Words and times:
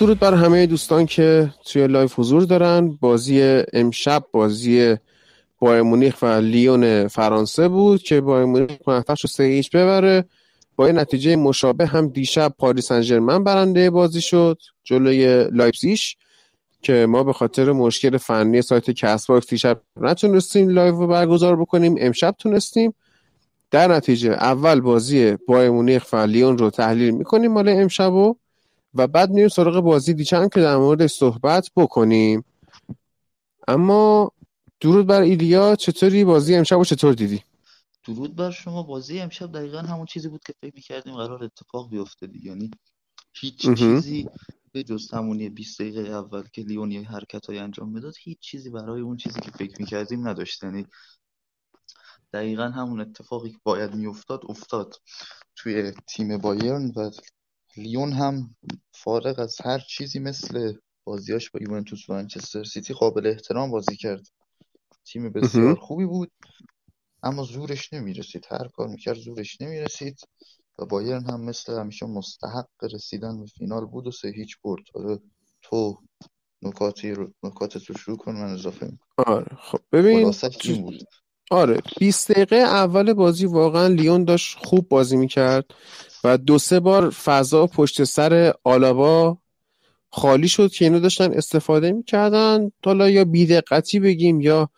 درود 0.00 0.18
بر 0.18 0.34
همه 0.34 0.66
دوستان 0.66 1.06
که 1.06 1.52
توی 1.66 1.86
live 1.86 2.18
حضور 2.18 2.42
دارن. 2.42 2.98
بازی 3.00 3.62
امشب 3.72 4.24
بازی 4.32 4.96
بایرن 5.58 5.82
مونیخ 5.82 6.22
و 6.22 6.26
لیون 6.26 7.08
فرانسه 7.08 7.68
بود 7.68 8.02
که 8.02 8.20
بایرن 8.20 8.44
مونیخ 8.44 8.70
موفق 8.86 9.14
شد 9.14 9.28
سه 9.28 9.62
ببره. 9.72 10.24
با 10.76 10.88
نتیجه 10.88 11.36
مشابه 11.36 11.86
هم 11.86 12.08
دیشب 12.08 12.54
پاریس 12.58 12.92
سن 12.92 13.44
برنده 13.44 13.90
بازی 13.90 14.20
شد 14.20 14.58
جلوی 14.84 15.44
لایپزیش 15.52 16.16
که 16.82 17.06
ما 17.06 17.24
به 17.24 17.32
خاطر 17.32 17.72
مشکل 17.72 18.16
فنی 18.16 18.62
سایت 18.62 18.90
کست 18.90 19.26
باکس 19.26 19.50
دیشب 19.50 19.80
نتونستیم 19.96 20.68
live 20.68 20.94
رو 20.96 21.06
برگزار 21.06 21.56
بکنیم. 21.56 21.94
امشب 21.98 22.34
تونستیم. 22.38 22.94
در 23.70 23.88
نتیجه 23.88 24.30
اول 24.30 24.80
بازی 24.80 25.36
بایرن 25.48 25.70
مونیخ 25.70 26.06
و 26.12 26.16
لیون 26.16 26.58
رو 26.58 26.70
تحلیل 26.70 27.10
می‌کنیم 27.10 27.52
مال 27.52 27.68
امشب 27.68 28.12
و 28.12 28.34
و 28.94 29.06
بعد 29.06 29.30
میریم 29.30 29.48
سراغ 29.48 29.80
بازی 29.80 30.14
دیچن 30.14 30.48
که 30.48 30.60
در 30.60 30.76
مورد 30.76 31.06
صحبت 31.06 31.70
بکنیم. 31.76 32.44
اما 33.68 34.32
درود 34.80 35.06
بر 35.06 35.20
ایلیا 35.20 35.76
چطوری 35.76 36.24
بازی 36.24 36.54
امشب 36.54 36.78
و 36.78 36.84
چطور 36.84 37.14
دیدی؟ 37.14 37.44
درود 38.06 38.36
بر 38.36 38.50
شما. 38.50 38.82
بازی 38.82 39.20
امشب 39.20 39.52
دقیقا 39.52 39.78
همون 39.78 40.06
چیزی 40.06 40.28
بود 40.28 40.42
که 40.46 40.54
فکر 40.60 40.72
می‌کردیم 40.74 41.14
قرار 41.14 41.44
اتفاق 41.44 41.90
بیفته 41.90 42.28
یعنی 42.42 42.70
هیچ 43.32 43.70
چیزی 43.78 44.28
به 44.72 44.82
جز 44.82 45.10
همونی 45.14 45.48
20 45.48 45.80
دقیقه 45.80 46.10
اول 46.10 46.42
که 46.52 46.62
لیون 46.62 46.92
حرکت 46.92 47.46
های 47.46 47.58
انجام 47.58 47.88
می‌داد 47.88 48.14
هیچ 48.20 48.38
چیزی 48.40 48.70
برای 48.70 49.00
اون 49.00 49.16
چیزی 49.16 49.40
که 49.40 49.50
فکر 49.50 49.80
می‌کردیم 49.80 50.28
نداشت. 50.28 50.62
یعنی 50.62 50.86
دقیقا 52.32 52.64
همون 52.64 53.00
اتفاقی 53.00 53.50
که 53.50 53.58
باید 53.62 53.94
میافتاد 53.94 54.40
افتاد 54.48 54.94
توی 55.56 55.92
تیم 56.06 56.38
بایرن 56.38 56.92
و 56.96 57.10
لیون 57.76 58.12
هم 58.12 58.54
فارغ 58.94 59.38
از 59.38 59.56
هر 59.64 59.78
چیزی 59.78 60.18
مثل 60.18 60.74
بازیاش 61.04 61.50
با 61.50 61.60
یوونتوس 61.60 62.08
و 62.08 62.12
منچستر 62.12 62.64
سیتی 62.64 62.94
قابل 62.94 63.26
احترام 63.26 63.70
بازی 63.70 63.96
کرد. 63.96 64.26
تیم 65.04 65.32
بسیار 65.32 65.74
خوبی 65.74 66.06
بود 66.06 66.32
اما 67.22 67.42
زورش 67.42 67.92
نمی‌رسید. 67.92 68.46
هر 68.50 68.68
کار 68.68 68.88
می‌کرد 68.88 69.16
زورش 69.16 69.60
نمی‌رسید 69.60 70.20
و 70.78 70.86
بایرن 70.86 71.30
هم 71.30 71.40
مثل 71.40 71.72
همیشه 71.80 72.06
مستحق 72.06 72.68
رسیدن 72.94 73.40
به 73.40 73.46
فینال 73.46 73.86
بود 73.86 74.06
و 74.06 74.10
سه 74.10 74.28
هیچ 74.28 74.56
برد. 74.64 74.82
حالا 74.94 75.18
تو 75.62 76.02
نکاتی 76.62 77.10
رو 77.10 77.32
نکات 77.42 77.78
تو 77.78 77.94
شروع 77.94 78.16
کن 78.16 78.32
من 78.32 78.54
اضافه 78.54 78.86
می‌کنم. 78.86 79.34
آره 79.34 79.56
خب 79.56 79.78
ببین 79.92 80.30
بود. 80.82 81.02
آره 81.50 81.78
20 81.98 82.32
دقیقه 82.32 82.56
اول 82.56 83.12
بازی 83.12 83.46
واقعا 83.46 83.86
لیون 83.86 84.24
داشت 84.24 84.56
خوب 84.58 84.88
بازی 84.88 85.16
می‌کرد 85.16 85.64
و 86.24 86.38
دو 86.38 86.58
سه 86.58 86.80
بار 86.80 87.10
فضا 87.10 87.66
پشت 87.66 88.04
سر 88.04 88.52
آلابا 88.64 89.38
خالی 90.10 90.48
شد 90.48 90.70
که 90.70 90.84
اینو 90.84 91.00
داشتن 91.00 91.32
استفاده 91.32 91.92
می‌کردن. 91.92 92.70
حالا 92.84 93.10
یا 93.10 93.24
بیدقتی 93.24 94.00
بگیم 94.00 94.40
یا 94.40 94.70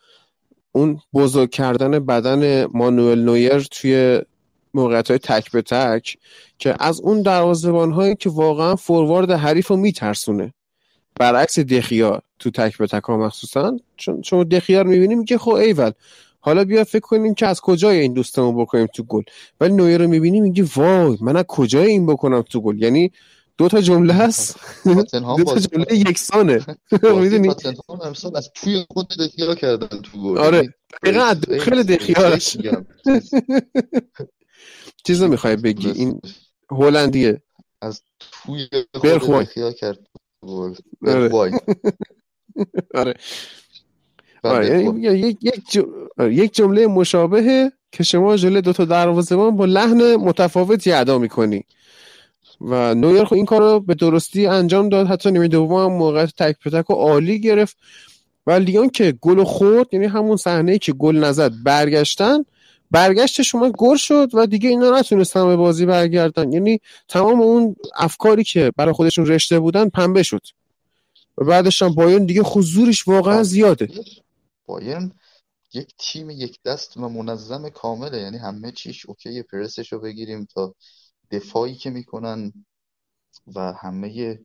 اون 0.71 0.99
بزرگ 1.13 1.49
کردن 1.49 1.91
بدن 2.05 2.65
مانوئل 2.65 3.19
نویر 3.19 3.67
توی 3.71 4.21
موقعیت 4.73 5.09
های 5.09 5.19
تک 5.19 5.51
به 5.51 5.61
تک 5.61 6.17
که 6.59 6.75
از 6.79 7.01
اون 7.01 7.21
دروازبان 7.21 7.91
هایی 7.91 8.15
که 8.15 8.29
واقعا 8.29 8.75
فوروارد 8.75 9.31
حریف 9.31 9.67
رو 9.67 9.77
میترسونه. 9.77 10.53
برعکس 11.15 11.59
دخیا 11.59 12.21
تو 12.39 12.51
تک 12.51 12.77
به 12.77 12.87
تک 12.87 13.03
ها 13.03 13.17
مخصوصا. 13.17 13.77
چون 13.97 14.21
شما 14.21 14.43
دخیا 14.43 14.81
رو 14.81 14.89
می‌بینیم 14.89 15.25
که 15.25 15.37
خب 15.37 15.51
ایول 15.51 15.91
حالا 16.45 16.63
بیا 16.63 16.83
فکر 16.83 16.99
کنیم 16.99 17.33
که 17.33 17.47
از 17.47 17.61
کجای 17.61 17.99
این 17.99 18.13
دوستمون 18.13 18.61
بکنیم 18.61 18.87
تو 18.95 19.03
گل. 19.03 19.23
ولی 19.61 19.73
نویر 19.73 20.01
رو 20.01 20.07
می‌بینیم 20.07 20.43
میگه 20.43 20.65
وای 20.75 21.17
من 21.21 21.37
از 21.37 21.45
کجای 21.47 21.87
این 21.87 22.05
بکنم 22.05 22.41
تو 22.41 22.61
گل؟ 22.61 22.81
یعنی 22.83 23.11
دو 23.57 23.67
تا 23.67 23.81
جمله 23.81 24.13
هست؟ 24.13 24.59
دو 25.37 25.43
تا 25.43 25.59
جمله 25.59 25.85
یکسانه. 25.91 26.65
می‌دونی؟ 27.21 27.55
امسال 28.03 28.37
از 28.37 28.49
توی 28.55 28.85
خود 28.89 29.07
دخیا 29.07 29.55
کردن 29.55 30.01
تو 30.01 30.21
گل. 30.23 30.37
آره. 30.37 30.73
دقیقا 31.03 31.35
خیلی 31.59 31.83
دخیا 31.83 32.37
چیز 35.05 35.21
رو 35.21 35.27
می‌خوای 35.27 35.55
بگی؟ 35.55 35.91
این 35.91 36.21
هلندیه. 36.71 37.41
از 37.81 38.01
توی 38.31 38.67
خود 38.93 39.11
دخیا 39.11 39.71
کرد 39.71 39.99
گل. 40.41 40.75
آره. 41.07 41.29
آره. 42.93 43.13
یعنی 43.13 43.13
یک 44.43 45.37
یک 46.19 46.53
جمله 46.53 46.87
مشابهه 46.87 47.71
که 47.91 48.03
شما 48.03 48.37
جلوی 48.37 48.61
دو 48.61 48.73
تا 48.73 48.85
دروازه‌بان 48.85 49.55
با 49.55 49.65
لحن 49.65 50.15
متفاوتی 50.15 50.91
ادا 50.91 51.17
می‌کنی. 51.17 51.63
و 52.61 52.95
نویر 52.95 53.27
این 53.31 53.45
کار 53.45 53.61
رو 53.61 53.79
به 53.79 53.93
درستی 53.93 54.47
انجام 54.47 54.89
داد. 54.89 55.07
حتی 55.07 55.31
نیمه 55.31 55.47
دوم 55.47 55.73
هم 55.73 55.97
موقعیت 55.97 56.35
تک 56.37 56.55
پتک 56.59 56.89
و 56.89 56.93
عالی 56.93 57.39
گرفت. 57.39 57.77
و 58.47 58.51
لیون 58.51 58.89
که 58.89 59.13
گل 59.21 59.43
خورد 59.43 59.87
یعنی 59.91 60.05
همون 60.05 60.37
صحنه 60.37 60.77
که 60.77 60.93
گل 60.93 61.15
نزد 61.15 61.51
برگشتن 61.63 62.45
برگشت 62.91 63.41
شما 63.41 63.71
گل 63.77 63.95
شد 63.95 64.29
و 64.33 64.47
دیگه 64.47 64.69
اینا 64.69 64.99
نتونستن 64.99 65.47
به 65.47 65.55
بازی 65.55 65.85
برگردن. 65.85 66.53
یعنی 66.53 66.79
تمام 67.07 67.41
اون 67.41 67.75
افکاری 67.95 68.43
که 68.43 68.71
برای 68.77 68.93
خودشون 68.93 69.25
رشته 69.25 69.59
بودن 69.59 69.89
پنبه 69.89 70.23
شد. 70.23 70.41
و 71.37 71.45
بعدش 71.45 71.81
هم 71.81 71.95
بایرن 71.95 72.25
دیگه 72.25 72.41
حضورش 72.41 73.07
واقعا 73.07 73.43
زیاده. 73.43 73.87
بایرن 74.65 75.11
یک 75.73 75.95
تیم 75.99 76.29
یک 76.29 76.59
دست 76.65 76.97
و 76.97 77.09
منظم 77.09 77.69
کامله. 77.69 78.17
یعنی 78.17 78.37
همه 78.37 78.71
چیش 78.71 79.05
اوکی 79.05 79.43
پرسش 79.43 79.93
رو 79.93 79.99
بگیریم 79.99 80.45
تا 80.45 80.75
دفاعی 81.31 81.75
که 81.75 81.89
می‌کنن 81.89 82.53
و 83.55 83.73
همه 83.73 84.39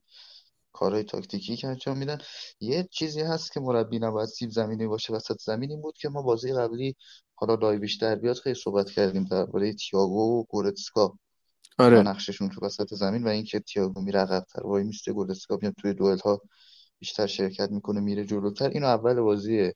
کارهای 0.73 1.03
تاکتیکی 1.03 1.55
که 1.55 1.67
انجام 1.67 1.97
میدن. 1.97 2.17
یه 2.59 2.87
چیزی 2.91 3.21
هست 3.21 3.51
که 3.51 3.59
مربی 3.59 3.99
نباید 3.99 4.29
سیب 4.29 4.49
زمینی 4.49 4.87
باشه 4.87 5.13
وسط 5.13 5.37
زمین 5.41 5.71
این 5.71 5.81
بود 5.81 5.97
که 5.97 6.09
ما 6.09 6.21
بازی 6.21 6.53
قبلی 6.53 6.95
حالا 7.35 7.55
لایویش 7.55 7.95
در 7.95 8.15
بیاد 8.15 8.35
خیلی 8.35 8.55
صحبت 8.55 8.89
کردیم 8.89 9.23
درباره 9.23 9.73
تییاگو 9.73 10.39
و 10.39 10.43
گورتسکا. 10.43 11.17
آره. 11.77 12.01
نقششون 12.01 12.49
تو 12.49 12.65
وسط 12.65 12.93
زمین 12.93 13.23
و 13.23 13.27
اینکه 13.27 13.59
تییاگو 13.59 14.01
میره 14.01 14.19
عقب‌تر 14.19 14.67
وای 14.67 14.83
میسته 14.83 15.13
گورتسکا 15.13 15.57
میاد 15.61 15.73
توی 15.81 15.93
دوئل 15.93 16.19
ها 16.19 16.41
بیشتر 16.99 17.27
شرکت 17.27 17.71
می‌کنه 17.71 17.99
میره 17.99 18.25
جلوتر. 18.25 18.69
اینو 18.69 18.87
اول 18.87 19.21
بازی 19.21 19.73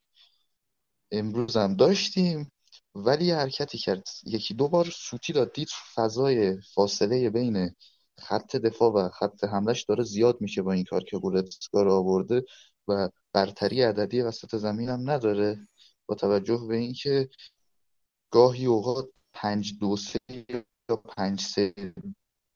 امروز 1.13 1.57
هم 1.57 1.75
داشتیم 1.75 2.51
ولی 2.96 3.25
یه 3.25 3.35
حرکتی 3.35 3.78
کرد. 3.78 4.03
یکی 4.24 4.53
دو 4.53 4.68
بار 4.68 4.85
سوتی 4.85 5.34
داد. 5.34 5.53
دید 5.53 5.69
فضای 5.96 6.62
فاصله 6.74 7.29
بین 7.29 7.75
خط 8.19 8.56
دفاع 8.56 8.91
و 8.91 9.09
خط 9.09 9.44
حملش 9.44 9.84
داره 9.84 10.03
زیاد 10.03 10.41
میشه 10.41 10.62
با 10.62 10.72
این 10.72 10.84
کار 10.84 11.03
که 11.03 11.18
گولتسکا 11.18 11.84
رو 11.84 11.94
آورده 11.94 12.44
و 12.88 13.09
برتری 13.34 13.81
عددی 13.81 14.22
وسط 14.22 14.56
زمین 14.56 14.90
هم 14.90 15.09
نداره. 15.09 15.68
با 16.06 16.16
توجه 16.16 16.66
به 16.68 16.75
اینکه 16.75 17.29
گاهی 18.31 18.66
اوقات 18.66 19.09
پنج 19.34 19.73
دو 19.79 19.97
سه 19.97 20.18
یا 20.90 20.96
پنج 20.96 21.41
سه 21.41 21.73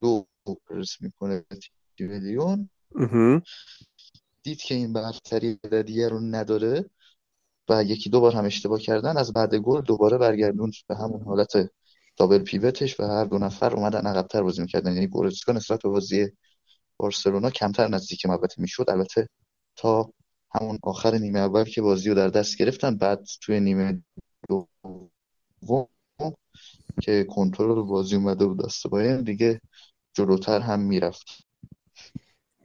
دو 0.01 0.28
پرس 0.66 1.01
می‌کنه 1.01 1.46
لیون. 1.99 2.70
دید 4.43 4.61
که 4.61 4.76
این 4.76 4.93
برتری 4.93 5.59
عددیه 5.64 6.09
رو 6.09 6.20
نداره. 6.20 6.90
و 7.69 7.84
یکی 7.84 8.09
دو 8.09 8.19
بار 8.19 8.34
هم 8.34 8.46
اشتباه 8.46 8.79
کردن 8.79 9.17
از 9.17 9.34
بعد 9.34 9.55
گل 9.55 9.81
دوباره 9.81 10.17
برگردون 10.17 10.72
به 10.87 10.96
همون 10.96 11.22
حالت 11.22 11.72
دابل 12.17 12.40
پیوتش 12.40 12.99
و 12.99 13.03
هر 13.03 13.25
دو 13.25 13.37
نفر 13.37 13.73
اومدن 13.73 14.08
عقبتر 14.08 14.43
بازی 14.43 14.61
می‌کردن. 14.61 14.93
یعنی 14.93 15.08
گورسکا 15.08 15.52
نسبت 15.52 15.81
به 15.81 15.90
بازی 15.90 16.28
بارسلونا 16.97 17.49
کمتر 17.49 17.87
نزدیک 17.87 18.25
محبت 18.25 18.59
می‌شد. 18.59 18.85
البته 18.90 19.28
تا 19.75 20.09
همون 20.52 20.79
آخر 20.84 21.16
نیمه 21.17 21.40
اول 21.40 21.64
که 21.64 21.81
بازی 21.81 22.09
رو 22.09 22.16
در 22.16 22.28
دست 22.28 22.58
گرفتن 22.58 22.97
بعد 22.97 23.28
توی 23.41 23.59
نیمه 23.59 24.03
دوم 24.49 25.87
که 27.02 27.23
کنترل 27.23 27.81
بازی 27.81 28.16
اومده 28.16 28.46
بود 28.46 28.66
دست 28.66 28.87
باین 28.87 29.22
دیگه 29.22 29.61
جلوتر 30.14 30.59
هم 30.59 30.79
می‌رفت. 30.79 31.28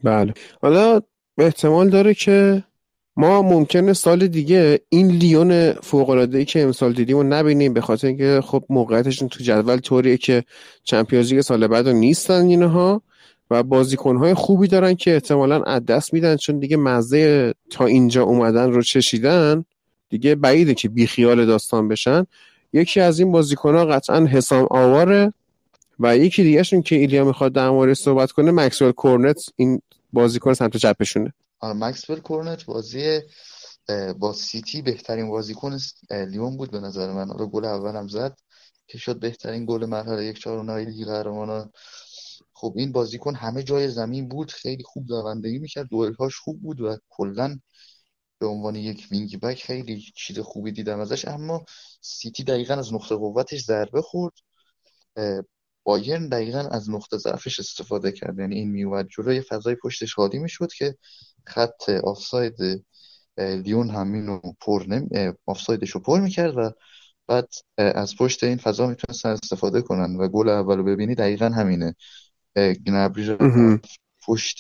بله. 0.04 0.34
حالا 0.62 1.00
احتمال 1.38 1.90
داره 1.90 2.14
که 2.14 2.64
ما 3.17 3.43
ممکنه 3.43 3.93
سال 3.93 4.26
دیگه 4.26 4.81
این 4.88 5.09
لیون 5.09 5.73
فوق 5.73 6.11
ای 6.11 6.44
که 6.44 6.62
امسال 6.62 6.93
دیدیم 6.93 7.17
رو 7.17 7.23
نبینیم 7.23 7.73
به 7.73 7.81
خاطر 7.81 8.06
اینکه 8.06 8.41
خب 8.44 8.64
موقعیتشون 8.69 9.29
تو 9.29 9.44
جدول 9.44 9.76
طوریه 9.76 10.17
که 10.17 10.44
چمپیونز 10.85 11.32
لیگ 11.32 11.41
سال 11.41 11.67
بعد 11.67 11.88
نیستن 11.88 12.47
اینها 12.47 13.03
و 13.50 13.62
بازیکنهای 13.62 14.35
خوبی 14.35 14.69
دارن 14.69 14.94
که 14.94 15.14
احتمالا 15.14 15.62
از 15.62 15.87
دست 15.87 16.14
میدن 16.14 16.37
چون 16.37 16.59
دیگه 16.59 16.76
مزه 16.76 17.55
تا 17.70 17.87
اینجا 17.87 18.23
اومدن 18.23 18.70
رو 18.70 18.82
چشیدن 18.82 19.64
دیگه 20.09 20.35
بعیده 20.35 20.75
که 20.75 20.88
بیخیال 20.88 21.47
داستان 21.47 21.88
بشن. 21.88 22.26
یکی 22.73 23.00
از 23.00 23.20
این 23.20 23.32
بازیکنها 23.32 23.85
قطعا 23.85 24.26
حسام 24.26 24.67
آواره 24.70 25.32
و 26.00 26.17
یکی 26.17 26.43
دیگهشون 26.43 26.82
که 26.82 26.97
ایلیا 26.97 27.25
می‌خواد 27.25 27.53
در 27.53 27.70
مورد 27.70 27.93
صحبت 27.93 28.32
کنه 28.32 28.50
مکسول 28.50 28.93
کورنت 28.93 29.44
این 29.56 29.82
بازیکن 30.12 30.55
سمت 30.55 30.76
چپشونه. 30.76 31.32
مکسول 31.62 32.20
کورنت 32.20 32.64
بازی 32.64 33.20
با 34.19 34.32
سیتی 34.32 34.82
بهترین 34.82 35.29
بازیکن 35.31 35.79
لیون 36.11 36.56
بود 36.56 36.70
به 36.70 36.81
نظر 36.81 37.12
من. 37.12 37.31
آره 37.31 37.47
گل 37.47 37.64
اولم 37.64 38.09
زد 38.09 38.37
که 38.87 38.99
شد 38.99 39.19
بهترین 39.20 39.67
گل 39.67 39.87
مرحله 39.87 40.25
یک 40.25 40.38
چهارم 40.41 40.70
لیگ 40.70 41.06
قهرمانان 41.06 41.73
خب 42.55 42.75
این 42.76 42.93
بازیکن 42.93 43.35
همه 43.35 43.62
جای 43.62 43.88
زمین 43.88 44.29
بود 44.29 44.50
خیلی 44.50 44.82
خوب 44.82 45.06
دوندگی 45.06 45.59
می‌کرد 45.59 45.88
دوئلهاش 45.88 46.37
خوب 46.37 46.62
بود 46.62 46.81
و 46.81 46.97
کلا 47.09 47.59
به 48.38 48.47
عنوان 48.47 48.76
یک 48.76 49.09
wing 49.10 49.40
back 49.40 49.62
خیلی 49.62 50.05
چیز 50.17 50.38
خوبی 50.38 50.73
دیدم 50.73 51.00
ازش. 51.00 51.29
اما 51.29 51.64
سیتی 52.00 52.44
دقیقا 52.44 52.75
از 52.75 52.93
نقطه 52.94 53.14
قوتش 53.17 53.64
ضربه 53.64 54.03
خورد. 54.03 54.35
بایرن 55.85 56.29
دقیقا 56.29 56.59
از 56.59 56.91
نقطه 56.91 57.19
ضعفش 57.19 57.61
استفاده 57.61 58.12
کرد. 58.12 58.38
یعنی 58.38 58.55
این 58.55 58.70
میومد 58.70 59.09
جلوی 59.17 59.41
فضای 59.41 59.76
پشتش 59.82 60.14
خالی 60.14 60.38
می‌شد 60.38 60.73
که 60.73 60.97
خط 61.46 61.88
آفساید 61.88 62.84
لیون 63.38 63.90
همینو 63.90 64.40
پر 64.60 64.84
نمی 64.88 65.32
آفسایدش 65.46 65.90
رو 65.90 66.00
پر 66.00 66.20
می‌کرد 66.20 66.56
و 66.56 66.70
بعد 67.26 67.48
از 67.78 68.16
پشت 68.16 68.44
این 68.44 68.56
فضا 68.56 68.86
می‌تونستن 68.86 69.28
استفاده 69.28 69.82
کنن 69.82 70.16
و 70.16 70.28
گل 70.28 70.48
اول 70.48 70.76
رو 70.76 70.84
ببینی 70.84 71.14
دقیقا 71.14 71.46
همینه. 71.46 71.94
گنبری 72.86 73.36
پشت 74.26 74.58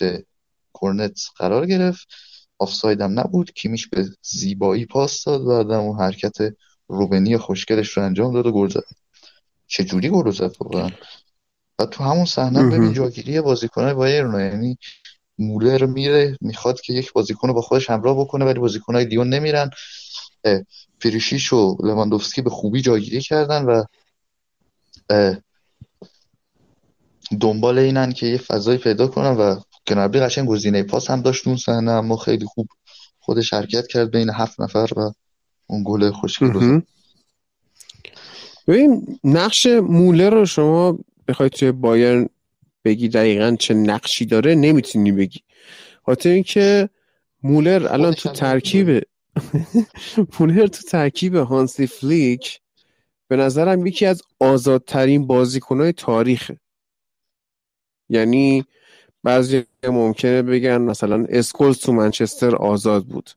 کورنت 0.72 1.20
قرار 1.36 1.66
گرفت. 1.66 2.08
آفساید 2.58 3.00
هم 3.00 3.20
نبود. 3.20 3.52
کیمیش 3.52 3.88
به 3.88 4.08
زیبایی 4.22 4.86
پاس 4.86 5.24
داد 5.24 5.42
و 5.42 5.50
آدم 5.50 5.80
اون 5.80 6.00
حرکت 6.00 6.36
روبنی 6.88 7.36
خوشگلش 7.36 7.88
رو 7.88 8.02
انجام 8.02 8.34
داد 8.34 8.46
و 8.46 8.52
گل 8.52 8.68
زد. 8.68 8.84
چجوری 9.66 10.08
گل 10.08 10.30
زد 10.30 10.56
واقعا؟ 10.60 10.90
و 11.78 11.86
تو 11.86 12.04
همون 12.04 12.24
صحنه 12.24 12.62
ببین 12.62 12.92
جاگیری 12.92 13.40
بازیکنای 13.40 13.94
بایرن 13.94 14.40
یعنی 14.40 14.78
مولر 15.38 15.86
میره 15.86 16.36
می‌خواد 16.40 16.80
که 16.80 16.92
یک 16.92 17.12
بازیکن 17.12 17.48
رو 17.48 17.54
با 17.54 17.60
خودش 17.60 17.90
همراه 17.90 18.20
بکنه 18.20 18.44
ولی 18.44 18.58
بازیکنای 18.58 19.04
لیون 19.04 19.28
نمیرن. 19.28 19.70
پریشیش 21.00 21.52
و 21.52 21.76
لواندوفسکی 21.82 22.42
به 22.42 22.50
خوبی 22.50 22.80
جاگیری 22.80 23.20
کردن 23.20 23.64
و 23.64 23.84
دنبال 27.40 27.78
اینن 27.78 28.12
که 28.12 28.26
یه 28.26 28.38
فضایی 28.38 28.78
پیدا 28.78 29.06
کنن 29.06 29.36
و 29.36 29.60
گنابی 29.86 30.20
قشنگ 30.20 30.48
گزینه 30.48 30.82
پاس 30.82 31.10
هم 31.10 31.22
داشت 31.22 31.46
اون 31.46 31.56
صحنه 31.56 31.90
اما 31.90 32.16
خیلی 32.16 32.46
خوب 32.46 32.68
خودش 33.20 33.52
حرکت 33.52 33.86
کرد 33.86 34.10
بین 34.10 34.30
هفت 34.30 34.60
نفر 34.60 34.88
و 34.96 35.12
اون 35.66 35.82
گل 35.86 36.10
خوشگل 36.10 36.80
ببین 38.66 39.18
نقش 39.24 39.66
مولر 39.66 40.30
رو 40.30 40.46
شما 40.46 40.98
بخواید 41.28 41.52
توی 41.52 41.72
بایرن 41.72 42.28
بگی 42.84 43.08
دقیقا 43.08 43.56
چه 43.58 43.74
نقشی 43.74 44.26
داره 44.26 44.54
نمی‌تونی 44.54 45.12
بگی. 45.12 45.40
خاطر 46.02 46.30
اینکه 46.30 46.88
مولر 47.42 47.86
الان 47.90 48.12
تو 48.12 48.28
ترکیب 48.28 49.02
مولر 50.40 50.66
تو 50.66 50.82
ترکیب 50.82 51.34
هانسی 51.34 51.86
فلیک 51.86 52.60
به 53.28 53.36
نظرم 53.36 53.86
یکی 53.86 54.06
از 54.06 54.22
آزادترین 54.40 55.26
بازیکنهای 55.26 55.92
تاریخه. 55.92 56.58
یعنی 58.08 58.64
بعضی 59.22 59.64
ممکنه 59.84 60.42
بگن 60.42 60.78
مثلا 60.78 61.26
اسکولز 61.28 61.78
تو 61.78 61.92
منچستر 61.92 62.56
آزاد 62.56 63.04
بود 63.04 63.30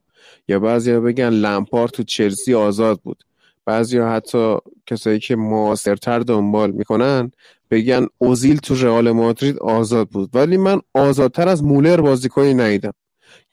یا 0.48 0.60
بعضی 0.60 0.94
بگن 0.94 1.30
لمپار 1.30 1.88
تو 1.88 2.04
چلسی 2.04 2.54
آزاد 2.54 3.00
بود. 3.00 3.24
بعضی 3.66 4.00
حتی 4.00 4.58
کسایی 4.86 5.20
که 5.20 5.36
معاصرتر 5.36 6.20
دنبال 6.20 6.72
می‌کنن 6.72 7.32
بگن 7.72 8.08
اوزیل 8.18 8.58
تو 8.58 8.76
رئال 8.76 9.12
مادرید 9.12 9.60
آزاد 9.60 10.10
بود. 10.10 10.30
ولی 10.34 10.58
من 10.58 10.82
آزادتر 10.94 11.48
از 11.48 11.64
مولر 11.64 12.02
بازیکنی 12.02 12.54
ندیدم 12.54 12.94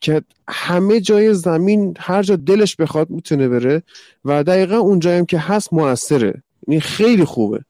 که 0.01 0.23
همه 0.49 1.01
جای 1.01 1.35
زمین 1.35 1.95
هر 1.99 2.23
جا 2.23 2.37
دلش 2.37 2.77
بخواد 2.77 3.11
می‌تونه 3.11 3.49
بره 3.49 3.83
و 4.25 4.45
دقیقا 4.45 4.77
اونجایی 4.77 5.19
هم 5.19 5.27
که 5.27 5.39
هست 5.39 5.73
موثره. 5.73 6.43
این 6.69 6.81
خیلی 6.81 7.25
خوبه. 7.25 7.65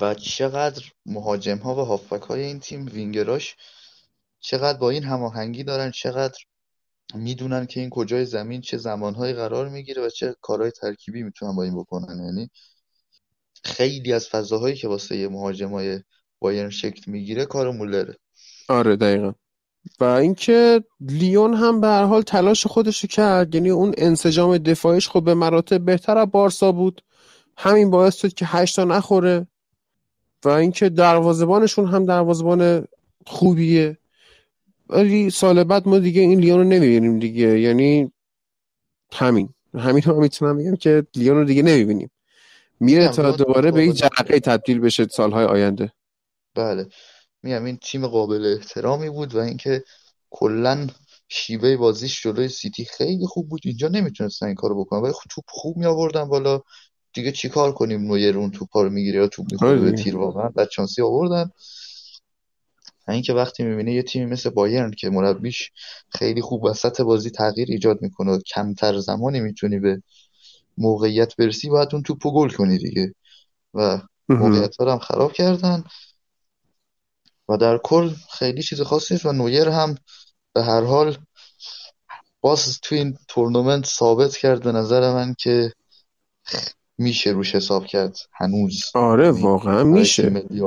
و 0.00 0.14
چقدر 0.14 0.82
مهاجم 1.06 1.58
ها 1.58 1.74
و 1.74 1.78
هافبک 1.78 2.22
های 2.22 2.42
این 2.42 2.60
تیم 2.60 2.90
وینگراش 2.92 3.56
چقدر 4.40 4.78
با 4.78 4.90
این 4.90 5.04
هماهنگی 5.04 5.64
دارن 5.64 5.90
چقدر 5.90 6.38
می‌دونن 7.14 7.66
که 7.66 7.80
این 7.80 7.90
کجای 7.90 8.24
زمین 8.24 8.60
چه 8.60 8.76
زمانهایی 8.76 9.34
قرار 9.34 9.68
می‌گیره 9.68 10.06
و 10.06 10.08
چه 10.08 10.36
کارهای 10.40 10.70
ترکیبی 10.70 11.22
می‌تونن 11.22 11.56
با 11.56 11.62
این 11.62 11.78
بکنن. 11.78 12.24
یعنی 12.24 12.50
خیلی 13.64 14.12
از 14.12 14.28
فضاهایی 14.28 14.76
که 14.76 14.88
واسه 14.88 15.28
مهاجمای 15.28 16.00
بایرن 16.38 16.70
شکل 16.70 17.10
می‌گیره 17.10 17.44
کار 17.44 17.70
مولره. 17.70 18.16
آره 18.68 18.96
دقیقا. 18.96 19.32
و 20.00 20.04
اینکه 20.04 20.84
لیون 21.00 21.54
هم 21.54 21.80
به 21.80 21.86
هر 21.86 22.04
حال 22.04 22.22
تلاش 22.22 22.66
خودش 22.66 23.04
کرد. 23.04 23.54
یعنی 23.54 23.70
اون 23.70 23.94
انسجام 23.98 24.58
دفاعیش 24.58 25.08
خب 25.08 25.24
به 25.24 25.34
مراتب 25.34 25.84
بهتر 25.84 26.18
از 26.18 26.30
بارسا 26.30 26.72
بود. 26.72 27.02
همین 27.56 27.90
باعث 27.90 28.16
شد 28.16 28.32
که 28.32 28.46
هشتا 28.46 28.84
نخوره. 28.84 29.46
و 30.44 30.48
اینکه 30.48 30.88
دروازبانشون 30.88 31.86
هم 31.86 32.04
دروازبان 32.04 32.86
خوبیه. 33.26 33.98
ولی 34.88 35.30
سال 35.30 35.64
بعد 35.64 35.88
ما 35.88 35.98
دیگه 35.98 36.20
این 36.20 36.40
لیون 36.40 36.58
رو 36.58 36.64
نمی‌بینیم 36.64 37.18
دیگه. 37.18 37.60
یعنی 37.60 38.12
همین. 39.12 39.48
همین 39.74 40.02
رو 40.02 40.20
می‌تونم 40.20 40.58
بگم 40.58 40.76
که 40.76 41.06
لیون 41.14 41.36
رو 41.36 41.44
دیگه 41.44 41.62
نمی‌بینیم. 41.62 42.10
میره 42.80 43.08
تا 43.08 43.30
دوباره 43.30 43.70
به 43.70 43.80
این 43.80 43.92
جرقه 43.92 44.40
تبدیل 44.40 44.80
بشه 44.80 45.06
سالهای 45.06 45.44
آینده. 45.44 45.92
بله. 46.54 46.86
میگم 47.42 47.64
این 47.64 47.76
تیم 47.76 48.06
قابل 48.06 48.56
احترامی 48.58 49.10
بود 49.10 49.34
و 49.34 49.38
اینکه 49.38 49.84
کلا 50.30 50.86
شیوه 51.28 51.76
بازیش 51.76 52.22
جلوی 52.22 52.48
سیتی 52.48 52.84
خیلی 52.84 53.26
خوب 53.26 53.48
بود. 53.48 53.60
اینجا 53.64 53.88
نمی‌تونستن 53.88 54.46
این 54.46 54.54
کارو 54.54 54.84
بکنن. 54.84 55.00
ولی 55.00 55.12
توپ 55.30 55.44
خوب 55.48 55.76
می 55.76 55.86
آوردن 55.86 56.24
بالا. 56.24 56.60
دیگه 57.12 57.32
چیکار 57.32 57.72
کنیم 57.72 58.00
نویر 58.00 58.38
اون 58.38 58.50
توپ 58.50 58.76
رو 58.76 58.90
می‌گیره 58.90 59.20
یا 59.20 59.28
توپ 59.28 59.52
می‌خوره 59.52 59.78
به 59.78 59.92
تیر 59.92 60.16
واقعا؟ 60.16 60.48
بچانسی 60.48 61.02
آوردن. 61.02 61.50
اینکه 63.08 63.32
وقتی 63.32 63.62
می‌بینه 63.62 63.94
یه 63.94 64.02
تیمی 64.02 64.26
مثل 64.26 64.50
بایرن 64.50 64.90
که 64.90 65.10
مربیش 65.10 65.72
خیلی 66.08 66.40
خوب 66.40 66.64
وسط 66.64 67.00
بازی 67.00 67.30
تغییر 67.30 67.68
ایجاد 67.70 68.02
می‌کنه 68.02 68.32
و 68.32 68.38
کمتر 68.38 68.98
زمانی 68.98 69.40
می‌تونی 69.40 69.78
به 69.78 70.02
موقعیت 70.78 71.36
برسی 71.36 71.68
باید 71.68 71.88
اون 71.92 72.02
توپو 72.02 72.32
گل 72.32 72.48
کنی 72.48 72.78
دیگه. 72.78 73.14
و 73.74 74.00
موقعیت 74.28 74.80
هم 74.80 74.98
خراب 74.98 75.32
کردن. 75.32 75.84
و 77.48 77.56
در 77.56 77.78
کل 77.78 78.10
خیلی 78.38 78.62
چیز 78.62 78.80
خاصی 78.80 79.14
نیست 79.14 79.26
و 79.26 79.32
نویر 79.32 79.68
هم 79.68 79.94
به 80.52 80.64
هر 80.64 80.80
حال 80.80 81.16
باز 82.40 82.80
تو 82.80 82.94
این 82.94 83.18
تورنمنت 83.28 83.86
ثابت 83.86 84.36
کرد 84.36 84.62
به 84.62 84.72
نظر 84.72 85.14
من 85.14 85.34
که 85.38 85.72
میشه 86.98 87.30
روش 87.30 87.54
حساب 87.54 87.86
کرد 87.86 88.18
هنوز. 88.32 88.82
آره 88.94 89.26
یعنی 89.26 89.42
واقعا 89.42 89.84
میشه. 89.84 90.30
ملی 90.30 90.62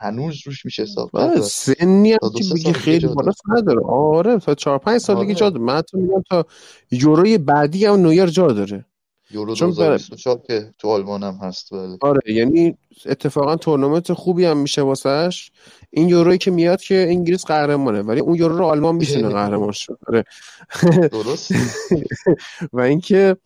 هنوز 0.00 0.46
روش 0.46 0.64
میشه 0.64 0.82
حساب 0.82 1.10
کرد. 1.12 1.22
آره 1.22 1.40
سنی 1.40 2.12
هم 2.12 2.18
که 2.36 2.44
بگی 2.54 2.72
خیلی 2.72 3.06
بالا 3.06 3.32
نداره. 3.48 3.80
آره 3.86 4.38
تا 4.38 4.54
4 4.54 4.78
5 4.78 4.98
سال 5.00 5.16
دیگه 5.16 5.26
آره. 5.26 5.34
جا 5.34 5.50
داره. 5.50 5.64
من 5.64 5.76
حتی 5.76 5.98
میگم 5.98 6.22
تا 6.30 6.46
یوروی 6.90 7.38
بعدی 7.38 7.86
هم 7.86 7.94
نویر 7.94 8.26
جا 8.26 8.52
داره. 8.52 8.84
یورو 9.32 9.54
2024 9.54 10.40
که 10.46 10.70
تو 10.78 10.88
آلمان 10.88 11.22
هم 11.22 11.34
هست 11.42 11.74
بله. 11.74 11.98
آره 12.00 12.20
یعنی 12.26 12.76
اتفاقا 13.06 13.56
تورنمنت 13.56 14.12
خوبی 14.12 14.44
هم 14.44 14.58
میشه 14.58 14.82
واسهش 14.82 15.52
این 15.90 16.08
یورویی 16.08 16.38
که 16.38 16.50
میاد 16.50 16.80
که 16.80 17.06
انگلیس 17.08 17.44
قهرمانه 17.44 18.02
ولی 18.02 18.20
اون 18.20 18.34
یورو 18.34 18.58
رو 18.58 18.64
آلمان 18.64 18.94
می‌تونه 18.94 19.28
قهرمان 19.38 19.72
شه. 19.72 19.96
آره. 20.06 20.24
درست. 21.08 21.52
و 22.72 22.80
اینکه 22.80 23.36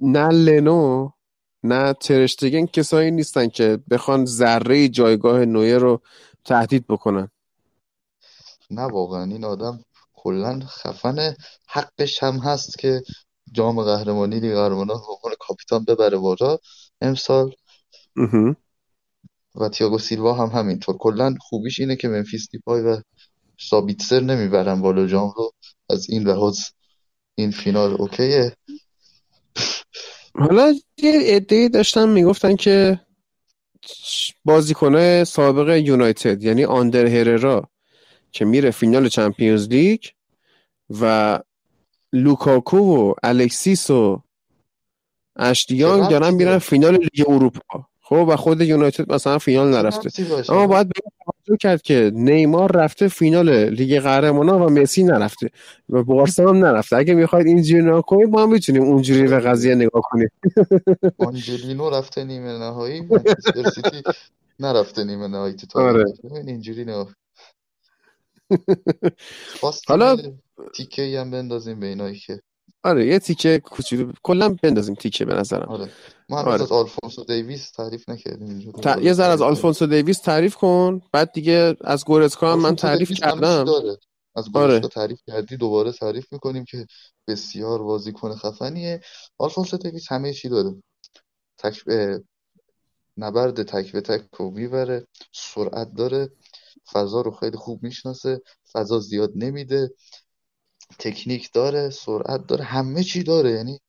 نه 0.00 0.28
لنو 0.28 1.10
نه 1.62 1.92
ترشتگن 1.92 2.66
کسایی 2.66 3.10
نیستن 3.10 3.48
که 3.48 3.78
بخوان 3.90 4.24
ذره 4.24 4.88
جایگاه 4.88 5.44
نویه 5.44 5.78
رو 5.78 6.00
تهدید 6.44 6.86
بکنن. 6.86 7.28
نه 8.70 8.82
واقعا 8.82 9.24
این 9.24 9.44
آدم 9.44 9.84
کلا 10.14 10.60
خفن 10.66 11.34
حقش 11.68 12.22
هم 12.22 12.38
هست 12.38 12.78
که 12.78 13.02
جام 13.52 13.82
قهرمانی 13.82 14.40
لیگ 14.40 14.54
قهرمانان 14.54 14.96
عنوان 14.96 15.34
کاپیتان 15.40 15.84
ببره 15.84 16.18
بالا 16.18 16.58
امسال. 17.00 17.52
و 19.54 19.68
تیاگو 19.68 19.98
سیلوا 19.98 20.34
هم 20.34 20.58
همینطور. 20.60 20.96
کلا 20.96 21.34
خوبیش 21.40 21.80
اینه 21.80 21.96
که 21.96 22.08
منفیس 22.08 22.50
دیپای 22.50 22.82
و 22.82 23.02
سابیتسر 23.58 24.20
نمی‌برن 24.20 24.80
بالا 24.82 25.06
جام 25.06 25.32
رو. 25.36 25.52
از 25.90 26.10
این 26.10 26.22
لحاظ 26.22 26.58
این 27.34 27.50
فینال 27.50 27.92
OK 27.92 28.24
ه. 28.24 28.56
حالا 30.34 30.74
یه 30.96 31.20
عده 31.24 31.68
داشتن 31.68 32.08
می‌گفتن 32.08 32.56
که 32.56 33.00
بازیکنه 34.44 35.24
سابق 35.24 35.68
یونایتد 35.76 36.42
یعنی 36.42 36.64
آندر 36.64 37.06
هررا 37.06 37.68
که 38.32 38.44
میره 38.44 38.70
فینال 38.70 39.08
Champions 39.08 39.68
League 39.68 40.00
و 41.00 41.38
لوکاکو 42.12 42.78
و 42.78 43.14
الکسیس 43.22 43.90
و 43.90 44.22
اشلی 45.36 45.77
یانگ 45.77 46.08
دارن 46.08 46.34
میرن 46.34 46.58
فینال 46.58 46.96
لیگ 46.96 47.30
اروپا. 47.30 47.86
خب 48.00 48.26
و 48.28 48.36
خود 48.36 48.60
یونایتد 48.60 49.12
مثلا 49.12 49.38
فینال 49.38 49.70
نرفته. 49.70 50.10
اما 50.48 50.66
باید 50.66 50.92
به 51.46 51.56
کرد 51.56 51.82
که 51.82 52.10
نیمار 52.14 52.72
رفته 52.72 53.08
فینال 53.08 53.64
لیگ 53.68 54.00
قهرمانان 54.00 54.62
و 54.62 54.68
مسی 54.68 55.04
نرفته 55.04 55.50
و 55.88 56.02
بارسا 56.02 56.48
هم 56.48 56.64
نرفته. 56.64 56.96
اگه 56.96 57.14
می‌خواید 57.14 57.46
اینجوری 57.46 57.82
نکنید 57.82 58.28
ما 58.28 58.42
هم 58.42 58.52
می‌تونیم 58.52 58.82
اونجوری 58.82 59.28
به 59.28 59.38
قضیه 59.38 59.74
نگاه 59.74 60.02
کنیم. 60.04 60.28
آنجلینو 61.18 61.90
رفته 61.90 62.24
نیمه 62.24 62.58
نهایی 62.58 63.00
منچستر 63.00 63.70
سیتی 63.70 64.02
نرفته 64.60 65.04
نیمه 65.04 65.28
نهایی 65.28 65.54
تو 65.54 65.80
آره. 65.80 66.04
اینجوری 66.46 66.84
نه 66.84 67.06
حالا 69.88 70.16
تیکه 70.74 71.20
هم 71.20 71.30
بندازیم 71.30 71.80
به 71.80 71.86
اینایی 71.86 72.18
که 72.18 72.40
آره 72.82 73.06
یه 73.06 73.18
تیکه 73.18 73.58
کوچولو 73.58 74.12
کلا 74.22 74.56
بندازیم 74.62 74.94
تیکه 74.94 75.24
به 75.24 75.34
نظرم. 75.34 75.68
آره. 75.68 75.90
ما 76.28 76.38
آره. 76.38 76.62
از 76.62 76.72
آلفونسو 76.72 77.24
دیویس 77.24 77.70
تعریف 77.70 78.08
نکردیم 78.08 78.72
ت- 78.72 79.02
یه 79.02 79.12
ذره 79.12 79.32
از 79.32 79.42
آلفونسو 79.42 79.86
دیویس 79.86 80.20
تعریف 80.20 80.54
کن 80.54 81.00
بعد 81.12 81.32
دیگه 81.32 81.76
از 81.80 82.04
گورسکا 82.04 82.52
هم 82.52 82.60
من 82.60 82.76
تعریف 82.76 83.12
کردم. 83.12 83.66
از 84.36 84.48
آره. 84.54 84.80
تعریف 84.80 85.18
کردی 85.26 85.56
دوباره 85.56 85.92
تعریف 85.92 86.32
می‌کنیم 86.32 86.64
که 86.64 86.86
بسیار 87.28 87.82
بازیکن 87.82 88.34
خفنیه. 88.34 89.00
آلفونسو 89.38 89.76
دیویس 89.76 90.12
همه 90.12 90.32
چی 90.32 90.48
داره. 90.48 90.82
تک 91.58 91.84
نبرد 93.16 93.62
تک 93.62 93.92
به 93.92 94.00
تک 94.00 94.24
رو 94.36 94.50
می‌بره 94.50 95.06
سرعت 95.32 95.94
داره 95.94 96.30
فضا 96.92 97.20
رو 97.20 97.30
خیلی 97.30 97.56
خوب 97.56 97.82
می‌شناسه 97.82 98.40
فضا 98.72 98.98
زیاد 98.98 99.32
نمیده. 99.34 99.90
تکنیک 100.98 101.52
داره 101.52 101.90
سرعت 101.90 102.46
داره 102.46 102.64
همه 102.64 103.02
چی 103.02 103.22
داره. 103.22 103.50
یعنی 103.50 103.80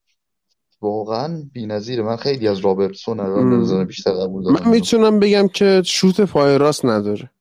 واقعا 0.81 1.43
بی‌نظیره 1.53 2.03
من 2.03 2.15
خیلی 2.15 2.47
از 2.47 2.59
رابرتسون. 2.59 3.19
نظرم 3.19 3.85
بیشتر 3.85 4.11
قبول 4.11 4.43
دارم. 4.43 4.55
من 4.55 4.71
می‌تونم 4.71 5.19
بگم 5.19 5.47
که 5.47 5.81
شوت 5.85 6.21
پای 6.21 6.57
راست 6.57 6.85
نداره. 6.85 7.31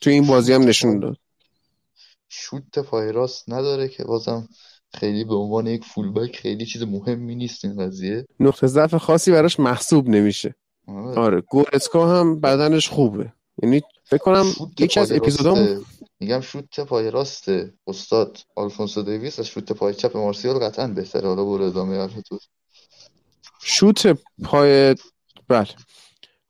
تو 0.00 0.10
این 0.10 0.26
بازی 0.26 0.52
هم 0.52 0.62
نشون 0.62 1.00
داد. 1.00 1.16
شوت 2.28 2.78
پای 2.78 3.12
راست 3.12 3.44
نداره 3.48 3.88
که 3.88 4.04
بازم 4.04 4.48
خیلی 4.94 5.24
به 5.24 5.34
عنوان 5.34 5.66
یک 5.66 5.84
فولبک 5.84 6.36
خیلی 6.36 6.66
چیز 6.66 6.82
مهمی 6.82 7.34
نیست 7.34 7.64
این 7.64 7.86
قضیه. 7.86 8.26
نقطه 8.40 8.66
ضعف 8.66 8.94
خاصی 8.94 9.30
براش 9.30 9.60
محسوب 9.60 10.08
نمیشه. 10.08 10.54
آره. 10.88 11.18
آره 11.18 11.40
گورسکا 11.40 12.20
هم 12.20 12.40
بدنش 12.40 12.88
خوبه. 12.88 13.32
یعنی 13.62 13.82
فکر 14.04 14.22
کنم 14.22 14.46
یکی 14.78 15.00
از 15.00 15.12
اپیزودام 15.12 15.84
میگم 16.20 16.40
شوت 16.40 16.80
پای 16.80 17.10
راست 17.10 17.44
استاد 17.86 18.38
آلفونسو 18.56 19.02
دیویس 19.02 19.38
از 19.38 19.46
شوت 19.46 19.72
پای 19.72 19.94
چپ 19.94 20.16
مارسیال 20.16 20.58
قطعا 20.58 20.86
بهتره. 20.86 21.28
حالا 21.28 21.44
برو 21.44 21.64
ادامه 21.64 22.08
شوت 23.62 24.18
پای 24.44 24.94
بله. 25.48 25.68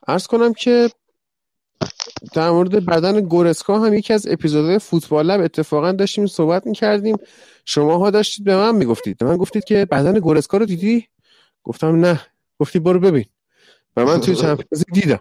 عرض 0.09 0.27
کنم 0.27 0.53
که 0.53 0.91
در 2.33 2.51
مورد 2.51 2.85
بدن 2.87 3.21
گورسکا 3.21 3.79
هم 3.79 3.95
یکی 3.95 4.13
از 4.13 4.27
اپیزودهای 4.27 4.79
فوتبال 4.79 5.27
لب 5.27 5.41
اتفاقا 5.41 5.93
داشتیم 5.93 6.27
صحبت 6.27 6.67
می‌کردیم. 6.67 7.17
شماها 7.65 8.11
داشتید 8.11 8.45
به 8.45 8.57
من 8.57 8.75
می‌گفتید. 8.75 9.25
من 9.25 9.37
گفتید 9.37 9.65
که 9.65 9.85
بدن 9.85 10.19
گورسکا 10.19 10.59
رو 10.59 10.67
دیدی؟ 10.67 11.09
گفتم 11.65 11.97
نه. 11.97 12.21
گفتی 12.59 12.79
برو 12.79 13.01
ببین. 13.01 13.25
و 13.97 14.05
من 14.05 14.21
توی 14.21 14.37
چمپیونز 14.37 14.85
دیدم. 14.93 15.21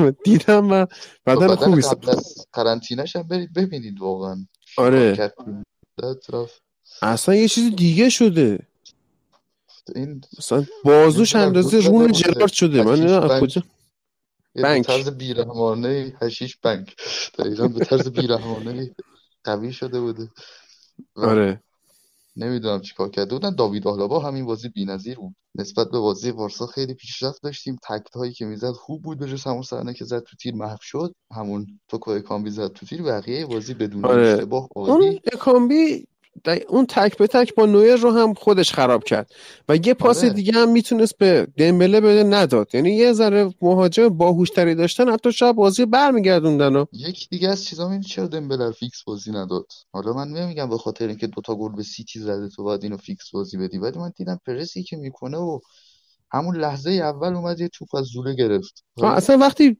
دیدم 0.24 0.72
و 0.72 0.86
بدن 1.26 1.46
بدن 1.46 1.56
خوبی 1.56 1.82
قبل 1.82 2.10
از 2.10 2.46
قرنطینه‌ش 2.52 3.16
هم 3.16 3.22
برید 3.22 3.52
ببینید 3.52 4.00
واقعا. 4.00 4.46
آره. 4.76 5.16
در 5.16 5.32
اصلا 7.02 7.34
یه 7.34 7.48
چیز 7.48 7.76
دیگه 7.76 8.08
شده. 8.08 8.58
این 9.94 10.20
مثلا 10.38 10.66
بازوش 10.84 11.36
اندازه 11.36 11.78
رون 11.78 12.12
جرارد 12.12 12.52
شده. 12.52 12.82
من 12.82 13.06
از. 13.06 13.40
کجا. 13.42 13.62
بنک. 14.54 14.86
به 14.86 14.94
طرز 14.94 15.08
بیرحمانه 15.08 16.16
هشیش 16.22 16.56
بنک 16.56 16.96
دقیقا 17.38 17.68
به 17.68 17.84
طرز 17.84 18.08
بیرحمانه 18.08 18.94
قوی 19.44 19.72
شده 19.72 20.00
بوده. 20.00 20.28
آره. 21.16 21.62
نمی‌دونم 22.40 22.80
چیکار 22.80 23.10
کرده 23.10 23.30
بودن. 23.34 23.54
داوید 23.54 23.86
آلابا 23.86 24.20
همین 24.20 24.46
بازی 24.46 24.68
بی‌نظیر 24.68 25.16
بود. 25.18 25.34
نسبت 25.54 25.90
به 25.90 25.98
بازی 25.98 26.30
وارسا 26.30 26.66
خیلی 26.66 26.94
پیشرفت 26.94 27.42
داشتیم. 27.42 27.76
تکت 27.88 28.14
هایی 28.14 28.32
که 28.32 28.44
می‌زد 28.44 28.72
خوب 28.72 29.02
بود 29.02 29.18
به 29.18 29.26
جز 29.26 29.44
همون 29.44 29.62
صحنه 29.62 29.94
که 29.94 30.04
زد 30.04 30.22
تو 30.22 30.36
تیر 30.36 30.54
محو 30.54 30.78
شد. 30.80 31.14
همون 31.36 31.66
توکو 31.88 32.18
کامبی 32.20 32.50
زد 32.50 32.72
تو 32.72 32.86
تیر. 32.86 33.02
بقیه 33.02 33.46
بازی 33.46 33.74
بدون 33.74 34.04
آره. 34.04 34.22
اشتباه 34.22 34.68
اون 34.76 34.90
عالی 34.90 35.20
اکامبی 35.32 36.06
اون 36.68 36.86
تک 36.86 37.16
به 37.16 37.26
تک 37.26 37.54
با 37.54 37.66
نویر 37.66 37.96
رو 37.96 38.12
هم 38.12 38.34
خودش 38.34 38.72
خراب 38.72 39.04
کرد. 39.04 39.30
و 39.68 39.76
یه 39.76 39.94
پاس 39.94 40.24
آره. 40.24 40.32
دیگه 40.32 40.52
هم 40.52 40.72
می‌تونست 40.72 41.18
به 41.18 41.46
دمبله 41.56 42.00
بده 42.00 42.24
نداد. 42.24 42.74
یعنی 42.74 42.90
یه 42.90 43.12
ذره 43.12 43.54
مهاجم 43.62 44.08
باهوشتری 44.08 44.74
داشتن 44.74 45.12
حتی 45.12 45.32
شاید 45.32 45.56
بازی 45.56 45.86
برمیگردوندن 45.86 46.76
و 46.76 46.84
یک 46.92 47.28
دیگه 47.28 47.48
از 47.48 47.64
چیزا 47.64 47.90
این 47.90 48.00
چرا 48.00 48.26
دمبله 48.26 48.66
رو 48.66 48.72
فیکس 48.72 49.02
بازی 49.06 49.30
نداد؟ 49.30 49.66
حالا 49.92 50.12
من 50.12 50.28
نمیگم 50.28 50.70
به 50.70 50.78
خاطر 50.78 51.08
اینکه 51.08 51.26
دوتا 51.26 51.54
گل 51.54 51.72
به 51.76 51.82
سیتی 51.82 52.18
زده 52.18 52.48
تو 52.48 52.64
باید 52.64 52.82
اینو 52.82 52.96
فیکس 52.96 53.30
بازی 53.30 53.56
بدی 53.56 53.78
ولی 53.78 53.98
من 53.98 54.12
دیدم 54.16 54.40
پرسی 54.46 54.82
که 54.82 54.96
می‌کنه 54.96 55.36
و 55.36 55.60
همون 56.32 56.56
لحظه 56.56 56.90
اول 56.90 57.34
اومد 57.34 57.60
یه 57.60 57.68
توپ 57.68 57.94
از 57.94 58.04
زوله 58.04 58.34
گرفت. 58.34 58.84
اصلا 59.02 59.38
وقتی 59.38 59.76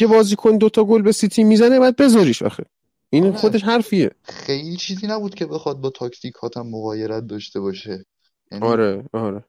یه 0.00 0.06
بازیکن 0.06 0.56
دوتا 0.58 0.84
گل 0.84 1.02
به 1.02 1.12
سیتی 1.12 1.44
می‌زنه 1.44 1.78
باید 1.78 1.96
بذاریش 1.96 2.42
آخه. 2.42 2.64
این 3.10 3.26
آره. 3.26 3.36
خودش 3.36 3.64
حرفیه. 3.64 4.10
خیلی 4.22 4.76
چیزی 4.76 5.06
نبود 5.06 5.34
که 5.34 5.46
بخواد 5.46 5.80
با 5.80 5.90
تاکتیک 5.90 6.34
هم 6.56 6.66
مغایرت 6.66 7.26
داشته 7.26 7.60
باشه. 7.60 8.04
یعنی 8.52 8.66
آره 8.66 9.04
آره. 9.12 9.44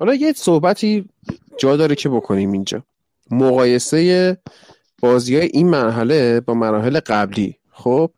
حالا 0.00 0.14
یه 0.14 0.32
صحبتی 0.32 1.08
جا 1.58 1.76
داره 1.76 1.94
که 1.94 2.08
بکنیم 2.08 2.52
اینجا. 2.52 2.82
مقایسه 3.30 4.38
بازی 5.02 5.36
های 5.36 5.46
این 5.46 5.68
مرحله 5.68 6.40
با 6.40 6.54
مراحل 6.54 7.00
قبلی. 7.00 7.56
خب 7.70 8.10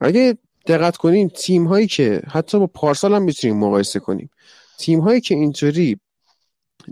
اگه 0.00 0.38
دقت 0.66 0.96
کنیم 0.96 1.28
تیم 1.28 1.66
هایی 1.66 1.86
که 1.86 2.22
حتی 2.28 2.58
با 2.58 2.66
پارسال 2.66 3.14
هم 3.14 3.22
می‌تونیم 3.22 3.56
مقایسه 3.56 4.00
کنیم. 4.00 4.30
تیم 4.78 5.00
هایی 5.00 5.20
که 5.20 5.34
اینطوری 5.34 6.00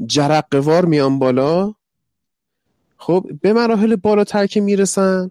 جرقه 0.07 0.59
وار 0.61 0.85
میان 0.85 1.19
بالا 1.19 1.75
خب 2.97 3.27
به 3.41 3.53
مراحل 3.53 3.97
بالاتر 3.97 4.47
که 4.47 4.61
می‌رسن 4.61 5.31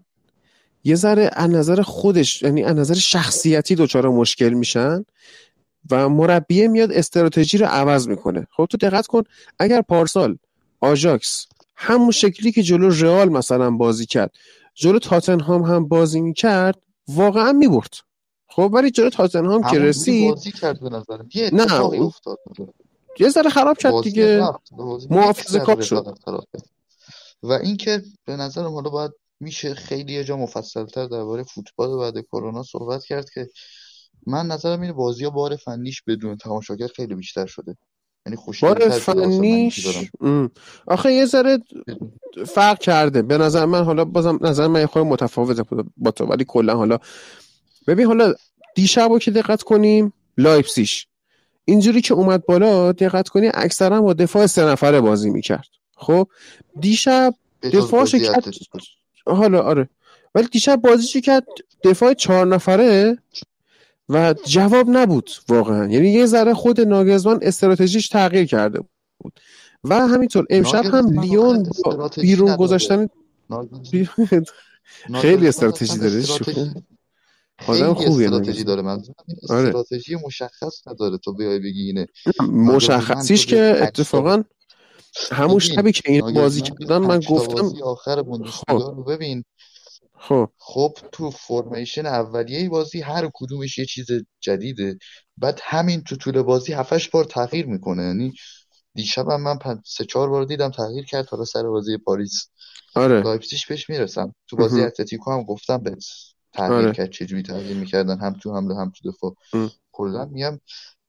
یه 0.88 0.94
ذره 0.94 1.30
از 1.32 1.50
نظر 1.50 1.82
خودش 1.82 2.42
یعنی 2.42 2.64
از 2.64 2.76
نظر 2.76 2.94
شخصیتی 2.94 3.74
دچار 3.74 4.08
مشکل 4.08 4.48
میشن 4.48 5.04
و 5.90 6.08
مربیه 6.08 6.68
میاد 6.68 6.92
استراتژی 6.92 7.58
رو 7.58 7.66
عوض 7.66 8.08
می‌کنه. 8.08 8.46
خب 8.56 8.66
تو 8.70 8.76
دقت 8.76 9.06
کن 9.06 9.22
اگر 9.58 9.80
پارسال 9.82 10.38
آژاکس 10.80 11.46
همون 11.76 12.10
شکلی 12.10 12.52
که 12.52 12.62
جلو 12.62 12.90
رئال 12.90 13.28
مثلا 13.28 13.70
بازی 13.70 14.06
کرد 14.06 14.30
جلو 14.74 14.98
تاتنهام 14.98 15.62
هم 15.62 15.88
بازی 15.88 16.20
می‌کرد 16.20 16.78
واقعا 17.08 17.52
می‌برد. 17.52 17.94
خب 18.48 18.70
ولی 18.74 18.90
جلو 18.90 19.10
تاتنهام 19.10 19.70
که 19.70 19.78
رسید 19.78 20.30
بازی 20.34 20.52
کرد 20.52 20.80
به 20.80 20.88
نظرم. 20.88 21.28
یه 21.34 21.50
نه، 21.52 21.80
افتاد. 21.82 22.38
یه 23.20 23.28
ذره 23.28 23.50
خراب 23.50 23.78
کرد 23.78 24.02
دیگه. 24.02 24.50
محافظه 25.10 25.58
کار 25.58 25.82
شد. 25.82 26.18
و 27.42 27.52
اینکه 27.52 28.02
به 28.24 28.36
نظرم 28.36 28.72
حالا 28.74 28.90
باید 28.90 29.10
میشه 29.40 29.74
خیلی 29.74 30.12
یه 30.12 30.24
جا 30.24 30.36
مفصلتر 30.36 31.06
درباره 31.06 31.42
فوتبال 31.42 31.98
بعد 31.98 32.24
کرونا 32.32 32.62
صحبت 32.62 33.04
کرد 33.04 33.30
که 33.34 33.48
من 34.26 34.46
نظرم 34.46 34.80
اینه 34.80 34.92
بازی 34.92 35.24
ها 35.24 35.30
بار 35.30 35.56
فنیش 35.56 36.02
بدون 36.02 36.36
تماشاگر 36.36 36.86
خیلی 36.96 37.14
بیشتر 37.14 37.46
شده. 37.46 37.76
یعنی 38.26 38.38
بار 38.62 38.88
فنیش. 38.88 40.10
آخه 40.86 41.12
یه 41.12 41.26
ذره 41.26 41.58
فرق 42.46 42.78
کرده. 42.78 43.22
به 43.22 43.38
نظر 43.38 43.64
من 43.64 43.84
حالا 43.84 44.04
بازم 44.04 44.38
نظر 44.40 44.66
من 44.66 44.80
یه 44.80 45.02
متفاوته 45.02 45.62
با 45.96 46.10
تو. 46.10 46.24
ولی 46.24 46.44
کلا 46.48 46.76
حالا 46.76 46.98
ببین 47.86 48.06
حالا 48.06 48.34
دیشب 48.74 49.08
رو 49.10 49.18
که 49.18 49.30
دقت 49.30 49.62
کنیم 49.62 50.12
لایپسیش 50.38 51.06
اینجوری 51.64 52.00
که 52.00 52.14
اومد 52.14 52.46
بالا 52.46 52.92
دقت 52.92 53.28
کنی 53.28 53.50
اکثرا 53.54 54.00
با 54.00 54.12
دفاع 54.12 54.46
سه 54.46 54.64
نفره 54.64 55.00
بازی 55.00 55.30
می‌کرد. 55.30 55.68
خب؟ 55.96 56.28
دیشب 56.80 57.34
بازی 57.90 58.20
کرد. 58.20 58.44
حالا 59.28 59.60
آره. 59.60 59.88
ولی 60.34 60.46
دیشب 60.46 60.76
بازیشو 60.76 61.20
کرد؟ 61.20 61.46
دفاع 61.84 62.14
چهار 62.14 62.46
نفره 62.46 63.18
و 64.08 64.34
جواب 64.46 64.86
نبود 64.88 65.30
واقعا. 65.48 65.86
یعنی 65.86 66.08
یه 66.10 66.26
ذره 66.26 66.54
خود 66.54 66.80
ناگزمان 66.80 67.38
استراتژیش 67.42 68.08
تغییر 68.08 68.44
کرده 68.44 68.80
بود. 69.18 69.40
و 69.84 69.94
همینطور 69.94 70.46
امشب 70.50 70.84
هم 70.84 71.20
لیون 71.20 71.70
بیرون. 72.16 72.56
گذاشتن 72.56 73.08
خیلی 75.22 75.48
استراتژی 75.48 75.98
داره 75.98 76.18
استراتژی 76.18 76.70
آدم 77.66 77.94
خوبیه 77.94 78.26
استراتژی. 78.26 78.64
داره. 78.64 78.88
اینه 78.88 79.02
آره. 79.50 79.68
استراتژی 79.68 80.16
مشخص 80.26 80.88
نداره 80.88 81.18
تو 81.18 81.32
بیای 81.32 81.58
بگی 81.58 81.82
اینه. 81.82 82.06
مشخصیش 82.52 83.46
که 83.46 83.76
اتفاقا 83.82 84.42
همون 85.32 85.58
شبی 85.58 85.92
که 85.92 86.02
این 86.06 86.34
بازی 86.34 86.60
کردن 86.60 86.98
من 86.98 87.20
گفتم 87.20 87.62
بازی 87.62 87.82
آخر 87.82 88.22
بوندسلیگا 88.22 88.90
رو 88.90 89.04
ببین. 89.04 89.44
خب. 90.18 90.50
خب 90.58 90.98
تو 91.12 91.30
فرمیشن 91.30 92.06
اولیه 92.06 92.68
بازی 92.68 93.00
هر 93.00 93.30
کدومش 93.34 93.78
یه 93.78 93.84
چیز 93.84 94.06
جدیده. 94.40 94.98
بعد 95.36 95.60
همین 95.62 96.02
تو 96.02 96.16
طول 96.16 96.42
بازی 96.42 96.72
هفتش 96.72 97.08
بار 97.10 97.24
تغییر 97.24 97.66
می‌کنه. 97.66 98.02
یعنی 98.02 98.32
دیشب 98.94 99.30
هم 99.30 99.42
من 99.42 99.58
پنج 99.58 99.78
سه 99.86 100.04
چهار 100.04 100.28
بار 100.28 100.44
دیدم 100.44 100.70
تغییر 100.70 101.04
کرد. 101.04 101.28
حالا 101.28 101.44
سر 101.44 101.62
بازی 101.62 101.96
پاریس 101.96 102.48
آره. 102.94 103.22
لایپزیگ 103.22 103.60
بهش 103.68 103.90
می‌رسم. 103.90 104.34
تو 104.46 104.56
بازی. 104.56 104.82
اتلتیکو 104.82 105.32
هم 105.32 105.42
گفتم 105.42 105.78
بهت 105.78 106.04
تغییر 106.52 106.86
آره. 106.86 106.92
کرد 106.92 107.10
چجوری 107.10 107.42
تغییر 107.42 107.76
می‌کردن. 107.76 108.18
هم 108.18 108.32
تو 108.32 108.56
حمله 108.56 108.76
هم 108.76 108.92
تو 108.96 109.12
دفاع. 109.12 109.34
کلا 109.92 110.24
میگم 110.24 110.60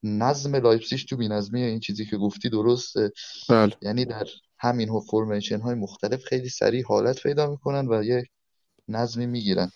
نظم 0.03 0.55
لایپزیگ 0.55 0.99
تو 1.09 1.17
بی‌نظمی 1.17 1.63
این 1.63 1.79
چیزی 1.79 2.05
که 2.05 2.17
گفتی 2.17 2.49
درسته. 2.49 3.11
بله. 3.49 3.73
یعنی 3.81 4.05
در 4.05 4.27
همین 4.59 4.99
formation 5.11 5.59
های 5.59 5.75
مختلف 5.75 6.23
خیلی 6.23 6.49
سریع 6.49 6.83
حالت 6.87 7.23
پیدا 7.23 7.51
می‌کنن 7.51 7.87
و 7.87 8.03
یه 8.03 8.23
نظمی 8.87 9.25
می‌گیرن. 9.25 9.71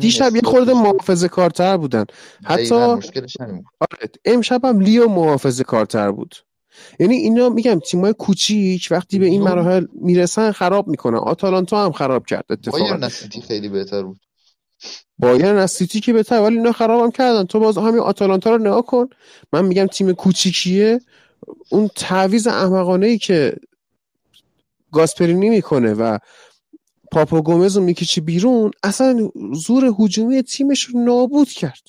دیشب 0.00 0.36
یه 0.36 0.42
خورده 0.44 0.72
محافظه 0.72 1.28
کارتر 1.28 1.76
بودن. 1.76 2.04
حتی 2.44 2.74
آره 2.74 3.00
امشب 4.24 4.64
هم 4.64 4.80
لیون 4.80 5.08
محافظه 5.08 5.64
کارتر 5.64 6.10
بود. 6.10 6.34
یعنی 7.00 7.14
اینا 7.14 7.48
میگم 7.48 7.78
تیمای 7.78 8.14
کوچیک 8.18 8.88
وقتی 8.90 9.18
به 9.18 9.26
این 9.26 9.42
مراحل 9.42 9.86
می‌رسن 9.94 10.52
خراب 10.52 10.88
می‌کنن. 10.88 11.18
آتالانتا 11.18 11.84
هم 11.84 11.92
خراب 11.92 12.26
کرد 12.26 12.44
اتفاقا. 12.50 13.08
خیلی 13.48 13.68
بهتر 13.68 14.02
بود. 14.02 14.20
بایرن 15.22 15.56
از 15.56 15.70
سیتی 15.70 16.00
که 16.00 16.12
بهتر 16.12 16.40
ولی 16.40 16.56
اینا 16.56 16.72
خرابم 16.72 17.10
کردن. 17.10 17.44
تو 17.44 17.60
باز 17.60 17.78
همین 17.78 18.00
آتالانتا 18.00 18.50
رو 18.50 18.58
نگاه 18.58 18.86
کن. 18.86 19.08
من 19.52 19.64
میگم 19.64 19.86
تیم 19.86 20.12
کوچیکیه. 20.12 21.00
اون 21.70 21.90
تعویز 21.96 22.46
احمقانه 22.46 23.06
ای 23.06 23.18
که 23.18 23.56
گاسپرینی 24.92 25.48
می‌کنه 25.48 25.94
و 25.94 26.18
پاپا 27.12 27.42
گومز 27.42 27.76
رو 27.76 27.82
می‌کشی 27.82 28.20
بیرون 28.20 28.70
اصلا 28.82 29.30
زور 29.54 29.94
هجومی 29.98 30.42
تیمش 30.42 30.82
رو 30.82 31.04
نابود 31.04 31.48
کرد. 31.48 31.82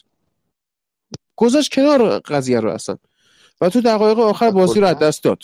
گذاشت 1.35 1.73
کنار 1.73 2.19
قضیه 2.19 2.59
رو 2.59 2.69
اصلا. 2.69 2.97
و 3.61 3.69
تو 3.69 3.81
دقایق 3.81 4.19
آخر 4.19 4.51
بازی 4.51 4.79
رو 4.79 4.87
از 4.87 4.99
دست 4.99 5.23
داد. 5.23 5.39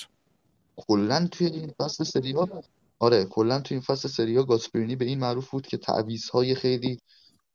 کلا 0.77 1.27
توی 1.31 1.47
این 1.47 1.73
فصل 1.77 2.03
سری 2.03 2.31
آ 2.31 2.49
آره 2.99 3.25
کلا 3.25 3.59
توی 3.59 3.75
این 3.75 3.81
فصل 3.81 4.07
سری 4.07 4.35
آ 4.35 4.43
گاسپرینی 4.43 4.95
به 4.95 5.05
این 5.05 5.19
معروف 5.19 5.49
بود 5.49 5.67
که 5.67 5.77
تعویض 5.77 6.29
های 6.29 6.55
خیلی 6.55 6.99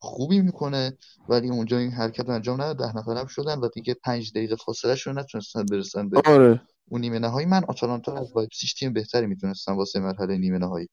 خوبی 0.04 0.40
می‌کنه 0.40 0.98
ولی 1.28 1.48
اونجا 1.48 1.78
این 1.78 1.90
حرکت 1.90 2.28
انجام 2.28 2.62
نداد. 2.62 2.78
ده 2.78 2.96
نفرم 2.96 3.26
شدن 3.26 3.58
و 3.58 3.68
دیگه 3.68 3.94
پنج 3.94 4.30
دقیقه 4.30 4.56
فاصله 4.56 4.94
شون 4.94 5.18
نتونستن 5.18 5.66
برسن 5.66 6.08
به 6.08 6.22
آره. 6.26 6.60
اون 6.88 7.00
نیمه 7.00 7.18
نهایی. 7.18 7.46
من 7.46 7.64
آتالانتا 7.64 8.16
از 8.16 8.36
لایپزیگ 8.36 8.70
تیم 8.78 8.92
بهتری 8.92 9.26
می‌تونستن 9.26 9.72
واسه 9.72 10.00
مرحله 10.00 10.36
نیمه 10.38 10.58
نهایی. 10.58 10.88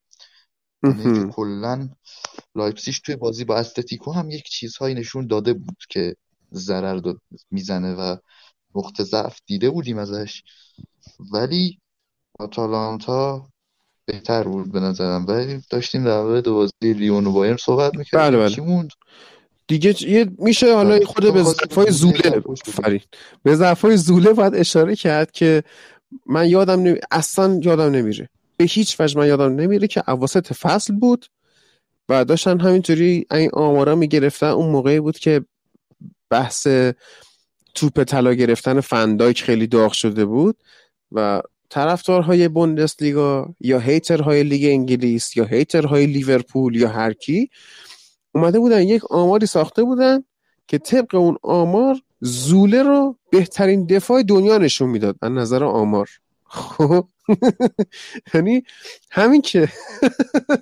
یعنی 0.84 1.32
کلا 1.32 1.89
لایپزیگ 2.56 2.96
توی 3.06 3.15
بازی 3.15 3.46
با 3.46 3.58
اتلتیکو 3.58 4.12
هم 4.12 4.30
یک 4.30 4.44
چیزهایی 4.44 4.96
نشون 4.96 5.27
داده 5.27 5.53
بود 5.53 5.77
که 5.89 6.15
ضرر 6.53 7.13
می‌زنه 7.51 7.94
و 7.94 8.15
نقطه 8.75 9.03
ضعف 9.03 9.39
دیده 9.46 9.70
بودیم 9.70 9.98
ازش. 9.98 10.44
ولی 11.32 11.80
آتالانتا 12.39 13.50
بهتر 14.12 14.44
بود 14.44 14.72
به 14.72 14.80
نظرم. 14.80 15.25
ولی 15.27 15.62
داشتیم 15.70 16.03
در 16.03 16.22
مورد 16.22 16.46
بازی 16.46 16.72
لیون 16.82 17.27
و 17.27 17.32
بایرن 17.32 17.58
صحبت 17.58 17.96
می‌کردیم. 17.96 18.39
بله 18.39 18.50
بله. 18.50 18.62
موند؟ 18.62 18.89
دیگه 19.68 20.10
یه 20.10 20.32
میشه 20.38 20.75
حالا. 20.75 21.00
خود 21.06 21.34
به 21.34 21.44
ضعفای 21.44 21.91
زوله 21.91 22.44
فرین 22.65 23.01
به 23.44 23.56
ضعفای 23.56 23.98
زوله 23.98 24.34
باید 24.34 24.56
اشاره 24.56 24.96
کرد 24.96 25.32
که 25.32 25.63
من 26.25 26.50
یادم 26.50 26.80
نمی... 26.80 27.00
اصلا 27.12 27.60
یادم 27.63 27.91
نمیره. 27.91 28.30
به 28.58 28.65
هیچ 28.65 29.00
وجه 29.00 29.20
من 29.20 29.27
یادم 29.27 29.56
نمیره 29.56 29.88
که 29.88 30.03
اواسط 30.08 30.53
فصل 30.53 30.94
بود 30.94 31.25
و 32.10 32.25
داشتن 32.25 32.60
همینطوری 32.60 33.25
این 33.32 33.50
آمارا 33.53 33.96
می‌گرفتن. 33.96 34.48
اون 34.48 34.70
موقعی 34.70 35.00
بود 35.00 35.20
که 35.20 35.46
بحث 36.30 36.67
توپ 37.76 38.04
طلا 38.04 38.34
گرفتن 38.34 38.80
فندایک 38.80 39.43
خیلی 39.43 39.67
داغ 39.67 39.91
شده 39.91 40.26
بود 40.26 40.58
و 41.12 41.41
طرفدارهای 41.71 42.47
بوندسلیگا 42.47 43.55
یا 43.60 43.79
هیترهای 43.79 44.43
لیگ 44.43 44.65
انگلیس 44.65 45.38
یا 45.38 45.45
هیترهای 45.45 46.05
لیورپول 46.05 46.75
یا 46.75 46.89
هر 46.89 47.13
کی 47.13 47.49
اومده 48.31 48.60
بودن 48.60 48.81
یک 48.81 49.12
آماری 49.12 49.45
ساخته 49.45 49.84
بودن 49.84 50.23
که 50.67 50.77
طبق 50.77 51.15
اون 51.15 51.38
آمار 51.43 52.01
زوله 52.21 52.84
رو 52.84 53.17
بهترین 53.29 53.86
دفاع 53.86 54.23
دنیا 54.23 54.57
نشون 54.57 54.89
می‌داد 54.89 55.15
از 55.21 55.31
نظر 55.31 55.63
آمار. 55.63 56.10
خب؟ 56.45 57.07
یعنی 58.34 58.63
همین 59.12 59.41
که 59.41 59.69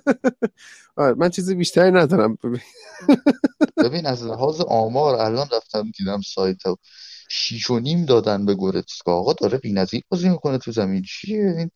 آره، 0.96 1.14
من 1.14 1.28
چیزی 1.28 1.54
بیشتری 1.54 1.90
ندارم. 1.90 2.38
ببین 3.76 4.06
از 4.06 4.24
لحاظ 4.24 4.60
آمار 4.60 5.14
الان 5.14 5.48
رفتم 5.52 5.90
دیدم 5.98 6.20
سایت 6.20 6.58
شیش 7.32 7.70
و 7.70 7.78
نیم 7.78 8.04
دادن 8.04 8.46
به 8.46 8.54
گورتسکا. 8.54 9.12
آقا 9.12 9.32
داره 9.32 9.58
بی‌نظیر 9.58 10.02
بازی 10.08 10.28
می‌کنه 10.28 10.58
تو 10.58 10.72
زمین. 10.72 11.02
چیه 11.02 11.54
این 11.58 11.70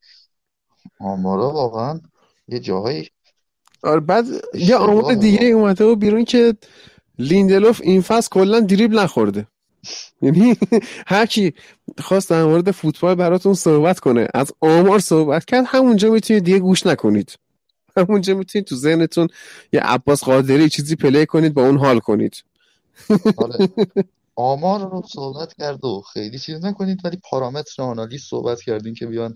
آمارا 1.00 1.50
واقعا 1.50 2.00
یه 2.48 2.60
جاهایی 2.60 3.08
آره 3.82 4.00
بعد 4.00 4.24
یه 4.54 4.76
آمار 4.76 5.14
دیگه 5.14 5.46
اومده 5.46 5.84
و 5.84 5.96
بیرون 5.96 6.24
که 6.24 6.54
لیندلوف 7.18 7.80
این 7.84 8.00
فصل 8.00 8.28
کلا 8.30 8.60
دریبل 8.60 8.98
نخورده. 8.98 9.46
یعنی 10.22 10.56
هر 11.06 11.26
کی 11.26 11.54
خواست 11.98 12.30
در 12.30 12.44
مورد 12.44 12.70
فوتبال 12.70 13.14
براتون 13.14 13.54
صحبت 13.54 14.00
کنه 14.00 14.28
از 14.34 14.52
آمار 14.60 14.98
صحبت 14.98 15.44
کرد 15.44 15.64
همونجا 15.68 16.10
می‌تونید 16.10 16.44
دیگه 16.44 16.58
گوش 16.58 16.86
نکنید. 16.86 17.38
همونجا 17.96 18.34
می‌تونید 18.34 18.66
تو 18.66 18.76
ذهنتون 18.76 19.28
یه 19.72 19.80
عباس 19.80 20.24
قادری 20.24 20.68
چیزی 20.68 20.96
play 20.96 21.26
کنید 21.26 21.54
با 21.54 21.66
اون 21.66 21.76
حال 21.76 21.98
کنید. 21.98 22.44
آره. 23.36 23.68
آمار 24.36 24.90
رو 24.90 25.02
صحبت 25.12 25.54
کرد 25.54 25.84
و 25.84 26.02
خیلی 26.12 26.38
چیز 26.38 26.64
نکنید 26.64 26.98
ولی 27.04 27.18
پارامتر 27.30 27.82
آنالیز 27.82 28.22
صحبت 28.22 28.62
کردین 28.62 28.94
که 28.94 29.06
بیان 29.06 29.34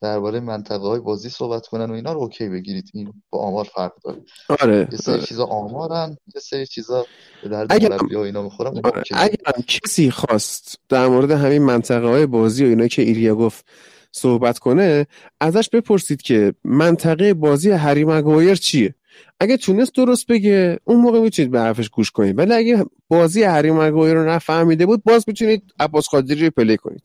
درباره 0.00 0.40
منطقه 0.40 0.86
های 0.86 1.00
بازی 1.00 1.28
صحبت 1.28 1.66
کنن 1.66 1.90
و 1.90 1.92
اینا 1.92 2.12
رو 2.12 2.20
OK 2.20 2.48
بگیرید 2.48 2.90
این 2.94 3.12
با 3.30 3.38
آمار 3.38 3.64
فرق 3.64 3.92
داره 4.04 4.22
آره 4.60 4.88
یه 4.92 4.98
سری 4.98 5.14
آره. 5.14 5.24
چیزا 5.24 5.44
آمارن 5.44 6.16
یه 6.34 6.40
سری 6.40 6.66
چیزا 6.66 7.06
به 7.42 7.48
درد 7.48 7.72
اگر 7.72 7.92
ها 7.92 8.24
اینا 8.24 8.42
می‌خورن 8.42 8.80
آره. 8.84 9.02
اگر 9.12 9.62
کسی 9.68 10.10
خواست 10.10 10.78
در 10.88 11.06
مورد 11.06 11.30
همین 11.30 11.62
منطقه 11.62 12.06
های 12.06 12.26
بازی 12.26 12.64
و 12.64 12.68
اینا 12.68 12.88
که 12.88 13.02
ایریا 13.02 13.34
گفت 13.34 13.66
صحبت 14.12 14.58
کنه 14.58 15.06
ازش 15.40 15.68
بپرسید 15.68 16.22
که 16.22 16.54
منطقه 16.64 17.34
بازی 17.34 17.70
هری 17.70 18.04
مگوایر 18.04 18.54
چیه 18.54 18.94
اگه 19.40 19.56
تونست 19.56 19.94
درست 19.94 20.26
بگه 20.26 20.78
اون 20.84 21.00
موقع 21.00 21.20
می‌تونید 21.20 21.50
به 21.50 21.60
حرفش 21.60 21.88
گوش 21.88 22.10
کنید. 22.10 22.38
ولی 22.38 22.52
اگه 22.52 22.84
بازی 23.08 23.42
هری 23.42 23.70
مگوایر 23.70 24.14
رو 24.14 24.30
نفهمیده 24.30 24.86
بود 24.86 25.04
باز 25.04 25.24
می‌تونید 25.26 25.62
عباس 25.80 26.08
قادری 26.08 26.44
رو 26.44 26.50
play 26.50 26.76
کنید. 26.76 27.02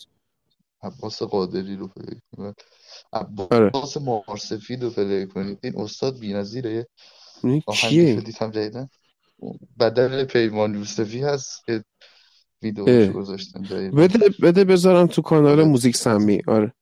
عباس 0.84 1.24
قادری 1.24 1.76
رو 1.76 1.88
play 1.88 2.20
کنید. 2.38 2.56
عباس 3.14 3.52
آره. 3.52 3.72
مارسفید 4.28 4.84
رو 4.84 4.90
پلی 4.90 5.28
کنید. 5.28 5.60
این 5.64 5.74
استاد 5.78 6.20
بی‌نظیره. 6.20 6.88
کیه؟ 7.74 8.22
جدیدن 8.22 8.90
بدل 9.80 10.26
پیمان 10.26 10.76
یوسفی 10.76 11.22
هست 11.22 11.66
که 11.66 11.84
ویدیوش 12.62 13.10
گذاشتن 13.10 13.62
بده 13.98 14.30
بده 14.42 14.64
بذارم 14.64 15.08
تو 15.08 15.22
کانال. 15.22 15.64
موزیک 15.64 15.96
سمی. 15.96 16.42
آره. 16.48 16.74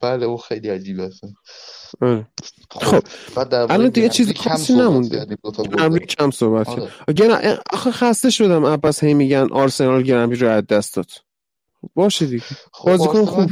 بله 0.00 0.26
او 0.26 0.36
خیلی 0.36 0.68
عجیبه 0.68 1.10
آره. 2.00 2.26
خب, 2.70 3.04
خب. 3.34 3.48
الان 3.70 3.88
دیگه 3.88 4.08
چیزی 4.08 4.34
خاصی 4.34 4.74
نمونده. 4.74 5.26
امری 5.78 6.06
کم 6.06 6.30
صحبت 6.30 6.68
آره. 6.68 7.58
آخه 7.72 7.90
خسته 7.90 8.30
شدم 8.30 8.66
عباس 8.66 9.04
هی 9.04 9.14
میگن 9.14 9.48
آرسنال 9.52 10.02
گرمی 10.02 10.36
رو 10.36 10.48
از 10.48 10.66
دست 10.66 10.96
داد. 10.96 11.10
باشه 11.94 12.26
دیگه. 12.26 12.44
خب 12.72 12.90
بازیکن 12.90 13.24
خوب 13.24 13.50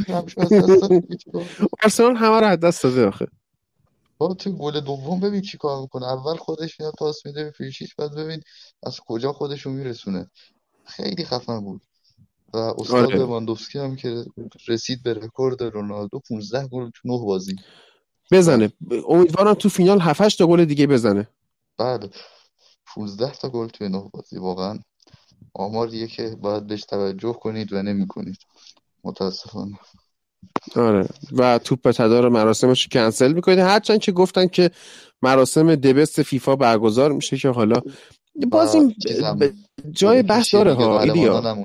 آرسنال 1.83 2.15
همه 2.15 2.39
رو 2.39 2.45
از 2.47 2.59
دست 2.59 2.83
داده 2.83 3.07
آخه. 3.07 3.27
با 4.17 4.33
تو 4.33 4.51
گل 4.51 4.79
دوم 4.79 5.19
ببین 5.19 5.41
چی 5.41 5.57
کار 5.57 5.81
می‌کنه. 5.81 6.05
اول 6.05 6.35
خودش 6.35 6.79
میاد 6.79 6.93
پاس 6.97 7.25
میده 7.25 7.43
به 7.43 7.51
پریشیچ 7.51 7.95
بعد 7.95 8.15
ببین 8.15 8.41
از 8.83 8.99
کجا 8.99 9.33
خودشو 9.33 9.69
میرسونه. 9.69 10.29
خیلی 10.85 11.25
خفن 11.25 11.59
بود. 11.59 11.81
و 12.55 12.73
استاد 12.77 13.05
آره. 13.05 13.17
لواندوفسکی 13.17 13.79
هم 13.79 13.95
که 13.95 14.25
رسید 14.67 15.03
به 15.03 15.13
رکورد 15.13 15.63
رونالدو 15.63 16.19
15 16.29 16.67
گل 16.67 16.89
تو 16.89 17.07
9 17.07 17.25
بازی. 17.25 17.55
بزنه. 18.31 18.71
امیدوارم 19.09 19.53
تو 19.53 19.69
فینال 19.69 19.99
7 19.99 20.37
تا 20.37 20.47
گل 20.47 20.65
دیگه 20.65 20.87
بزنه. 20.87 21.27
بله. 21.77 22.09
15 22.95 23.31
تا 23.31 23.49
گل 23.49 23.67
توی 23.67 23.89
9 23.89 24.09
بازی. 24.13 24.37
واقعا 24.37 24.79
آماریه 25.53 26.07
که 26.07 26.35
باید 26.41 26.67
بهش 26.67 26.83
توجه 26.83 27.33
کنید 27.33 27.73
و 27.73 27.83
نمی 27.83 28.07
کنید 28.07 28.37
متاسفانه. 29.03 29.79
آره. 30.75 31.07
و 31.31 31.57
توپ 31.57 31.91
تدار 31.91 32.29
مراسمش 32.29 32.87
کنسل 32.87 33.33
می‌کنید. 33.33 33.59
هرچند 33.59 33.99
که 33.99 34.11
گفتن 34.11 34.47
که 34.47 34.71
مراسم 35.21 35.75
دبست 35.75 36.21
فیفا 36.21 36.55
برگزار 36.55 37.11
میشه 37.11 37.37
که 37.37 37.49
حالا 37.49 37.81
باز 38.51 38.75
این 38.75 38.95
جای 39.91 40.23
بحث 40.23 40.53
داره 40.53 40.73
ها 40.73 41.01
ایدیا. 41.01 41.55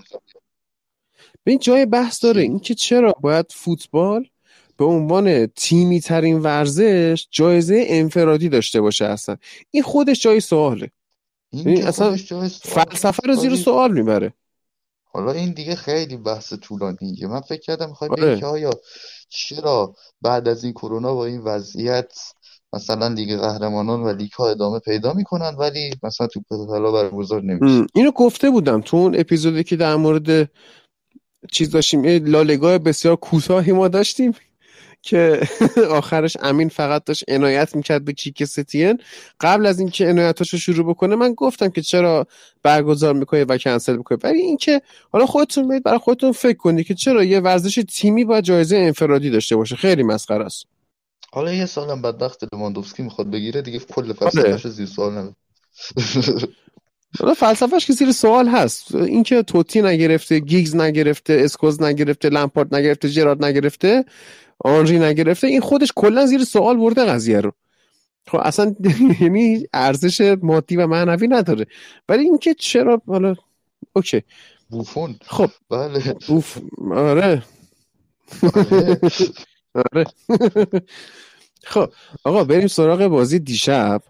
این 1.47 1.59
جای 1.59 1.87
بحث 1.87 2.25
داره 2.25 2.43
اینکه 2.43 2.75
چرا 2.75 3.15
باید 3.21 3.47
فوتبال 3.51 4.27
به 4.77 4.85
عنوان 4.85 5.47
تیمی 5.47 6.01
ترین 6.01 6.39
ورزش 6.39 7.27
جایزه 7.31 7.85
انفرادی 7.87 8.49
داشته 8.49 8.81
باشه 8.81 9.05
اصلا. 9.05 9.37
این 9.71 9.83
خودش 9.83 10.23
جای 10.23 10.41
سواله. 10.41 10.91
این 11.53 11.87
اصلا 11.87 12.17
فلسفه 12.63 13.23
رو 13.27 13.35
زیر 13.35 13.57
سوال 13.57 13.93
می‌بره. 13.93 14.35
حالا 15.05 15.33
این 15.33 15.53
دیگه 15.53 15.75
خیلی 15.75 16.17
بحث 16.17 16.53
طولانیه. 16.53 17.27
من 17.27 17.41
فکر 17.41 17.61
کردم 17.61 17.89
می‌خوای 17.89 18.11
آره. 18.11 18.41
که 18.41 18.47
آیا 18.47 18.71
چرا 19.29 19.95
بعد 20.23 20.49
از 20.49 20.65
این 20.65 20.73
کرونا 20.73 21.15
با 21.15 21.27
این 21.27 21.41
وضعیت 21.41 22.13
مثلا 22.73 23.09
لیگ 23.09 23.41
قهرمانان 23.41 24.03
و 24.03 24.13
لیگ 24.13 24.33
ها 24.33 24.51
ادامه 24.51 24.79
پیدا 24.79 25.13
می‌کنن 25.13 25.55
ولی 25.59 25.91
مثلا 26.03 26.27
تو 26.27 26.41
طلا 26.51 26.93
برگزار 26.93 27.43
نمیشه؟ 27.43 27.87
اینو 27.95 28.11
گفته 28.11 28.51
بودم 28.51 28.81
تو 28.81 28.97
اون 28.97 29.21
اپیزودی 29.21 29.65
که 29.65 29.77
در 29.77 29.97
مورد 29.97 30.51
چیز 31.53 31.71
داشتیم. 31.71 32.03
لالیگاه 32.27 32.79
بسیار 32.79 33.17
کوتاهی 33.17 33.73
ما 33.73 33.89
داشتیم 33.89 34.35
که 35.03 35.41
آخرش 35.91 36.37
امین 36.41 36.69
فقط 36.69 37.05
داشت 37.05 37.25
عنایت 37.29 37.77
می‌کرد 37.77 38.05
به 38.05 38.13
کیک 38.13 38.45
ستین 38.45 38.99
قبل 39.41 39.67
از 39.67 39.81
اینکه 39.81 40.09
عنایتاشو 40.09 40.59
شروع 40.59 40.91
بکنه 40.91 41.17
من 41.17 41.35
گفتم 41.35 41.69
که 41.69 41.83
چرا 41.83 42.27
برگزار 42.63 43.15
می‌کنه 43.15 43.45
و 43.45 43.59
کنسل 43.59 43.97
می‌کنه 43.97 44.19
ولی 44.23 44.41
اینکه 44.41 44.83
حالا 45.13 45.27
خودتون 45.27 45.69
برید 45.69 45.83
برای 45.83 45.99
خودتون 45.99 46.33
فکر 46.33 46.57
کنید 46.57 46.87
که 46.87 46.95
چرا 46.95 47.25
یه 47.25 47.41
ورزش 47.41 47.85
تیمی 47.89 48.25
باید 48.25 48.45
جایزه 48.45 48.77
انفرادی 48.77 49.31
داشته 49.31 49.57
باشه. 49.57 49.77
خیلی 49.77 50.03
مسخره 50.03 50.45
است. 50.45 50.65
حالا 51.33 51.53
یه 51.53 51.67
سالم 51.67 52.03
بدبخت 52.03 52.55
لواندوفسکی 52.55 53.03
می‌خواد 53.03 53.31
بگیره 53.31 53.63
دیگه 53.63 53.79
کل 53.79 54.13
فلسفه‌اش 54.13 54.67
زیر 54.67 54.87
سوال 54.87 55.13
نمیره 55.13 55.35
حالا 57.19 57.35
فلسفهش 57.35 57.87
که 57.87 57.93
زیر 57.93 58.13
سوال 58.13 58.49
هست. 58.49 58.95
اینکه 58.95 59.43
توتی 59.43 59.83
نگرفته 59.83 60.39
گیگز 60.39 60.77
نگرفته 60.77 61.41
اسکوز 61.45 61.83
نگرفته 61.83 62.29
لمپارد 62.29 62.75
نگرفته 62.75 63.09
جرارد 63.11 63.45
نگرفته 63.45 64.05
آنری 64.65 64.99
نگرفته 64.99 65.47
این 65.47 65.61
خودش 65.61 65.93
کلا 65.97 66.27
زیر 66.27 66.45
سوال 66.45 66.77
برده 66.77 67.05
قضیه 67.05 67.41
رو. 67.41 67.53
خب 68.27 68.39
اصلا 68.43 68.75
یعنی 69.21 69.67
ارزش 69.73 70.37
مادی 70.43 70.77
و 70.77 70.87
معنوی 70.87 71.29
نداره. 71.29 71.67
ولی 72.09 72.23
اینکه 72.23 72.55
چرا 72.55 73.03
حالا 73.07 73.35
اوکی. 73.93 74.23
بوفون. 74.69 75.17
خب. 75.27 75.51
بله. 75.71 76.17
بوف 76.29 76.59
آره. 76.91 77.43
آره. 78.55 79.01
آره. 79.93 80.07
خب 81.65 81.93
آقا 82.25 82.45
بریم 82.45 82.67
سراغ 82.67 83.07
بازی 83.07 83.39
دیشب. 83.39 84.03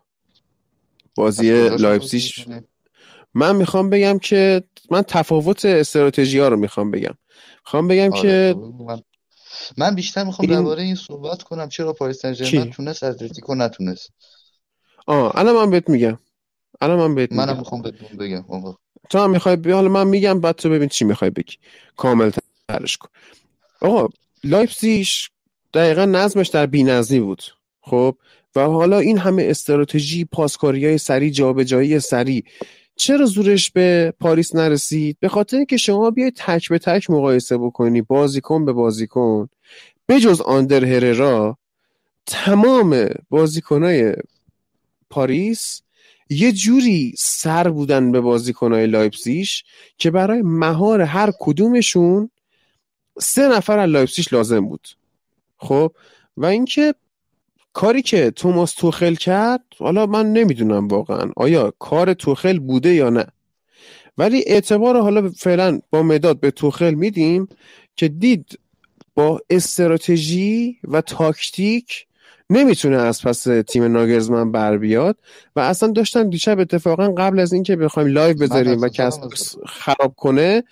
بازی 1.14 1.52
می‌کنی؟ 1.52 2.69
من 3.34 3.56
می‌خوام 3.56 3.90
بگم 3.90 4.18
که 4.18 4.62
من 4.90 5.02
تفاوت 5.02 5.64
استراتژی 5.64 6.38
ها 6.38 6.48
رو 6.48 6.56
می‌خوام 6.56 6.90
بگم. 6.90 7.14
می‌خوام 7.64 7.88
بگم 7.88 8.12
آره 8.12 8.22
که 8.22 8.54
من 8.86 9.02
من 9.76 9.94
بیشتر 9.94 10.24
می‌خوام 10.24 10.50
این 10.50 10.58
درباره 10.58 10.82
این 10.82 10.94
صحبت 10.94 11.42
کنم 11.42 11.68
چرا 11.68 11.92
پاریس 11.92 12.26
سن 12.26 12.70
تونست 12.70 13.02
اتلتیکو 13.02 13.54
نتونست. 13.54 14.10
آه 15.06 15.38
الان 15.38 15.54
من 15.54 15.70
بهت 15.70 15.88
میگم. 15.88 16.18
الان 16.80 16.98
من 16.98 17.14
بهت 17.14 17.32
منم 17.32 17.58
می‌خوام 17.58 17.82
بهتون 17.82 18.18
بگم 18.18 18.44
تو 19.10 19.18
هم 19.18 19.30
می‌خوای 19.30 19.56
بیا 19.56 19.74
حالا 19.74 19.88
من 19.88 20.06
میگم 20.06 20.40
بعد 20.40 20.54
تو 20.54 20.70
ببین 20.70 20.88
چی 20.88 21.04
می‌خوای 21.04 21.30
بگی. 21.30 21.56
کامل 21.96 22.30
ترش 22.68 22.96
کن. 22.96 23.08
آقا 23.80 24.08
لایپزیگ 24.44 25.06
دقیقا 25.74 26.04
نظمش 26.04 26.48
در 26.48 26.66
بی‌نظمی 26.66 27.20
بود 27.20 27.42
خب؟ 27.80 28.16
و 28.56 28.66
حالا 28.66 28.98
این 28.98 29.18
همه 29.18 29.46
استراتژی 29.46 30.24
پاسکاری 30.24 30.86
های 30.86 30.98
سریع 30.98 31.30
جابجایی 31.30 32.00
سریع 32.00 32.44
چرا 33.00 33.26
زورش 33.26 33.70
به 33.70 34.14
پاریس 34.20 34.54
نرسید؟ 34.54 35.16
به 35.20 35.28
خاطر 35.28 35.56
اینکه 35.56 35.76
شما 35.76 36.10
بیای 36.10 36.30
تک 36.30 36.68
به 36.68 36.78
تک 36.78 37.10
مقایسه 37.10 37.58
بکنی 37.58 38.02
بازیکن 38.02 38.64
به 38.64 38.72
بازیکن. 38.72 39.48
بجز 40.08 40.40
آندر 40.40 40.84
هررا 40.84 41.58
تمام 42.26 43.08
بازیکنای 43.30 44.14
پاریس 45.10 45.82
یه 46.30 46.52
جوری 46.52 47.14
سر 47.18 47.70
بودن 47.70 48.12
به 48.12 48.20
بازیکنهای 48.20 48.86
لایپزیش 48.86 49.64
که 49.98 50.10
برای 50.10 50.42
مهار 50.42 51.00
هر 51.00 51.32
کدومشون 51.40 52.30
سه 53.20 53.48
نفر 53.48 53.78
از 53.78 53.90
لایپزیش 53.90 54.32
لازم 54.32 54.66
بود. 54.66 54.88
خب؟ 55.56 55.92
و 56.36 56.46
اینکه 56.46 56.94
کاری 57.72 58.02
که 58.02 58.30
توماس 58.30 58.72
توخل 58.72 59.14
کرد 59.14 59.64
حالا 59.78 60.06
من 60.06 60.32
نمی‌دونم 60.32 60.88
واقعا. 60.88 61.30
آیا 61.36 61.72
کار 61.78 62.14
توخل 62.14 62.58
بوده 62.58 62.94
یا 62.94 63.10
نه؟ 63.10 63.26
ولی 64.18 64.44
اعتبار 64.46 65.00
حالا 65.00 65.30
فعلا 65.36 65.80
با 65.90 66.02
مداد 66.02 66.40
به 66.40 66.50
توخل 66.50 66.94
میدیم 66.94 67.48
که 67.96 68.08
دید 68.08 68.58
با 69.14 69.40
استراتژی 69.50 70.76
و 70.84 71.00
تاکتیک 71.00 72.06
نمی‌تونه 72.50 72.96
از 72.96 73.22
پس 73.22 73.42
تیم 73.42 73.84
ناگلزمن 73.84 74.52
بر 74.52 74.76
بیاد 74.76 75.16
و 75.56 75.60
اصلا 75.60 75.88
داشتم 75.92 76.30
دیشب 76.30 76.58
اتفاقا 76.58 77.08
قبل 77.08 77.38
از 77.38 77.52
اینکه 77.52 77.76
بخوایم 77.76 78.08
live 78.08 78.36
بذاریم 78.36 78.80
و 78.80 78.88
کس 78.88 79.18
خراب 79.66 80.14
کنه 80.16 80.64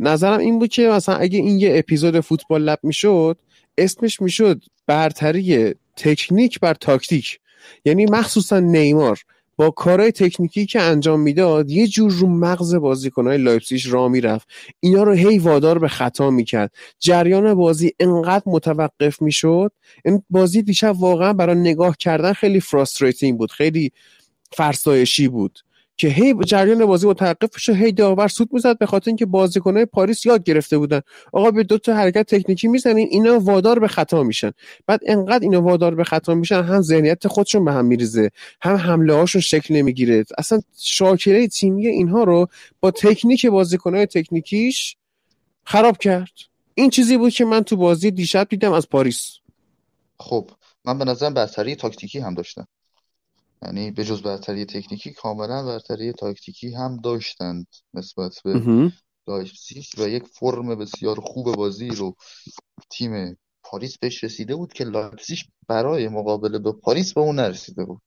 نظرم 0.00 0.38
این 0.38 0.58
بود 0.58 0.68
که 0.68 0.88
مثلا 0.88 1.14
اگه 1.14 1.38
این 1.38 1.58
یه 1.58 1.78
اپیزود 1.78 2.20
فوتبال 2.20 2.62
لب 2.62 2.78
می‌شد 2.82 3.38
اسمش 3.78 4.22
می‌شد 4.22 4.62
برتری 4.86 5.74
تکنیک 5.96 6.60
بر 6.60 6.74
تاکتیک. 6.74 7.38
یعنی 7.84 8.06
مخصوصا 8.06 8.60
نیمار. 8.60 9.20
با 9.56 9.70
کارهای 9.70 10.12
تکنیکی 10.12 10.66
که 10.66 10.80
انجام 10.80 11.20
می‌داد 11.20 11.70
یه 11.70 11.86
جور 11.86 12.12
رو 12.12 12.28
مغز 12.28 12.74
بازیکنهای 12.74 13.38
لایپزیگ 13.38 13.82
را 13.88 14.08
می‌رفت. 14.08 14.48
اینا 14.80 15.02
رو 15.02 15.12
هی 15.12 15.38
وادار 15.38 15.78
به 15.78 15.88
خطا 15.88 16.30
می‌کرد. 16.30 16.72
جریان 16.98 17.54
بازی 17.54 17.92
انقدر 18.00 18.42
متوقف 18.46 19.22
می‌شد. 19.22 19.72
این 20.04 20.22
بازی 20.30 20.62
دیشب 20.62 20.94
واقعا 20.98 21.32
برای 21.32 21.56
نگاه 21.56 21.96
کردن 21.98 22.32
خیلی 22.32 22.60
frustrating 22.60 23.38
بود. 23.38 23.50
خیلی 23.52 23.92
فرسایشی 24.52 25.28
بود. 25.28 25.58
که 25.96 26.08
هی 26.08 26.34
جریان 26.46 26.86
بازی 26.86 27.06
متوقف 27.06 27.58
شد 27.58 27.72
هی 27.72 27.92
داور 27.92 28.28
سوت 28.28 28.48
می‌زد 28.52 28.78
به 28.78 28.86
خاطر 28.86 29.10
اینکه 29.10 29.26
بازیکنهای 29.26 29.84
پاریس 29.84 30.26
یاد 30.26 30.44
گرفته 30.44 30.78
بودن. 30.78 31.00
آقا 31.32 31.50
به 31.50 31.62
دو 31.62 31.78
تا 31.78 31.94
حرکت 31.94 32.34
تکنیکی 32.34 32.68
می‌زنین 32.68 33.08
اینا 33.10 33.40
وادار 33.40 33.78
به 33.78 33.88
خطا 33.88 34.22
میشن. 34.22 34.50
بعد 34.86 35.00
انقدر 35.06 35.42
اینا 35.42 35.62
وادار 35.62 35.94
به 35.94 36.04
خطا 36.04 36.34
میشن 36.34 36.62
هم 36.62 36.80
ذهنیت 36.80 37.26
خودشون 37.26 37.64
به 37.64 37.72
هم 37.72 37.84
میریزه 37.84 38.30
هم 38.60 38.76
حمله 38.76 39.14
هاشون 39.14 39.40
شکل 39.40 39.74
نمی‌گیره. 39.74 40.24
اصلا 40.38 40.60
شاکله 40.78 41.48
تیمی 41.48 41.86
اینها 41.86 42.24
رو 42.24 42.46
با 42.80 42.90
تکنیک 42.90 43.46
بازیکنهای 43.46 44.06
تکنیکیش 44.06 44.96
خراب 45.64 45.98
کرد. 45.98 46.32
این 46.74 46.90
چیزی 46.90 47.16
بود 47.16 47.32
که 47.32 47.44
من 47.44 47.62
تو 47.62 47.76
بازی 47.76 48.10
دیشب 48.10 48.48
دیدم 48.50 48.72
از 48.72 48.88
پاریس. 48.88 49.30
خب 50.18 50.50
من 50.84 50.98
به 50.98 51.04
نظرم 51.04 51.34
برتری 51.34 51.74
تاکتیکی 51.74 52.18
هم 52.18 52.34
داشتن 52.34 52.64
یعنی 53.64 53.90
به 53.90 54.04
جز 54.04 54.22
برتری 54.22 54.64
تکنیکی 54.64 55.12
کاملا 55.12 55.66
برتری 55.66 56.12
تاکتیکی 56.12 56.74
هم 56.74 56.96
داشتند 56.96 57.66
نسبت 57.94 58.40
به. 58.44 58.90
لایپزیگ 59.28 59.84
و 59.98 60.08
یک 60.08 60.24
فرم 60.26 60.74
بسیار 60.74 61.20
خوب 61.20 61.56
بازی 61.56 61.88
رو 61.88 62.16
تیم 62.90 63.38
پاریس 63.62 63.98
بهش 63.98 64.24
رسیده 64.24 64.56
بود 64.56 64.72
که 64.72 64.84
لایپزیگ 64.84 65.38
برای 65.68 66.08
مقابله 66.08 66.58
با 66.58 66.72
پاریس 66.72 67.14
به 67.14 67.20
اون 67.20 67.36
نرسیده 67.36 67.84
بود. 67.84 68.00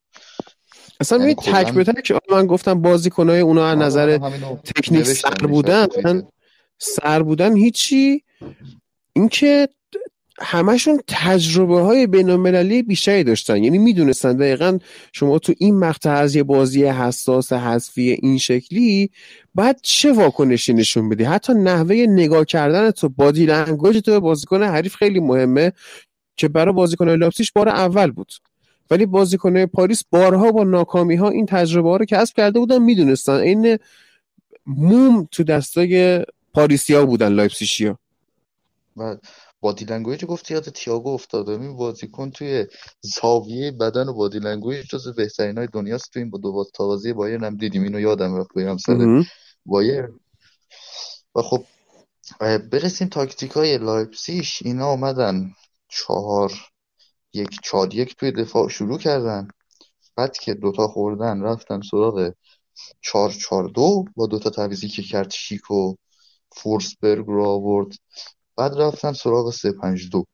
اصلا 1.00 1.20
یعنی 1.20 1.36
تک 1.36 1.74
به 1.74 1.84
تک 1.84 2.20
من 2.32 2.46
گفتم 2.46 2.82
بازیکنهای 2.82 3.40
اونا 3.40 3.68
از 3.68 3.78
نظر 3.78 4.18
تکنیک 4.64 5.04
سر 5.04 5.30
بودن 5.30 5.88
سر 6.78 7.24
بودن 7.24 7.56
هیچی. 7.56 8.24
اینکه 9.14 9.70
همشون 10.40 11.00
تجربه 11.08 11.82
های 11.82 12.08
بین 12.08 12.82
بیشتری 12.82 13.24
داشتن. 13.24 13.64
یعنی 13.64 13.78
می‌دونستن 13.78 14.38
دقیقا 14.38 14.80
شما 15.14 15.40
تو 15.40 15.54
این 15.58 15.80
مقطع 15.80 16.12
از 16.12 16.36
یه 16.36 16.44
بازی 16.44 16.86
حساس 16.86 17.54
حذفی 17.54 18.20
این 18.22 18.38
شکلی 18.38 19.10
باید 19.56 19.80
چه 19.82 20.12
واکنشی 20.12 20.74
نشون 20.74 21.10
بدی؟ 21.10 21.24
حتی 21.24 21.54
نحوه 21.54 21.96
نگاه 21.96 22.46
کردن 22.46 22.92
تو 22.92 23.10
body 23.10 23.46
language 23.46 23.98
تو 23.98 24.12
به 24.12 24.20
بازیکن 24.20 24.64
حریف 24.64 24.96
خیلی 24.96 25.20
مهمه 25.20 25.74
که 26.38 26.48
برای 26.48 26.74
بازیکن 26.74 27.10
لایپزیش 27.10 27.52
بار 27.52 27.70
اول 27.70 28.12
بود. 28.12 28.34
ولی 28.92 29.06
بازیکن 29.06 29.66
پاریس 29.66 30.04
بارها 30.12 30.52
با 30.52 30.64
ناکامی 30.64 31.16
ها 31.16 31.30
این 31.30 31.46
تجربه 31.46 31.90
ها 31.90 31.98
رو 31.98 32.06
کسب 32.06 32.36
کرده 32.36 32.60
بودن 32.60 32.82
می‌دونستن 32.82 33.34
این 33.34 33.78
موم 34.66 35.28
تو 35.32 35.44
دستای 35.44 36.26
پاریسیا 36.54 37.06
بودن 37.06 37.28
لایپسیشیا 37.28 38.00
body 39.60 39.86
language 39.86 40.26
گفتی 40.26 40.54
یاد 40.54 40.70
تیاگو 40.70 41.14
افتادم. 41.14 41.52
این 41.52 41.78
بازیکن 41.78 42.32
توی 42.32 42.66
زاویه 43.02 43.72
بدن 43.72 44.08
و 44.08 44.14
body 44.14 44.40
language 44.40 44.86
جز 44.86 45.16
بهترین 45.16 45.58
های 45.58 45.68
دنیاست. 45.74 46.14
تو 46.14 46.20
این 46.20 46.30
با 46.30 46.66
بازی 46.80 47.14
بایرن 47.14 47.44
هم 47.44 47.58
دیدیم. 47.58 47.84
اینو 47.84 48.00
یادم 48.00 48.36
رفت 48.36 48.50
بگم 48.56 48.78
سر. 48.78 49.24
بایرن 49.66 51.42
خب 51.42 51.64
برسیم 52.72 53.08
تاکتیک 53.08 53.52
های 53.52 53.78
لایپسیش 53.78 54.62
اینا 54.66 54.88
آمدن 54.88 55.54
چهار 55.88 56.54
یک 57.34 57.60
چهار 57.64 57.96
یک 57.96 58.16
توی 58.16 58.32
دفاع 58.32 58.70
شروع 58.70 58.98
کردن. 58.98 59.48
بعد 60.16 60.38
که 60.38 60.54
دوتا 60.54 60.88
خوردن 60.88 61.42
رفتن 61.42 61.82
سراغ 61.92 62.32
چهار 63.02 63.32
چهار 63.32 63.68
دو. 63.68 64.06
با 64.16 64.28
دوتا 64.28 64.50
تعویضی 64.50 64.88
که 64.88 65.04
کرد 65.04 65.32
شیک 65.32 65.72
و 65.72 65.96
فورسبرگ 66.56 67.26
رو 67.28 67.46
آورد. 67.46 67.96
بعد 68.58 68.74
رفتن 68.78 69.14
سراغ 69.14 69.54
سه 69.54 69.72
پنج 69.72 70.10
دو. 70.10 70.26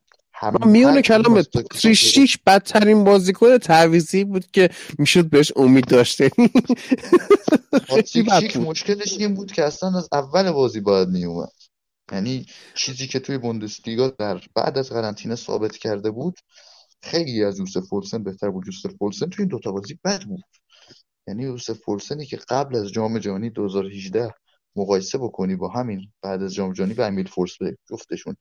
من 0.42 0.62
هم 0.62 0.68
میونه 0.68 1.00
درست 1.00 1.50
پاتریک 1.56 2.01
شیک 2.01 2.38
بدترین 2.46 3.04
بازیکن 3.04 3.58
تعویضی 3.58 4.24
بود 4.24 4.46
که 4.50 4.70
می‌شد 4.98 5.30
بهش 5.30 5.52
امید 5.56 5.86
داشت 5.86 6.28
خیلی 6.28 6.48
بد 7.72 7.84
پاتریک 7.88 8.34
شیک 8.40 8.56
بود. 8.56 8.66
مشکلش 8.66 9.18
این 9.18 9.34
بود 9.34 9.52
که 9.52 9.64
اصلا 9.64 9.98
از 9.98 10.08
اول 10.12 10.52
بازی 10.52 10.80
باید 10.80 11.08
میومد 11.08 11.52
یعنی 12.12 12.46
چیزی 12.74 13.06
که 13.06 13.18
توی 13.18 13.38
بوندسلیگا 13.38 14.08
در 14.18 14.40
بعد 14.54 14.78
از 14.78 14.90
قرنطینه 14.90 15.34
ثابت 15.34 15.76
کرده 15.76 16.10
بود 16.10 16.38
خیلی 17.02 17.44
از 17.44 17.58
یوسف 17.58 17.80
پولسن 17.80 18.22
بهتر 18.22 18.50
بود. 18.50 18.66
یوسف 18.66 18.90
پولسن 18.98 19.26
توی 19.26 19.42
این 19.42 19.48
دوتا 19.48 19.72
بازی 19.72 19.98
بد 20.04 20.22
بود. 20.22 20.44
یعنی 21.28 21.42
یوسف 21.42 21.78
پولسنی 21.78 22.26
که 22.26 22.36
قبل 22.36 22.76
از 22.76 22.88
جام 22.92 23.18
جهانی 23.18 23.50
2018 23.50 24.34
مقایسه 24.76 25.18
بکنی 25.18 25.56
با 25.56 25.68
همین 25.68 26.12
بعد 26.22 26.42
از 26.42 26.54
جام 26.54 26.72
جهانی 26.72 26.94
و 26.94 27.02
امیل 27.02 27.26
فورسبرگ 27.28 27.76
جفتشون. 27.90 28.36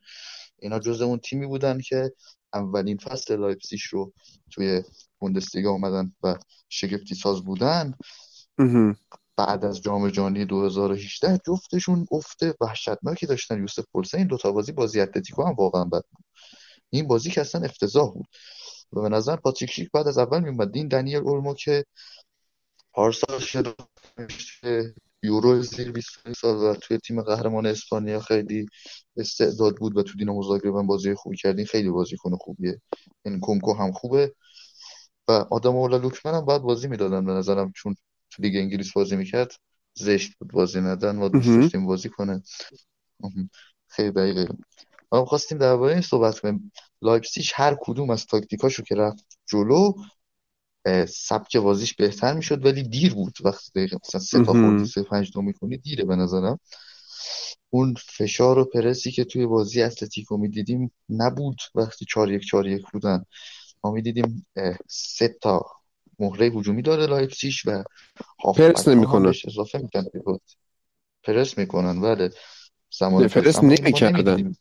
اینا 0.60 0.80
جز 0.80 1.02
اون 1.02 1.20
تیمی 1.20 1.48
بودن 1.48 1.80
که 1.80 2.12
اولین 2.54 2.98
فصل 2.98 3.36
لایپسیش 3.40 3.84
رو 3.84 4.14
توی 4.52 4.84
بوندسلیگا 5.20 5.70
اومدن 5.70 6.14
و 6.24 6.38
شگفتی 6.70 7.16
ساز 7.16 7.44
بودن. 7.44 7.94
بعد 9.38 9.66
از 9.66 9.82
جام 9.82 10.10
جهانی 10.10 10.46
2018 10.46 11.40
جفتشون 11.48 12.06
افت 12.12 12.40
وحشتناکی 12.62 13.26
داشتن. 13.26 13.60
یوسف 13.60 13.86
پولسه 13.94 14.18
این 14.18 14.28
دوتا 14.28 14.52
بازی 14.52 14.72
بازی 14.72 15.02
اتلتیکو 15.02 15.44
هم 15.44 15.54
واقعا 15.54 15.84
بد 15.84 16.04
بود. 16.12 16.26
این 16.90 17.08
بازی 17.08 17.32
که 17.32 17.42
اصلا 17.42 17.62
افتضاح 17.62 18.14
بود. 18.14 18.26
و 18.94 19.02
به 19.02 19.10
نظر 19.10 19.36
پاتریک 19.36 19.72
شیک 19.72 19.92
بعد 19.92 20.08
از 20.08 20.18
اول 20.18 20.40
میومد 20.40 20.76
این 20.76 20.88
دنیل 20.88 21.16
اولمو 21.16 21.54
که 21.54 21.86
پارسال 22.94 23.40
شد 23.40 23.78
یورو 25.24 25.62
زیر 25.62 25.92
20 25.92 26.34
سال 26.34 26.56
و 26.56 26.76
توی 26.76 26.98
تیم 26.98 27.22
قهرمان 27.22 27.66
اسپانیا 27.66 28.20
خیلی 28.20 28.66
استعداد 29.18 29.78
بود 29.78 29.98
و 29.98 30.04
تو 30.04 30.18
دینامو 30.18 30.44
زاگرب 30.44 30.82
بازی 30.82 31.14
خوبی 31.16 31.38
کردین 31.38 31.66
خیلی 31.66 31.90
بازیکن 31.90 32.36
خوبیه. 32.36 32.82
انکونکو 33.26 33.74
هم 33.74 33.92
خوبه. 33.92 34.36
و 35.28 35.32
آدمولا 35.32 35.98
لوکمن 35.98 36.34
هم 36.34 36.46
باید 36.46 36.62
بازی 36.62 36.88
می‌دادن 36.88 37.26
به 37.26 37.32
نظرم 37.32 37.72
چون 37.76 37.96
تو 38.32 38.44
لیگ 38.44 38.56
انگلیس 38.56 38.94
بازی 38.94 39.16
می‌کرد 39.16 39.52
زشت 39.94 40.34
بود 40.40 40.52
بازی 40.52 40.82
ندن 40.82 41.18
و 41.18 41.30
دوست 41.30 41.48
داشتیم 41.48 41.86
بازی 41.86 42.10
کنه. 42.10 42.44
خیلی 43.88 44.12
دقیقه. 44.12 44.48
ما 45.12 45.26
خواستیم 45.26 45.58
درباره 45.58 45.94
این 45.94 46.02
صحبت 46.02 46.40
کنیم. 46.40 46.72
لایپسیش 47.02 47.52
هر 47.56 47.78
کدوم 47.82 48.10
از 48.10 48.26
تاکتیکاشو 48.26 48.84
که 48.84 48.96
رفت 48.96 49.26
جلو 49.46 49.94
سبک 51.08 51.58
بازیش 51.58 51.94
بهتر 51.94 52.34
می‌شد 52.34 52.66
ولی 52.66 52.84
دیر 52.84 53.14
بود. 53.14 53.38
وقتی 53.44 53.72
دقیقه 53.76 53.98
مثلا 54.08 54.22
سه 54.22 54.44
تا 54.44 54.52
خوردی 54.54 54.86
سه 54.86 55.04
پنج 55.04 55.32
دو 55.34 55.42
می‌کنی 55.42 55.78
دیره 55.78 56.06
به 56.06 56.16
نظرم. 56.16 56.60
اون 57.70 57.96
فشار 58.18 58.60
و 58.60 58.66
پرسی 58.66 59.12
که 59.12 59.24
توی 59.24 59.46
بازی 59.46 59.82
اتلتیکو 59.82 60.38
می‌دیدیم 60.38 60.92
نبود. 61.10 61.62
وقتی 61.76 62.06
چار 62.06 62.32
یک 62.32 62.46
چار 62.46 62.68
یک 62.68 62.84
بودن 62.94 63.26
ما 63.84 63.92
می‌دیدیم 63.92 64.46
سه 64.88 65.28
تا 65.42 65.66
مهره 66.20 66.46
هجومی 66.46 66.82
داره 66.82 67.06
لایپسیش 67.06 67.66
و 67.66 67.84
پرس 68.56 68.88
نمی‌کنه. 68.88 69.34
اضافه 69.48 69.78
می‌کنن 69.78 70.40
پرس 71.24 71.58
می‌کنن. 71.58 72.02
بله. 72.02 72.32
زمان 73.00 73.28
پرس 73.28 73.64
نمی‌کردن. 73.64 74.56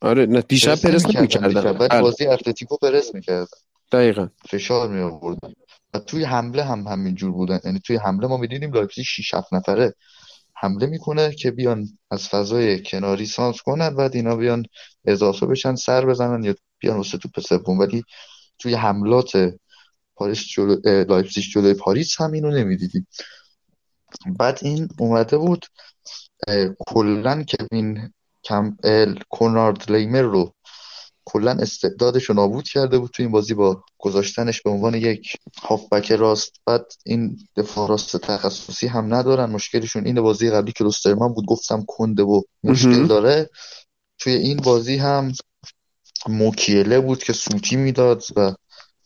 آره 0.00 0.26
نه 0.26 0.42
دیشب 0.42 0.80
پرس 0.80 1.16
نمی‌کردن. 1.16 1.64
ولی 1.64 1.88
بله. 1.88 2.00
بازی 2.00 2.26
اتلتیکو 2.26 2.76
پرس 2.76 3.14
می‌کردن 3.14 3.46
دقیقا. 3.92 4.28
فشار 4.48 4.88
می 4.88 5.00
آوردن 5.00 5.52
و 5.94 5.98
توی 5.98 6.24
حمله 6.24 6.64
هم 6.64 6.86
همین 6.86 7.14
جور 7.14 7.32
بودن. 7.32 7.60
یعنی 7.64 7.80
توی 7.80 7.96
حمله 7.96 8.26
ما 8.26 8.36
می‌دیدیم 8.36 8.72
لایپزیگ 8.72 9.04
6 9.04 9.34
7 9.34 9.54
نفره 9.54 9.94
حمله 10.54 10.86
می‌کنه 10.86 11.34
که 11.34 11.50
بیان 11.50 11.88
از 12.10 12.28
فضای 12.28 12.82
کناری 12.82 13.26
سانتر 13.26 13.62
کنن 13.62 13.96
بعد 13.96 14.16
اینا 14.16 14.36
بیان 14.36 14.64
اضافه 15.04 15.46
بشن 15.46 15.74
سر 15.74 16.06
بزنن 16.06 16.44
یا 16.44 16.54
بیان 16.78 16.96
واسه 16.96 17.18
توپ 17.18 17.40
سوم. 17.40 17.78
ولی 17.78 18.02
توی 18.58 18.74
حملات 18.74 19.54
پاریس 20.16 20.44
جلو 20.46 20.76
لایپزیگ 20.84 21.44
جلوی 21.44 21.74
پاریس 21.74 22.20
هم 22.20 22.32
اینو 22.32 22.50
نمی‌دیدیم. 22.50 23.06
بعد 24.38 24.58
این 24.62 24.88
اومده 24.98 25.38
بود 25.38 25.66
کلا 26.86 27.44
کوین 27.48 28.12
کم 28.44 28.76
کنارد 29.28 29.92
لیمر 29.92 30.22
رو 30.22 30.54
کلا 31.30 31.50
استعدادش 31.50 32.24
رو 32.24 32.34
نابود 32.34 32.64
کرده 32.64 32.98
بود 32.98 33.10
تو 33.10 33.22
این 33.22 33.32
بازی 33.32 33.54
با 33.54 33.84
گذاشتنش 33.98 34.62
به 34.62 34.70
عنوان 34.70 34.94
یک 34.94 35.36
هافبک 35.62 36.12
راست. 36.12 36.52
بعد 36.66 36.92
این 37.04 37.38
دفاع 37.56 37.88
راست 37.88 38.16
تخصصی 38.16 38.86
هم 38.86 39.14
ندارن. 39.14 39.50
مشکلشون 39.50 40.06
این 40.06 40.20
بازی 40.20 40.50
قبلی 40.50 40.72
که 40.72 40.84
لوسترمان 40.84 41.32
بود 41.32 41.46
گفتم 41.46 41.84
کنده 41.88 42.22
و 42.22 42.42
مشکل 42.64 43.06
داره. 43.06 43.50
توی 44.18 44.32
این 44.32 44.56
بازی 44.56 44.96
هم 44.96 45.32
موکیله 46.28 47.00
بود 47.00 47.22
که 47.22 47.32
سوتی 47.32 47.76
می‌داد 47.76 48.24
و 48.36 48.54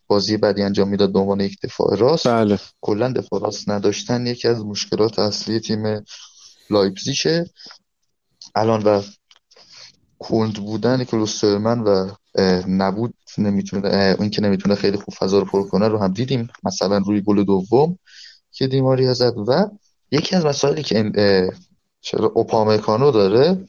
بازی 0.06 0.36
بعدی 0.36 0.62
انجام 0.62 0.88
می‌داد 0.88 1.12
به 1.12 1.18
عنوان 1.18 1.40
یک 1.40 1.60
دفاع 1.64 1.96
راست. 1.96 2.28
بله. 2.28 2.58
کلا 2.80 3.12
دفاع 3.12 3.40
راست 3.40 3.68
نداشتن. 3.68 4.26
یکی 4.26 4.48
از 4.48 4.64
مشکلات 4.64 5.18
اصلی 5.18 5.60
تیم 5.60 6.04
لایپزیشه 6.70 7.50
الان 8.54 8.82
و 8.82 9.02
کند 10.22 10.54
بودن 10.54 11.04
کلوسترمن 11.04 11.80
و 11.80 12.10
نبود 12.68 13.14
نمی‌تونه 13.38 14.16
اون 14.18 14.30
که 14.30 14.42
نمی‌تونه 14.42 14.74
خیلی 14.74 14.96
خوب 14.96 15.14
فضا 15.14 15.38
رو 15.38 15.44
پر 15.44 15.68
کنه 15.68 15.88
رو 15.88 15.98
هم 15.98 16.12
دیدیم 16.12 16.48
مثلا 16.64 16.98
روی 16.98 17.20
گل 17.20 17.44
دوم 17.44 17.98
که 18.52 18.66
دیماری 18.66 19.14
زد. 19.14 19.34
و 19.48 19.68
یکی 20.10 20.36
از 20.36 20.46
مسائلی 20.46 20.82
که 20.82 21.12
چرا 22.00 22.32
اوپامکانو 22.34 23.10
داره 23.10 23.66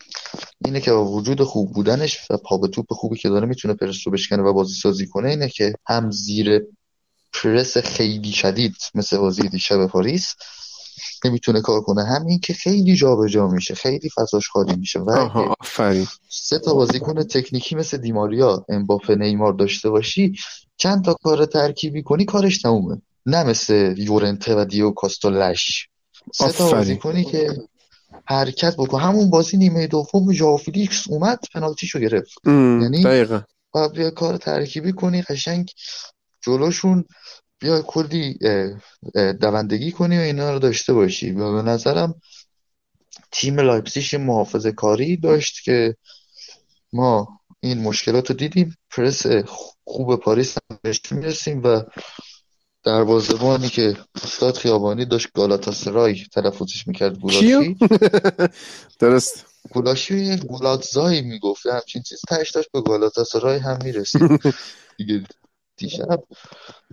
اینه 0.65 0.81
که 0.81 0.91
با 0.91 1.05
وجود 1.05 1.43
خوب 1.43 1.73
بودنش 1.73 2.31
و 2.31 2.37
پا 2.37 2.57
به 2.57 2.67
توپ 2.67 2.93
خوبی 2.93 3.17
که 3.17 3.29
داره 3.29 3.47
می‌تونه 3.47 3.73
پرس 3.73 3.97
رو 4.05 4.11
بشکنه 4.11 4.43
و 4.43 4.53
بازی 4.53 4.73
سازی 4.73 5.07
کنه 5.07 5.29
اینه 5.29 5.49
که 5.49 5.73
هم 5.87 6.11
زیر 6.11 6.65
پرس 7.33 7.77
خیلی 7.77 8.31
شدید 8.31 8.75
مثل 8.95 9.17
بازی 9.17 9.49
دیشب 9.49 9.87
پاریس 9.87 10.35
نمی‌تونه 11.25 11.61
کار 11.61 11.81
کنه. 11.81 12.03
همین 12.03 12.39
که 12.39 12.53
خیلی 12.53 12.95
جابجا 12.95 13.27
جا 13.27 13.47
میشه 13.47 13.75
خیلی 13.75 14.09
فضاش 14.09 14.49
خالی 14.49 14.75
میشه. 14.75 14.99
و 14.99 15.09
آفرین. 15.61 16.07
سه 16.29 16.59
تا 16.59 16.73
بازیکن 16.73 17.23
تکنیکی 17.23 17.75
مثل 17.75 17.97
دیماریا 17.97 18.65
امباپه 18.69 19.15
نیمار 19.15 19.53
داشته 19.53 19.89
باشی 19.89 20.35
چند 20.77 21.05
تا 21.05 21.13
کار 21.23 21.45
ترکیبی 21.45 22.03
کنی 22.03 22.25
کارش 22.25 22.61
تمومه. 22.61 23.01
نه 23.25 23.43
مثل 23.43 23.95
یورنته 23.97 24.55
و 24.55 24.65
دیو 24.65 24.91
کاستو 24.91 25.29
لش 25.29 25.87
سه 26.33 26.51
تا 26.51 26.71
بازیکنی 26.71 27.23
که 27.23 27.49
حرکت 28.25 28.75
بکن. 28.75 28.99
همون 28.99 29.29
بازی 29.29 29.57
نیمه 29.57 29.87
دوم 29.87 30.33
ژائو 30.33 30.57
فیلیکس 30.57 31.07
اومد 31.09 31.39
پنالتیشو 31.53 31.99
گرفت. 31.99 32.31
یعنی 32.45 33.03
دقیقا. 33.03 33.41
کار 34.15 34.37
ترکیبی 34.37 34.91
کنی 34.91 35.21
قشنگ 35.21 35.71
جلوشون 36.41 37.05
بیا 37.63 37.81
کلی 37.81 38.39
دوندگی 39.41 39.91
کنی 39.91 40.17
و 40.17 40.21
اینا 40.21 40.51
رو 40.53 40.59
داشته 40.59 40.93
باشی. 40.93 41.31
و 41.31 41.53
به 41.53 41.61
نظرم 41.61 42.21
تیم 43.31 43.59
لایپسیش 43.59 44.13
محافظه 44.13 44.71
کاری 44.71 45.17
داشت 45.17 45.63
که 45.63 45.95
ما 46.93 47.39
این 47.59 47.81
مشکلات 47.81 48.29
رو 48.29 48.35
دیدیم. 48.35 48.77
پرس 48.89 49.25
خوب 49.85 50.15
پاریس 50.15 50.57
هم 50.71 50.79
بهش 50.81 50.99
می‌رسیم 51.11 51.63
و 51.63 51.81
دروازه‌بانی 52.83 53.69
که 53.69 53.97
استاد 54.23 54.57
خیابانی 54.57 55.05
داشت 55.05 55.27
گالاتاسرای 55.33 56.23
تلفظش 56.33 56.87
می‌کرد 56.87 57.19
گولاشی 57.19 57.77
درست. 58.99 59.45
گولاشی 59.71 60.37
گولاتزای 60.37 61.21
می‌گفت. 61.21 61.65
همچین 61.65 62.01
چیز 62.01 62.21
تهش 62.27 62.51
داشت 62.51 62.69
به 62.73 62.81
گالاتاسرای 62.81 63.57
هم 63.59 63.79
می‌رسید. 63.83 64.21
دیگه 64.97 65.23
دیشب. 65.83 66.23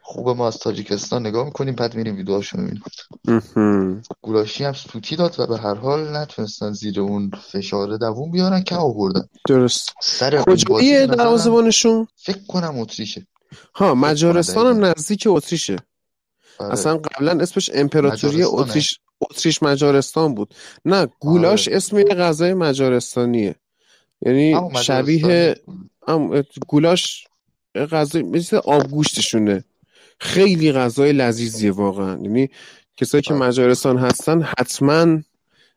خوب 0.02 0.28
ما 0.28 0.48
از 0.48 0.58
تاجیکستان 0.58 1.26
نگاه 1.26 1.44
می‌کنیم 1.44 1.74
بعد 1.74 1.94
میریم 1.94 2.16
ویدیوهاشو 2.16 2.58
می‌بینیم. 2.58 4.02
گولاشی 4.22 4.64
هم 4.64 4.72
سوتی 4.72 5.16
داد 5.16 5.40
و 5.40 5.46
به 5.46 5.58
هر 5.58 5.74
حال 5.74 6.16
نتونستن 6.16 6.72
زیر 6.72 7.00
اون 7.00 7.30
فشار 7.52 7.96
دووم 7.96 8.30
بیارن 8.30 8.62
که 8.62 8.74
آوردن. 8.74 9.28
درست. 9.48 9.90
سر 10.02 10.42
کجاییه 10.42 11.06
دروازه‌بانشون؟ 11.06 12.06
فکر 12.16 12.46
کنم 12.48 12.78
اتریشه. 12.78 13.26
ها 13.74 13.94
مجارستان 13.94 14.66
هم 14.66 14.84
نزدیک 14.84 15.24
اتریشه. 15.26 15.76
آره. 16.58 16.72
اصلا 16.72 16.96
قبلا 16.96 17.42
اسمش 17.42 17.70
امپراتوری 17.74 18.42
اتریش 18.42 18.98
اتریش 19.20 19.62
مجارستان 19.62 20.34
بود. 20.34 20.54
نه 20.84 21.08
گولاش 21.20 21.68
آره. 21.68 21.76
اسم 21.76 21.98
یه 21.98 22.04
غذای 22.04 22.54
مجارستانیه. 22.54 23.54
یعنی 24.26 24.56
شبیه 24.82 25.56
گولاش 26.68 27.26
غذای 27.74 28.22
مثل 28.22 28.56
آبگوشتشونه 28.56 29.64
خیلی 30.18 30.72
غذای 30.72 31.12
لذیذیه 31.12 31.70
واقعا. 31.70 32.18
یعنی 32.22 32.50
کسایی 32.96 33.22
که 33.22 33.34
مجارستان 33.34 33.98
هستن 33.98 34.42
حتما 34.58 35.22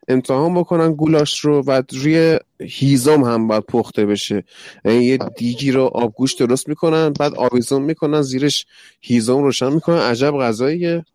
امتحان 0.07 0.53
بکنن 0.53 0.93
گولاش 0.93 1.39
رو 1.39 1.61
و 1.61 1.83
روی 1.91 2.39
هیزم 2.61 3.23
هم 3.23 3.47
باید 3.47 3.63
پخته 3.63 4.05
بشه. 4.05 4.43
یعنی 4.85 5.05
یه 5.05 5.17
دیگی 5.17 5.71
رو 5.71 5.83
آبگوشت 5.83 6.39
درست 6.39 6.69
می‌کنن 6.69 7.09
بعد 7.09 7.35
آویزون 7.35 7.81
می‌کنن 7.81 8.21
زیرش 8.21 8.65
هیزم 9.01 9.43
روشن 9.43 9.73
می‌کنن. 9.73 9.97
عجب 9.97 10.31
غذاییه. 10.31 11.05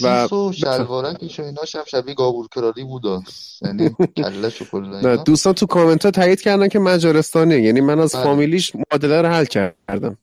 و 0.00 0.26
و 0.26 0.52
شلوارکش 0.52 1.40
و 1.40 1.42
ایناش 1.42 1.76
هم 1.76 1.84
شبیه 1.86 2.14
گابور 2.14 2.48
بود 2.84 3.04
یعنی 3.62 3.90
کلش 4.16 4.62
و 4.72 5.16
دوستان 5.16 5.52
تو 5.52 5.66
کامنت 5.66 6.04
ها 6.04 6.10
تایید 6.10 6.40
کردن 6.40 6.68
که 6.68 6.78
مجارستانه 6.78 7.62
یعنی 7.62 7.80
من 7.80 8.00
از 8.00 8.12
بله. 8.12 8.24
فامیلیش 8.24 8.72
معادله 8.74 9.22
رو 9.22 9.28
حل 9.28 9.44
کردم. 9.44 10.18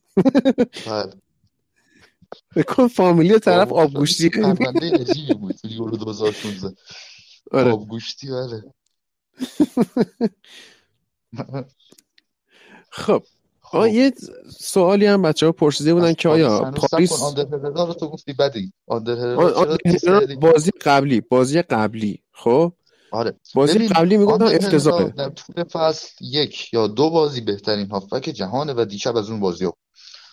بله. 0.87 1.13
بکن 2.55 2.87
فامیلی 2.87 3.39
طرف 3.39 3.71
آبگوشتی. 3.71 4.29
پرونده 4.29 4.91
عجیبی 4.91 5.33
بود. 5.41 5.55
یورو 5.63 5.97
2016 5.97 6.75
آره. 7.51 7.71
آبگوشتی 7.71 8.27
بله. 8.27 8.63
خب. 12.91 13.23
آه 13.75 13.89
یه 13.89 14.13
سوالی 14.59 15.05
هم 15.05 15.21
بچه 15.21 15.45
ها 15.45 15.51
پرسیده 15.51 15.93
بودن 15.93 16.13
که 16.13 16.29
آیا 16.29 16.71
پاریس 16.91 17.33
تو 17.99 18.09
گفتی 18.09 18.33
بدی. 18.33 18.71
بازی 20.41 20.71
قبلی 20.71 21.21
بازی 21.21 21.61
قبلی 21.61 22.23
خب؟ 22.33 22.73
آره. 23.11 23.39
بازی 23.55 23.73
ببین 23.73 23.87
قبلی 23.87 24.17
می‌گفتن 24.17 24.43
آندر 24.43 24.55
افتضاحه. 24.55 25.09
در 25.09 25.29
طول 25.29 25.63
فصل 25.63 26.07
یک 26.21 26.73
یا 26.73 26.87
دو 26.87 27.09
بازی 27.09 27.41
بهترین 27.41 27.87
هافبک 27.87 28.23
جهانه 28.23 28.73
و 28.73 28.85
دیشب 28.85 29.15
از 29.15 29.29
اون 29.29 29.39
بازی 29.39 29.65
ها 29.65 29.73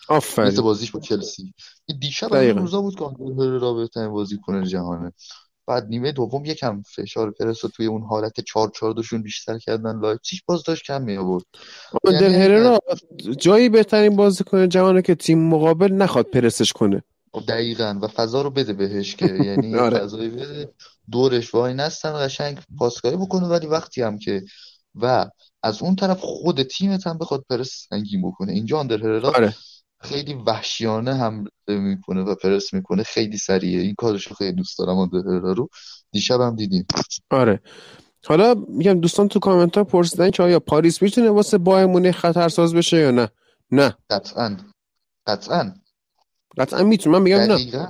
مثل 0.09 0.15
آخرین 0.15 0.61
بازیش 0.61 0.91
با 0.91 0.99
چلسی. 0.99 1.53
دیشب 1.99 2.33
از 2.33 2.43
اون 2.43 2.57
روزا 2.57 2.81
بود 2.81 2.95
که 2.95 3.05
آندر 3.05 3.41
هررا 3.43 3.73
بهترین 3.73 4.09
بازیکن 4.09 4.63
جهانه. 4.63 5.13
بعد 5.67 5.87
نیمه 5.87 6.11
دوم 6.11 6.45
یکم 6.45 6.81
فشار 6.81 7.31
پرس 7.31 7.65
رو 7.65 7.71
توی 7.71 7.85
اون 7.85 8.01
حالت 8.01 8.41
چهار 8.41 8.71
چهار 8.75 8.93
دوشون 8.93 9.21
بیشتر 9.23 9.57
کردن 9.57 9.99
لایپزیگ 9.99 10.39
باز 10.45 10.63
داشت 10.63 10.85
کم 10.85 11.01
می 11.01 11.17
آورد 11.17 11.45
یعنی 12.03 12.77
جایی 13.37 13.69
بهترین 13.69 14.15
بازیکن 14.15 14.69
جهانه 14.69 15.01
که 15.01 15.15
تیم 15.15 15.49
مقابل 15.49 15.91
نخواد 15.91 16.25
پرسش 16.25 16.73
کنه. 16.73 17.03
دقیقا 17.47 17.99
و 18.01 18.07
فضا 18.07 18.41
رو 18.41 18.49
بده 18.49 18.73
بهش 18.73 19.15
که 19.15 19.25
یعنی 19.45 19.75
آره. 19.75 19.99
فضایی 19.99 20.29
بده 20.29 20.73
دورش 21.11 21.55
وای 21.55 21.73
نستن 21.73 22.25
قشنگ 22.25 22.59
پاسکاری 22.77 23.15
بکنه. 23.15 23.47
ولی 23.47 23.67
وقتی 23.67 24.01
هم 24.01 24.17
که 24.17 24.43
و 24.95 25.29
از 25.63 25.81
اون 25.81 25.95
طرف 25.95 26.19
خود 26.19 26.63
تیمت 26.63 27.07
هم 27.07 27.17
بخواد 27.17 27.45
پرس 27.49 27.87
سنگین 27.89 28.21
بکنه. 28.21 28.51
اینجا 28.51 28.79
آندر 28.79 28.97
هررا 28.97 29.29
آره. 29.29 29.55
خیلی 30.03 30.33
وحشیانه 30.33 31.15
حمله 31.15 31.49
می‌کنه 31.67 32.21
و 32.21 32.35
پرس 32.35 32.73
می‌کنه. 32.73 33.03
خیلی 33.03 33.37
سریعه. 33.37 33.81
این 33.81 33.95
کارش 33.97 34.27
رو 34.27 34.35
خیلی 34.35 34.51
دوست 34.51 34.79
دارم 34.79 34.97
هررا 34.97 35.51
رو. 35.51 35.69
دیشب 36.11 36.41
هم 36.41 36.55
دیدیم. 36.55 36.85
آره. 37.29 37.59
حالا 38.25 38.55
میگم 38.67 38.99
دوستان 38.99 39.27
تو 39.27 39.39
کامنت 39.39 39.77
ها 39.77 39.83
پرسیدن 39.83 40.29
که 40.29 40.43
آیا 40.43 40.59
پاریس 40.59 41.01
می‌تونه 41.01 41.29
واسه 41.29 41.57
بایرن 41.57 41.85
مونیخ 41.85 42.17
خطرساز 42.19 42.75
بشه 42.75 42.97
یا 42.97 43.11
نه؟ 43.11 43.29
نه. 43.71 43.97
قطعا. 44.09 44.57
قطعا. 45.27 45.73
قطعا 46.57 46.83
می‌تونه. 46.83 47.17
من 47.17 47.23
میگم 47.23 47.37
نه. 47.37 47.47
دقیقا. 47.47 47.87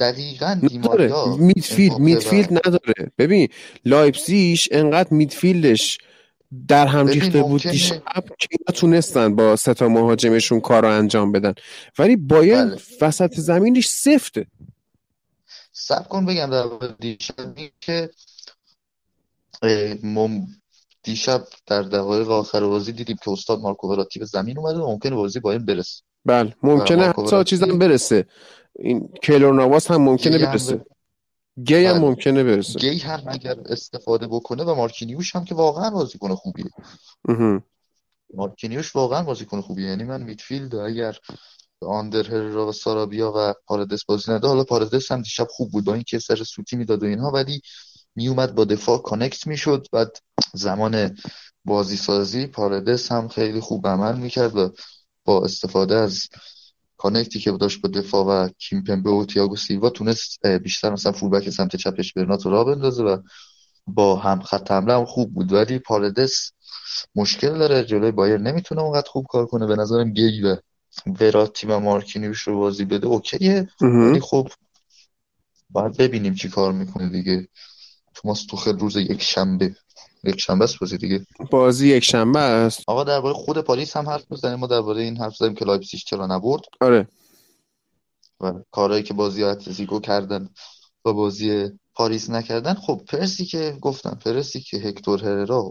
دقیقا 0.00 0.60
نداره. 0.62 1.36
midfield 1.38 1.98
midfield 1.98 2.52
نداره. 2.52 3.12
ببین 3.18 3.48
لایپزیش 3.84 4.68
انقدر 4.72 5.14
midfield 5.14 5.81
ش 5.81 5.98
در 6.68 6.86
هم 6.86 7.06
ریخته 7.06 7.42
بود 7.42 7.62
دیشب 7.62 8.02
که 8.38 8.48
اینا 8.50 8.80
تونستن 8.80 9.36
با 9.36 9.56
سه 9.56 9.74
تا 9.74 9.88
مهاجمشون 9.88 10.60
کار 10.60 10.82
رو 10.82 10.88
انجام 10.88 11.32
بدن. 11.32 11.54
ولی 11.98 12.16
بایرن 12.16 12.68
بله. 12.68 12.80
وسط 13.00 13.34
زمینش 13.34 13.88
سفته 13.88 14.46
سب 15.72 16.08
کن 16.08 16.26
بگم 16.26 16.50
در 16.50 16.86
دیشب 16.98 17.54
که 17.80 18.10
مم... 20.02 20.46
دیشب 21.02 21.44
در 21.66 21.82
دقایق 21.82 22.30
آخر 22.30 22.60
بازی 22.66 22.92
دیدیم 22.92 23.16
که 23.24 23.30
استاد 23.30 23.60
مارکو 23.60 23.88
وراتی 23.88 24.18
به 24.18 24.24
زمین 24.24 24.58
اومده 24.58 24.78
و 24.78 24.86
ممکنه 24.86 25.16
بازی 25.16 25.40
با 25.40 25.52
این 25.52 25.64
برسه. 25.64 26.02
بله 26.24 26.54
ممکنه 26.62 27.08
حتی 27.08 27.44
چیزم 27.44 27.78
برسه. 27.78 28.26
این 28.78 29.08
کیلور 29.22 29.54
نواس 29.54 29.90
هم 29.90 30.02
ممکنه 30.02 30.38
برسه. 30.38 30.84
گی 31.64 31.84
هم 31.84 31.92
بله 31.92 32.00
ممکنه 32.00 32.44
برسه. 32.44 32.78
گی 32.78 32.98
هم 32.98 33.22
اگر 33.26 33.56
استفاده 33.66 34.26
بکنه 34.26 34.64
و 34.64 34.74
مارکینیوش 34.74 35.36
هم 35.36 35.44
که 35.44 35.54
واقعا 35.54 35.90
بازیکن 35.90 36.34
خوبیه. 36.34 36.70
مارکینیوش 38.34 38.96
واقعا 38.96 39.22
بازیکن 39.22 39.60
خوبیه. 39.60 39.86
یعنی 39.86 40.04
من 40.04 40.22
میدفیلد 40.22 40.74
اگر 40.74 41.16
آندر 41.82 42.26
هررا 42.26 42.66
و 42.66 42.72
سارابیا 42.72 43.32
و 43.36 43.54
پارادس 43.66 44.04
بازی 44.04 44.32
نده 44.32 44.48
حالا 44.48 44.64
پارادس 44.64 45.12
هم 45.12 45.22
دیشب 45.22 45.46
خوب 45.50 45.70
بود 45.70 45.84
با 45.84 45.94
اینکه 45.94 46.18
سر 46.18 46.44
سوتی 46.44 46.76
می‌داد 46.76 47.02
و 47.02 47.06
اینها 47.06 47.30
ولی 47.30 47.62
میومد 48.16 48.54
با 48.54 48.64
دفاع 48.64 49.02
connect 49.02 49.46
می‌شد. 49.46 49.86
بعد 49.92 50.16
زمان 50.54 51.18
بازی 51.64 51.96
سازی 51.96 52.46
پارادس 52.46 53.12
هم 53.12 53.28
خیلی 53.28 53.60
خوب 53.60 53.86
عمل 53.86 54.16
می‌کرد 54.16 54.56
و 54.56 54.72
با 55.24 55.44
استفاده 55.44 55.94
از 55.94 56.28
connect 57.00 57.33
ی 57.33 57.38
که 57.38 57.50
داشت 57.50 57.80
با 57.80 57.88
دفاع 57.88 58.24
و 58.24 58.48
کیمپمبه 58.58 59.10
و 59.10 59.24
تیاگو 59.24 59.56
سیلوا 59.56 59.90
تونست 59.90 60.46
بیشتر 60.46 60.90
مثلا 60.90 61.12
فولبک 61.12 61.50
سمت 61.50 61.76
چپش 61.76 62.12
برنات 62.12 62.44
رو 62.44 62.50
راه 62.50 62.64
بندازه 62.64 63.02
و 63.02 63.16
با 63.86 64.16
هم 64.16 64.40
خط 64.40 64.70
حمله 64.70 64.94
هم 64.94 65.04
خوب 65.04 65.34
بود. 65.34 65.52
ولی 65.52 65.78
پارادس 65.78 66.52
مشکل 67.14 67.58
داره 67.58 67.84
جلوی 67.84 68.10
بایرن 68.10 68.38
نمی‌تونه 68.38 68.80
اونقدر 68.80 69.08
خوب 69.08 69.26
کار 69.28 69.46
کنه. 69.46 69.66
به 69.66 69.76
نظرم 69.76 70.12
گی 70.12 70.42
و 70.42 70.56
وراتی 71.20 71.66
و 71.66 71.78
مارکینیوش 71.78 72.40
رو 72.40 72.58
بازی 72.58 72.84
بده 72.84 73.06
okay 73.06 73.47
ه. 73.47 73.68
ولی 73.80 74.20
خب 74.20 74.48
باید 75.70 75.96
ببینیم 75.96 76.34
چی 76.34 76.48
کار 76.48 76.72
می‌کنه 76.72 77.08
دیگه. 77.08 77.48
توماس 78.14 78.46
توخل 78.46 78.78
روز 78.78 78.96
یک 78.96 79.22
شنبه. 79.22 79.76
یک 80.24 80.40
شنبه 80.40 80.64
است 80.64 80.78
بازی 80.78 80.98
دیگه. 80.98 81.26
بازی 81.50 81.88
یک 81.88 82.04
شنبه 82.04 82.38
است. 82.38 82.80
آقا 82.86 83.04
درباره 83.04 83.34
خود 83.34 83.58
پاریس 83.58 83.96
هم 83.96 84.08
حرف 84.08 84.32
بزنیم 84.32 84.58
ما 84.58 84.66
درباره 84.66 85.02
این 85.02 85.16
حرف 85.16 85.36
زدیم 85.36 85.54
که 85.54 85.64
لایپزیگ 85.64 86.00
چرا 86.00 86.26
نبرد. 86.26 86.62
آره. 86.80 87.08
و 88.40 88.52
کارهایی 88.70 89.02
که 89.02 89.14
بازی 89.14 89.44
اتلتیکو 89.44 90.00
کردن 90.00 90.48
و 91.04 91.12
بازی 91.12 91.70
پاریس 91.94 92.30
نکردن. 92.30 92.74
خب 92.74 93.02
پرسی 93.08 93.44
که 93.44 93.78
گفتم 93.80 94.18
پرسی 94.24 94.60
که 94.60 94.76
هکتور 94.76 95.24
هررا 95.24 95.64
و 95.64 95.70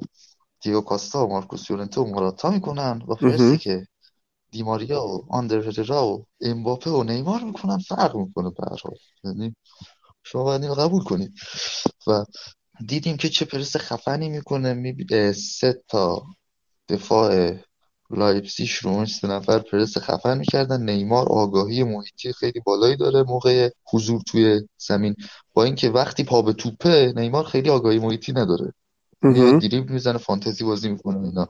دیگو 0.62 0.82
کوستا 0.82 1.26
و 1.26 1.30
مارکوس 1.30 1.70
یورنته 1.70 2.02
و 2.02 2.06
موراتا 2.06 2.50
می‌کنن 2.50 3.02
و 3.08 3.16
پرسی. 3.16 3.58
که 3.58 3.88
دیماریا 4.52 5.04
و 5.04 5.26
آندر 5.30 5.60
هررا 5.60 6.08
و 6.08 6.26
امباپه 6.42 6.90
و 6.90 7.04
نیمار 7.04 7.44
می‌کنن 7.44 7.78
فرق 7.78 8.16
می‌کنه 8.16 8.50
به 8.50 8.64
هر 8.72 8.78
حال. 8.84 8.96
یعنی 9.24 9.56
شما 10.24 10.44
باید 10.44 10.62
اینو 10.62 10.74
قبول 10.74 11.04
کنید 11.04 11.34
و 12.08 12.26
دیدیم 12.88 13.18
که 13.18 13.30
چه 13.30 13.46
پرس 13.46 13.78
خفنی 13.78 14.30
می‌کنه 14.30 14.74
می... 14.74 14.96
سه 15.34 15.84
تا 15.88 16.24
دفاع 16.90 17.54
لایپزیگ 18.12 18.70
رو 18.82 18.92
اون 18.92 19.06
سه 19.06 19.28
نفر 19.28 19.60
پرس 19.60 19.98
خفن 19.98 20.38
می‌کردن 20.38 20.90
نیمار 20.90 21.28
آگاهی 21.30 21.84
محیطی 21.84 22.34
خیلی 22.34 22.60
بالایی 22.66 22.96
داره 22.96 23.24
موقع 23.24 23.70
حضور 23.94 24.22
توی 24.28 24.62
زمین 24.78 25.16
با 25.54 25.64
اینکه 25.64 25.90
وقتی 25.90 26.24
پا 26.24 26.42
به 26.42 26.54
توپه 26.54 27.14
نیمار 27.16 27.44
خیلی 27.44 27.70
آگاهی 27.70 28.00
محیطی 28.00 28.32
نداره. 28.34 28.74
دریبل 29.60 29.94
می‌زنه 29.94 30.18
فانتزی 30.18 30.64
بازی 30.64 30.90
می‌کنه 30.90 31.28
اینا 31.28 31.48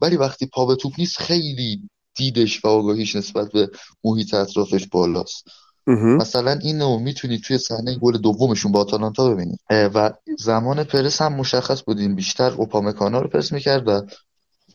ولی 0.00 0.16
وقتی 0.16 0.46
پا 0.46 0.66
به 0.66 0.76
توپ 0.76 0.92
نیست 0.98 1.18
خیلی 1.18 1.88
دیدش 2.16 2.64
و 2.64 2.68
آگاهیش 2.68 3.16
نسبت 3.16 3.52
به 3.52 3.70
محیط 4.04 4.34
اطرافش 4.34 4.86
بالاست. 4.86 5.44
مثلا 5.86 6.52
اینو 6.52 6.98
می‌تونی 6.98 7.38
توی 7.38 7.58
صحنه 7.58 7.98
گل 7.98 8.18
دومشون 8.18 8.72
با 8.72 8.80
آتالانتا 8.80 9.30
ببینی. 9.30 9.58
و 9.70 10.12
زمان 10.38 10.84
پرس 10.84 11.22
هم 11.22 11.32
مشخص 11.32 11.82
بود. 11.82 11.98
بیشتر 11.98 12.50
اوپامکانا 12.50 13.20
رو 13.20 13.28
پرس 13.28 13.52
می‌کرد 13.52 13.88
و 13.88 14.02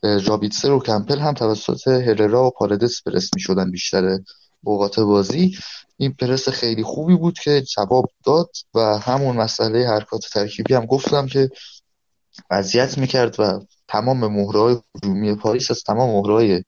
رابیتسر 0.03 0.71
و 0.71 0.79
کمپل 0.79 1.19
هم 1.19 1.33
توسط 1.33 1.87
هررا 1.87 2.47
و 2.47 2.49
پارادس 2.49 3.03
پرس 3.03 3.29
می‌شدن 3.35 3.71
بیشتر 3.71 4.19
اوقات 4.63 4.99
بازی. 4.99 5.57
این 5.97 6.13
پرس 6.13 6.49
خیلی 6.49 6.83
خوبی 6.83 7.15
بود 7.15 7.39
که 7.39 7.61
جواب 7.61 8.05
داد 8.25 8.49
و 8.73 8.79
همون 8.79 9.35
مسئله 9.35 9.87
حرکات 9.87 10.25
ترکیبی 10.33 10.73
هم 10.73 10.85
گفتم 10.85 11.27
که 11.27 11.49
اذیت 12.49 12.97
می‌کرد 12.97 13.39
و 13.39 13.59
تمام 13.87 14.27
مهره‌های 14.27 14.77
هجومی 14.95 15.35
پاریس 15.35 15.71
از 15.71 15.83
تمام 15.83 16.09
مهره‌های 16.09 16.63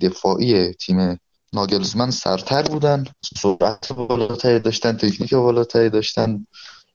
دفاعی 0.00 0.72
تیم 0.72 1.20
ناگلزمن 1.54 2.10
سرتر 2.10 2.62
بودن 2.62 3.04
سرعت 3.36 3.92
بالاتری 3.92 4.58
داشتن 4.60 4.96
تکنیک 4.96 5.34
بالاتری 5.34 5.90
داشتن 5.90 6.46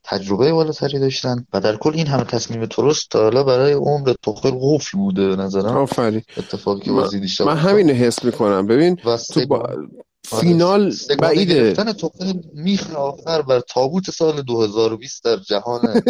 تجربه 0.03 0.53
بالاتری 0.53 0.99
داشتن 0.99 1.45
و 1.53 1.59
در 1.59 1.75
کل 1.75 1.91
این 1.93 2.07
همه 2.07 2.23
تصمیم 2.23 2.65
درست 2.65 3.09
تا 3.09 3.19
حالا 3.19 3.43
برای 3.43 3.73
عمر 3.73 4.13
توخل 4.21 4.51
قفل 4.61 4.97
بوده 4.97 5.21
نظرم. 5.21 5.77
آفرین. 5.77 6.21
اتفاقی 6.37 6.81
که 6.81 6.91
بازی 6.91 7.19
دیشب 7.19 7.45
من 7.45 7.57
همینو 7.57 7.93
حس 7.93 8.23
می‌کنم. 8.23 8.67
ببین 8.67 8.95
تو 8.95 9.45
با... 9.49 9.57
آره 9.57 9.87
فینال 10.23 10.91
سگانه 10.91 11.21
بعیده. 11.21 11.53
گرفتن 11.53 11.93
توخل 11.93 12.33
میخ 12.53 12.95
آخر 12.95 13.41
بر 13.41 13.59
تابوت 13.59 14.11
سال 14.11 14.41
2020 14.41 15.23
در 15.23 15.37
جهان. 15.37 16.03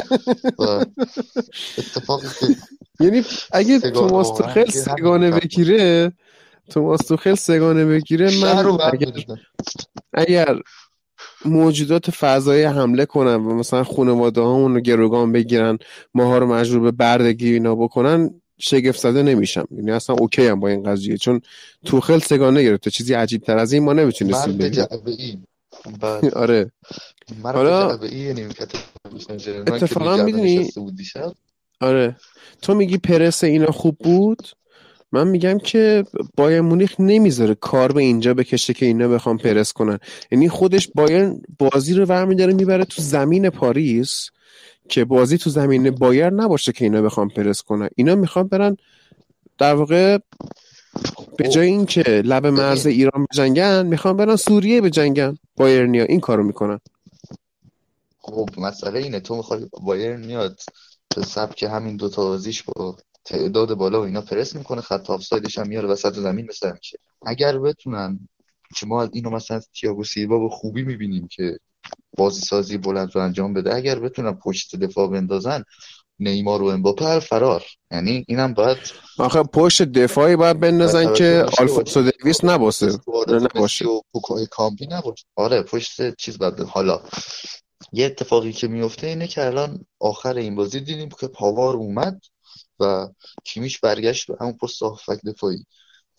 و 0.60 0.86
اتفاقی 1.78 2.28
که 2.40 2.56
یعنی 3.00 3.24
اگه 3.52 3.80
توماس 3.80 4.28
توخل 4.28 4.52
همین 4.52 4.66
سگانه 4.66 5.32
بود 5.32 5.44
بگیره 5.44 6.12
توماس 6.70 7.00
توخل 7.00 7.36
سگانه 7.36 7.86
بگیره 7.86 8.42
من 8.42 8.78
اگر 8.94 9.12
اگر 10.14 10.60
موجودات 11.46 12.12
فضایی 12.12 12.64
حمله 12.64 13.06
کنن 13.06 13.36
و 13.36 13.56
مثلا 13.56 13.84
خانواده 13.84 14.42
هامون 14.42 14.74
رو 14.74 14.80
گروگان 14.80 15.32
بگیرن 15.32 15.78
ماها 16.14 16.38
رو 16.38 16.48
مجبور 16.54 16.80
به 16.80 16.92
بردگی 16.92 17.54
اینا 17.54 17.76
بکنن 17.76 18.42
شگفت 18.60 19.00
زده 19.00 19.24
نمیشم. 19.24 19.68
یعنی 19.72 19.92
اصلا 19.92 20.16
اوکی 20.16 20.48
هم 20.48 20.60
با 20.60 20.68
این 20.68 20.84
قضیه 20.84 21.18
چون 21.18 21.42
توخل 21.86 22.20
سگانه 22.20 22.64
گرفته 22.64 22.92
چیزی 22.92 23.14
عجیب 23.14 23.42
تر 23.42 23.58
از 23.58 23.74
این 23.74 23.84
ما 23.84 23.94
نمی‌تونستیم 23.94 24.58
ببینیم 24.58 25.48
بعد 26.02 26.34
آره. 26.44 26.72
حالا 27.44 27.96
روی 27.96 28.50
اتفاقا 29.68 30.24
می‌دونی؟ 30.24 30.72
آره. 31.82 32.18
تو 32.62 32.74
میگی 32.74 32.98
پرس 32.98 33.44
اینا 33.44 33.72
خوب 33.72 33.98
بود؟ 33.98 34.48
من 35.12 35.28
میگم 35.28 35.58
که 35.58 36.04
بایر 36.38 36.62
مونیخ 36.62 36.96
نمی‌ذاره 37.00 37.56
کار 37.56 37.92
به 37.92 38.02
اینجا 38.02 38.34
بکشه 38.34 38.74
که 38.74 38.86
اینا 38.86 39.08
بخوام 39.08 39.38
پرس 39.38 39.74
کنن. 39.74 40.00
یعنی 40.32 40.50
خودش 40.50 40.90
بایر 40.96 41.34
بازی 41.60 41.94
رو 41.94 42.06
برمیداره 42.06 42.54
می‌بره 42.54 42.86
تو 42.86 43.02
زمین 43.02 43.50
پاریس 43.50 44.30
که 44.90 45.06
بازی 45.06 45.38
تو 45.38 45.50
زمین 45.50 45.92
بایر 45.92 46.30
نباشه 46.30 46.72
که 46.72 46.86
اینا 46.86 47.02
بخوام 47.02 47.30
پرس 47.30 47.62
کنن. 47.62 47.90
اینا 47.96 48.16
می‌خوان 48.16 48.48
برن 48.48 48.78
در 49.58 49.74
واقع 49.74 50.18
به 51.38 51.44
خب. 51.44 51.50
جای 51.50 51.68
اینکه 51.68 52.02
لب 52.02 52.48
مرز 52.48 52.88
ایران 52.88 53.28
بجنگن 53.32 53.86
می‌خوان 53.86 54.18
برن 54.18 54.36
سوریه 54.36 54.82
بجنگن. 54.82 55.38
بایرنیا 55.56 56.04
این 56.04 56.20
کارو 56.20 56.44
می‌کنن. 56.44 56.80
خب 58.20 58.50
مسئله 58.58 59.00
اینه. 59.00 59.20
تو 59.20 59.36
می‌خوای 59.36 59.66
بایرن 59.84 60.26
میاد 60.26 60.60
به 61.16 61.24
سبک 61.24 61.64
همین 61.64 61.96
دوتا 61.98 62.24
بازیش 62.24 62.64
با 62.64 62.98
تعداد 63.26 63.74
بالا 63.74 64.02
و 64.02 64.06
اینا 64.06 64.22
پرس 64.22 64.56
می‌کنه 64.56 64.82
خط 64.82 65.10
آفسایدش 65.10 65.58
هم 65.58 65.68
میاره 65.68 65.88
وسط 65.88 66.14
زمین 66.14 66.46
مثل 66.50 66.72
میشه 66.72 67.00
اگر 67.26 67.60
بتونن 67.60 68.20
که 68.76 68.86
ما 68.86 69.04
اینو 69.04 69.30
مثلا 69.30 69.62
تییاگو 69.74 70.04
سیلوا 70.04 70.40
به 70.40 70.50
خوبی 70.50 70.84
می‌بینیم 70.84 71.28
که 71.28 71.60
بازی 72.18 72.42
سازی 72.42 72.78
بلند 72.78 73.16
رو 73.16 73.22
انجام 73.22 73.54
بده 73.54 73.76
اگر 73.76 74.00
بتونن 74.00 74.34
پشت 74.34 74.76
دفاع 74.76 75.08
بندازن 75.08 75.64
نیمار 76.20 76.62
و 76.62 76.66
امباپه 76.66 77.20
فرار. 77.20 77.64
یعنی 77.92 78.26
اینم 78.28 78.54
باید 78.54 78.78
آخه 79.18 79.44
پشت 79.44 79.82
دفاعی 79.82 80.36
باید 80.36 80.60
بندازن 80.60 81.14
که 81.14 81.46
آلفونسو 81.58 82.12
دیویس 82.12 82.44
نباسه. 82.44 83.00
نباشه. 83.28 83.86
و 83.86 84.46
کامپی 84.52 84.88
نباشه. 84.88 85.26
آره 85.36 85.62
پشت 85.62 86.16
چیز 86.16 86.38
باید 86.38 86.60
حالا 86.60 87.02
یه 87.92 88.06
اتفاقی 88.06 88.54
که 88.54 88.68
میفته 88.68 89.08
اینه 89.08 89.28
که 89.28 89.46
الان 89.46 89.86
آخر 90.00 90.34
این 90.34 90.56
بازی 90.56 90.80
دیدیم 90.80 91.10
که 91.20 91.28
پاوار 91.28 91.76
اومد. 91.76 92.22
و 92.80 93.08
کیمیش 93.44 93.80
برگشت 93.80 94.28
به 94.28 94.38
همون 94.42 94.54
پست 94.54 94.82
هافبک 94.82 95.20
دفاعی. 95.26 95.66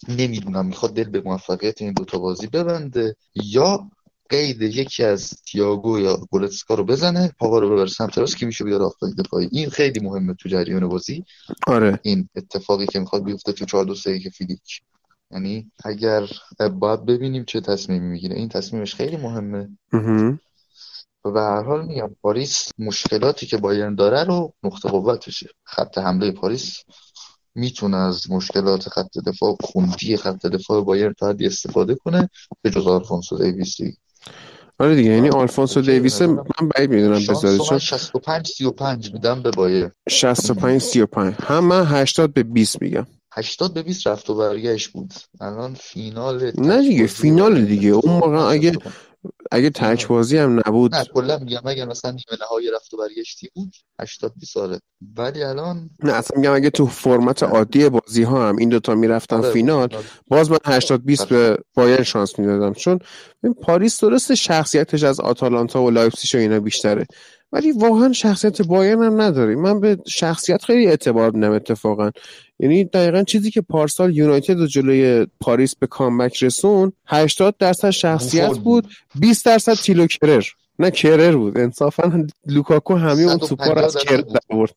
نمی‌دونم 0.09 0.67
می‌خواد 0.67 0.95
دل 0.95 1.09
به 1.09 1.21
موفقیت 1.21 1.83
این 1.83 1.93
دوتا 1.93 2.19
بازی 2.19 2.47
ببنده 2.47 3.17
یا 3.35 3.91
قید 4.31 4.63
یکی 4.63 5.05
از 5.05 5.31
تیاگو 5.47 5.99
یا 5.99 6.17
گورتسکا 6.17 6.75
رو 6.75 6.85
بزنه 6.85 7.33
پاوار 7.39 7.61
رو 7.61 7.71
ببره 7.71 7.89
سمت 7.89 8.19
راست 8.19 8.37
که 8.37 8.47
میشه 8.47 8.65
بیاره 8.65 8.85
هافبک 8.85 9.13
دفاعی. 9.19 9.49
این 9.53 9.71
خیلی 9.71 10.01
مهمه 10.01 10.35
تو 10.35 10.49
جریان 10.49 10.89
بازی. 10.89 11.25
آره. 11.67 12.01
این 12.03 12.29
اتفاقی 12.37 12.87
که 12.87 13.01
می‌خواد 13.01 13.25
بیفته 13.25 13.53
تو 13.53 13.65
4 13.65 13.85
2 13.85 13.95
3 13.95 14.19
یک 14.19 14.31
فلیک. 14.31 14.83
یعنی 15.31 15.71
اگر 15.85 16.29
باید 16.79 17.05
ببینیم 17.05 17.45
چه 17.45 17.61
تصمیمی 17.61 18.09
می‌گیره. 18.09 18.37
این 18.37 18.49
تصمیمش 18.49 18.95
خیلی 18.95 19.17
مهمه. 19.17 19.69
و 21.25 21.31
به 21.31 21.41
هر 21.41 21.63
حال 21.63 21.87
میگم 21.87 22.11
پاریس 22.23 22.69
مشکلاتی 22.79 23.47
که 23.47 23.57
بایرن 23.57 23.95
داره 23.95 24.25
رو 24.25 24.53
نقطه 24.63 24.89
قوتشه 24.89 25.49
خط 25.65 25.99
حمله 25.99 26.31
پاریس 26.31 26.77
می‌تونه 27.55 27.97
از 27.97 28.31
مشکلات 28.31 28.89
خط 28.89 29.19
دفاع 29.27 29.57
خوندی 29.61 30.17
خط 30.17 30.47
دفاع 30.47 30.85
بایرن 30.85 31.13
تا 31.13 31.29
حدی 31.29 31.47
استفاده 31.47 31.95
کنه 31.95 32.31
به 32.63 32.71
جز 32.71 32.87
آلفونسو 32.87 33.39
دیویسی. 33.39 33.97
آره 34.79 34.95
دیگه 34.95 35.11
یعنی 35.11 35.29
آلفونسو 35.29 35.81
دیویس 35.81 36.23
من 36.23 36.69
بعید 36.77 36.91
می‌دونم 36.91 37.21
بذاره 37.29 37.59
چون 37.59 37.79
65 37.79 38.47
35 38.47 39.13
میدم 39.13 39.43
به 39.43 39.51
بایر 39.51 39.91
65 40.09 40.81
35 40.81 41.35
هم 41.35 41.65
من 41.65 41.87
80 41.87 42.33
به 42.33 42.43
20 42.43 42.83
میگم. 42.83 43.07
80 43.33 43.75
به 43.75 43.83
20 43.83 44.07
رفت 44.07 44.31
و 44.31 44.35
برگشت 44.35 44.89
بود. 44.89 45.15
الان 45.41 45.75
فینال 45.75 46.53
نه 46.59 46.83
دیگه 46.89 47.07
فینال 47.07 47.65
دیگه. 47.65 47.89
اون 47.89 48.13
موقع 48.13 48.37
اگه 48.37 48.79
اگه 49.51 49.71
تک 49.71 50.07
بازی 50.07 50.37
هم 50.37 50.61
نبود. 50.67 50.95
نه 50.95 51.05
کلا 51.05 51.39
میگم 51.39 51.61
اگر 51.65 51.85
مثلا 51.85 52.11
نیمه 52.11 52.39
نهایی 52.41 52.71
رفت 52.71 52.95
و 52.95 52.97
برگشتی 52.97 53.51
بود 53.55 53.77
80 54.01 54.33
20 54.37 54.53
ساله 54.53 54.81
ولی 55.17 55.43
الان 55.43 55.91
نه 56.05 56.13
اصلا 56.13 56.41
میگم 56.41 56.55
اگه 56.55 56.71
تو 56.71 56.87
فرمت 56.87 57.43
عادی 57.43 57.89
بازی 57.89 58.23
ها 58.23 58.49
هم 58.49 58.57
این 58.57 58.69
دوتا 58.69 58.95
می‌رفتن 58.95 59.37
آره 59.37 59.51
فینال 59.51 59.89
باز 60.29 60.51
من 60.51 60.59
80 60.65 61.05
20 61.05 61.29
به 61.29 61.59
بایر 61.75 62.03
شانس 62.03 62.39
می‌دادم. 62.39 62.73
چون 62.73 62.99
این 63.43 63.55
پاریس 63.55 64.01
درست 64.01 64.35
شخصیتش 64.35 65.03
از 65.03 65.21
آتالانتا 65.21 65.83
و 65.83 65.91
لایپزیگ 65.91 66.35
و 66.35 66.43
اینا 66.43 66.61
بیشتره. 66.61 67.07
ولی 67.53 67.73
واقعا 67.73 68.13
شخصیت 68.13 68.63
بایرن 68.63 69.03
هم 69.03 69.21
نداره 69.21 69.55
من 69.55 69.81
به 69.81 69.99
شخصیت 70.07 70.65
خیلی 70.65 70.87
اعتبار 70.87 71.31
میدم 71.31 71.53
اتفاقا. 71.53 72.11
یعنی 72.59 72.85
دقیقا 72.85 73.23
چیزی 73.23 73.51
که 73.51 73.61
پارسال 73.61 74.17
یونایتد 74.17 74.61
و 74.61 74.67
جلوی 74.67 75.27
پاریس 75.41 75.77
به 75.77 75.87
comeback 75.87 76.43
رسون 76.43 76.93
80 77.07 77.55
درصد 77.59 77.91
شخصیت 77.91 78.59
بود 78.59 78.89
20 79.15 79.45
درصد 79.47 79.75
تیلو 79.75 80.07
کرر. 80.07 80.45
نه 80.79 80.91
کرر 80.91 81.37
بود. 81.37 81.59
انصافا 81.59 82.27
لوکاکو 82.47 82.95
همه 82.95 83.23
اون 83.23 83.39
توپا 83.39 83.73
رو 83.73 83.85
از 83.85 83.97
کرر 83.97 84.23
برد 84.51 84.75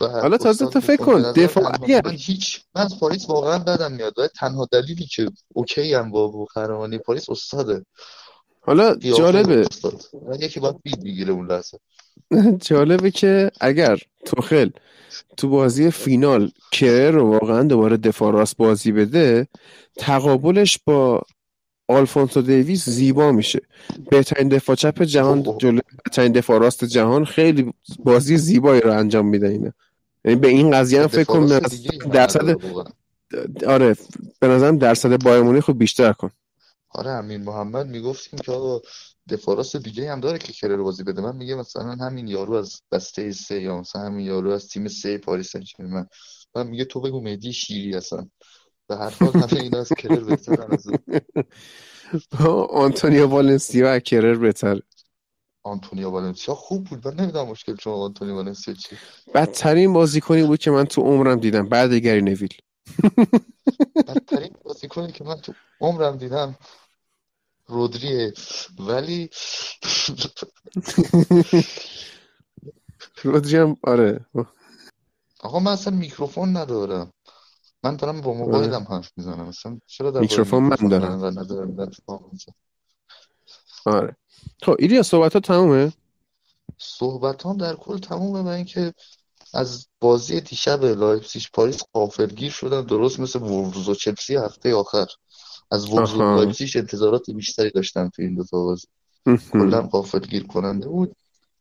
حالا 0.00 0.36
تازه 0.36 0.66
تو 0.66 0.80
فکر 0.80 1.04
کن 1.04 1.32
دفاع 1.32 1.64
من 2.04 2.10
هیچ 2.10 2.60
من 2.74 2.88
پاریس 3.00 3.30
واقعا 3.30 3.58
بدم 3.58 3.92
میاد. 3.92 4.14
تنها 4.38 4.68
دلیلی 4.72 5.06
که 5.06 5.30
okay 5.54 5.94
ام 5.94 6.10
با 6.10 6.44
قهرمانی 6.54 6.98
پاریس 6.98 7.30
استاده. 7.30 7.84
حالا 8.66 8.94
جالبه. 8.94 9.66
یکی 10.40 10.60
باید 10.60 10.76
بید 10.82 11.02
می‌گیره 11.02 11.32
اون 11.32 11.46
لحظه. 11.46 11.78
جالبه 12.68 13.10
که 13.10 13.50
اگر 13.60 13.98
توخل 14.24 14.70
تو 15.36 15.48
بازی 15.48 15.90
فینال 15.90 16.50
کرر 16.72 17.10
رو 17.10 17.26
واقعا 17.26 17.62
دوباره 17.62 17.96
دفاع 17.96 18.32
راست 18.32 18.56
بازی 18.56 18.92
بده 18.92 19.48
تقابلش 19.96 20.78
با 20.86 21.22
آلفونسو 21.88 22.42
دیویس 22.42 22.88
زیبا 22.88 23.32
میشه. 23.32 23.60
بهترین 24.10 24.48
دفاع 24.48 24.76
چپ 24.76 25.02
جهان 25.02 25.58
جلو 25.58 25.80
بهترین 26.04 26.32
دفاع 26.32 26.58
راست 26.58 26.84
جهان 26.84 27.24
خیلی 27.24 27.72
بازی 27.98 28.36
زیبایی 28.36 28.80
رو 28.80 28.92
انجام 28.92 29.26
میده 29.26 29.48
اینه. 29.48 29.72
یعنی 30.24 30.40
به 30.40 30.48
این 30.48 30.70
قضیه 30.70 31.00
هم 31.00 31.06
فکر 31.06 31.24
کنم 31.24 31.60
درصد 32.12 32.56
آره 33.66 33.96
به 34.40 34.48
نظرم 34.48 34.78
درصد 34.78 35.22
بایمونی 35.22 35.60
خوب 35.60 35.78
بیشتر 35.78 36.12
کن. 36.12 36.30
آره 36.94 37.10
امین 37.10 37.42
محمد 37.44 37.86
می‌گفتیم 37.86 38.40
که 38.40 38.52
آقا 38.52 38.80
دفاراس 39.30 39.76
دیگه 39.76 40.12
هم 40.12 40.20
داره 40.20 40.38
که 40.38 40.52
کرر 40.52 40.76
بازی 40.76 41.04
بده. 41.04 41.22
من 41.22 41.36
میگه 41.36 41.54
مثلا 41.54 41.92
همین 41.92 42.28
یارو 42.28 42.54
از 42.54 42.80
دسته 42.92 43.32
سه 43.32 43.62
یا 43.62 43.80
مثلا 43.80 44.02
همین 44.02 44.26
یارو 44.26 44.50
از 44.50 44.68
تیم 44.68 44.88
سه 44.88 45.18
پاریس 45.18 45.52
سن 45.52 45.62
من 45.78 46.06
من 46.54 46.66
میگه 46.66 46.84
تو 46.84 47.00
بگو 47.00 47.20
مهدی 47.20 47.52
شیری 47.52 47.94
هستن 47.94 48.30
به 48.88 48.96
هر 48.96 49.10
حال 49.10 49.34
همه 49.34 49.60
اینا 49.60 49.78
از 49.78 49.90
کرر 49.94 50.20
بهترن 50.20 50.70
از 50.70 50.86
آنتونیو 52.70 53.26
والنسیا 53.26 53.92
از 53.92 54.00
کرر 54.00 54.34
بهتر. 54.34 54.80
آنتونیو 55.62 56.10
والنسیا 56.10 56.54
خوب 56.54 56.84
بود. 56.84 57.08
من 57.08 57.14
نمی‌دونم 57.14 57.48
مشکل 57.48 57.76
شما 57.80 58.04
آنتونیو 58.04 58.34
والنسیا 58.34 58.74
چی. 58.74 58.96
بدترین 59.34 59.92
بازیکنی 59.92 60.42
بود 60.42 60.58
که 60.58 60.70
من 60.70 60.84
تو 60.84 61.02
عمرم 61.02 61.40
دیدم 61.40 61.68
بعد 61.68 61.92
گری 61.94 62.22
نویل. 62.22 62.54
بدترین 64.08 64.54
بازیکنی 64.64 65.12
که 65.12 65.24
من 65.24 65.34
تو 65.34 65.52
عمرم 65.80 66.16
دیدم. 66.16 66.54
رودریه. 67.66 68.32
ولی 68.78 69.20
رودری 73.22 73.56
هم 73.56 73.76
آره. 73.82 74.26
آقا 75.40 75.58
من 75.58 75.72
اصلا 75.72 75.96
میکروفون 75.96 76.56
ندارم. 76.56 77.12
من 77.82 77.96
دارم 77.96 78.20
با 78.20 78.34
موبایلم 78.34 78.86
حرف 78.90 79.12
می‌زنم. 79.16 79.48
اصلا 79.48 79.80
چرا 79.86 80.10
در 80.10 80.20
میکروفون 80.20 80.62
من 80.62 80.88
دارم. 80.88 81.36
آره. 83.86 84.16
خب 84.62 84.76
ایلیا 84.78 85.02
صحبت 85.02 85.32
ها 85.32 85.40
تمومه؟ 85.40 85.92
صحبت 86.78 87.46
هم 87.46 87.56
در 87.56 87.76
کل 87.76 87.98
تمومه. 87.98 88.40
و 88.40 88.48
اینکه 88.48 88.94
از 89.54 89.86
بازی 90.00 90.40
دیشب 90.40 90.84
لایپزیگ 90.84 91.42
پاریس 91.52 91.82
غافلگیر 91.94 92.50
شدن 92.50 92.82
درست 92.82 93.20
مثل 93.20 93.38
وولفز 93.38 93.88
و 93.88 93.94
چلسی 93.94 94.36
هفته 94.36 94.74
آخر. 94.74 95.06
از 95.70 95.90
وولفز 95.90 96.14
و 96.14 96.18
لایپزیگ 96.18 96.70
انتظارات 96.74 97.30
بیشتری 97.30 97.70
داشتن 97.70 98.08
تو 98.08 98.22
این 98.22 98.34
دو 98.34 98.44
تا 98.44 98.64
بازی. 98.64 98.86
کلا 99.52 99.82
غافلگیر 99.82 100.46
کننده 100.46 100.88
بود. 100.88 101.16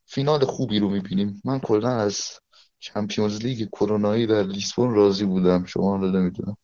فینال 0.05 0.45
خوبی 0.45 0.79
رو 0.79 0.89
می‌بینیم. 0.89 1.41
من 1.45 1.59
کلا 1.59 1.89
از 1.89 2.21
چمپیونز 2.79 3.37
لیگ 3.37 3.67
کرونایی 3.71 4.27
در 4.27 4.43
لیسبون 4.43 4.93
راضی 4.93 5.25
بودم. 5.25 5.65
شما 5.65 5.95
رو 5.95 6.11
نمی‌دونم. 6.11 6.57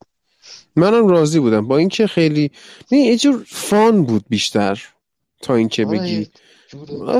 منم 0.75 1.07
راضی 1.07 1.39
بودم. 1.39 1.67
با 1.67 1.77
اینکه 1.77 2.07
خیلی 2.07 2.51
یه 2.91 3.17
جور 3.17 3.45
fun 3.47 4.03
بود 4.03 4.25
بیشتر. 4.29 4.83
تا 5.41 5.55
اینکه 5.55 5.85
آره، 5.85 5.99
بگی. 5.99 6.29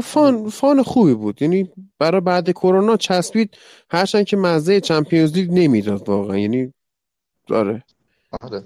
fun 0.04 0.50
fun 0.50 0.84
خوبی 0.84 1.14
بود. 1.14 1.42
یعنی 1.42 1.70
برای 2.00 2.22
بعد 2.22 2.52
کرونا 2.52 2.98
چسبید. 2.98 3.58
هرچند 3.90 4.26
که 4.26 4.38
مزه 4.38 4.82
چمپیونز 4.82 5.34
لیگ 5.34 5.52
نمی‌داد 5.52 6.10
واقعا. 6.10 6.38
یعنی 6.38 6.74
داره 7.48 7.84
آره. 8.42 8.64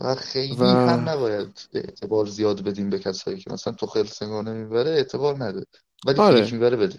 و 0.00 0.14
خیلی 0.14 0.56
و... 0.56 0.64
هم 0.64 1.08
نباید 1.08 1.68
اعتبار 1.74 2.26
زیاد 2.26 2.60
بدیم 2.64 2.90
به 2.90 2.98
کسایی 2.98 3.38
که 3.38 3.50
مثلا 3.52 3.72
توخل 3.72 4.08
سنگانه 4.08 4.52
می‌بره 4.52 4.90
اعتبار 4.90 5.44
نده. 5.44 5.66
ولی 6.06 6.18
آره. 6.18 6.36
فلیک 6.36 6.52
می‌بره 6.52 6.76
بده. 6.76 6.98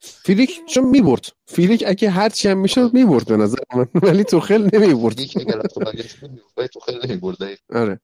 فلیک 0.00 0.60
چون 0.66 0.84
می‌برد. 0.84 1.26
فلیک 1.46 1.84
اگه 1.86 2.10
هر 2.10 2.28
چی 2.28 2.48
هم 2.48 2.58
می‌شد 2.58 2.94
می‌برد 2.94 3.26
به 3.26 3.36
نظر 3.36 3.58
من. 3.74 3.88
ولی 4.02 4.24
توخل 4.24 4.70
نمی‌برد. 4.72 5.14
فلیک 5.14 5.36
اگر 5.36 5.62
توخل 6.66 7.08
نمی‌برد. 7.08 7.36
آره. 7.74 8.00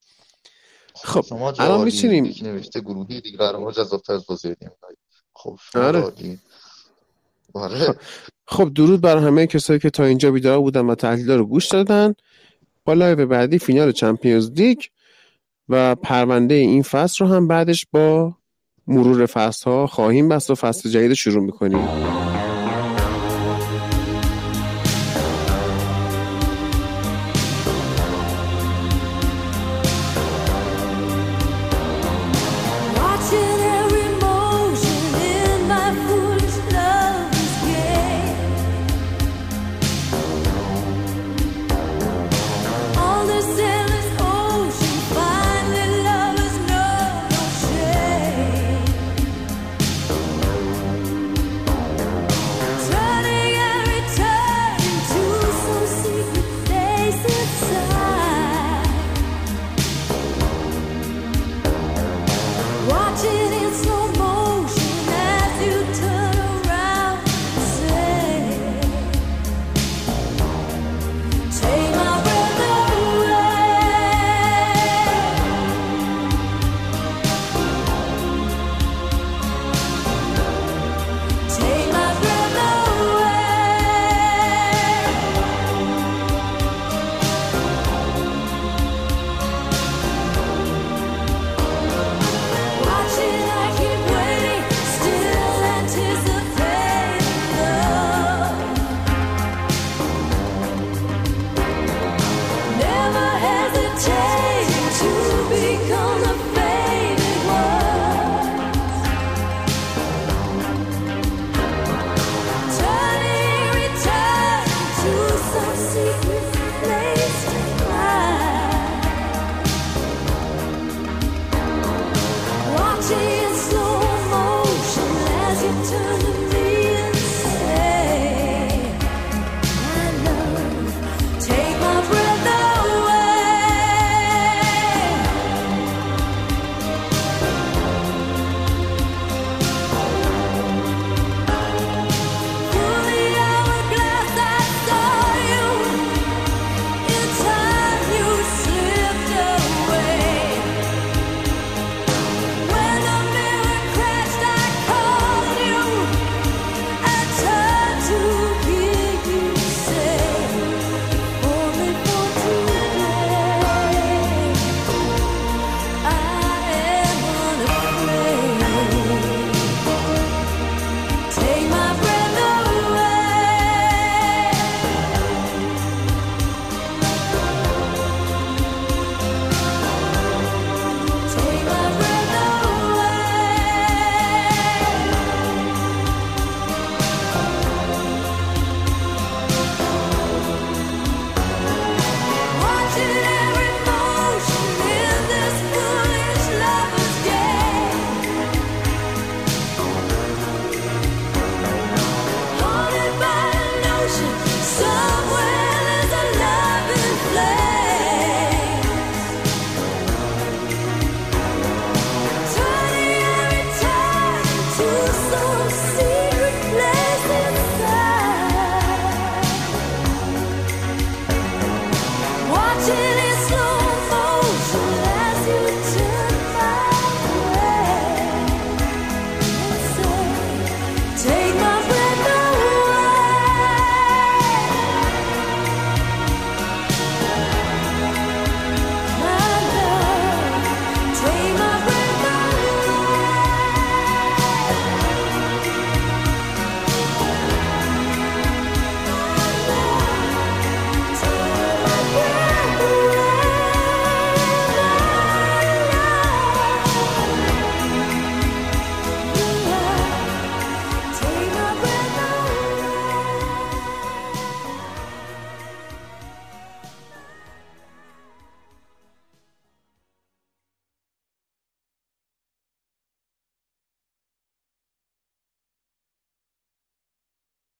خب 0.94 1.24
الان 1.32 1.84
میچینیم 1.84 2.24
نوشته 2.42 2.80
گروهی 2.80 3.20
دیگه 3.20 3.38
قرار 3.38 3.72
جذابتر 3.72 4.12
از 4.12 4.26
بازی 4.26 4.54
خب 5.34 5.58
آره. 5.74 6.12
آره. 7.54 7.94
خب 8.46 8.74
درود 8.74 9.00
بر 9.00 9.18
همه 9.18 9.46
کسایی 9.46 9.78
که 9.78 9.90
تا 9.90 10.04
اینجا 10.04 10.30
بیدار 10.30 10.60
بودن 10.60 10.86
و 10.86 10.94
تحلیل 10.94 11.30
رو 11.30 11.46
گوش 11.46 11.68
دادن. 11.68 12.14
live 12.94 13.26
بعدی 13.26 13.58
فینال 13.58 13.92
چمپیونز 13.92 14.50
لیگ 14.50 14.78
و 15.68 15.94
پرونده 15.94 16.54
این 16.54 16.82
فصل 16.82 17.24
رو 17.24 17.30
هم 17.30 17.48
بعدش 17.48 17.86
با 17.92 18.34
مرور 18.86 19.26
فصل 19.26 19.70
ها 19.70 19.86
خواهیم 19.86 20.28
بست 20.28 20.50
و 20.50 20.54
فصل 20.54 20.90
جدید 20.90 21.12
شروع 21.12 21.44
می‌کنیم. 21.44 21.88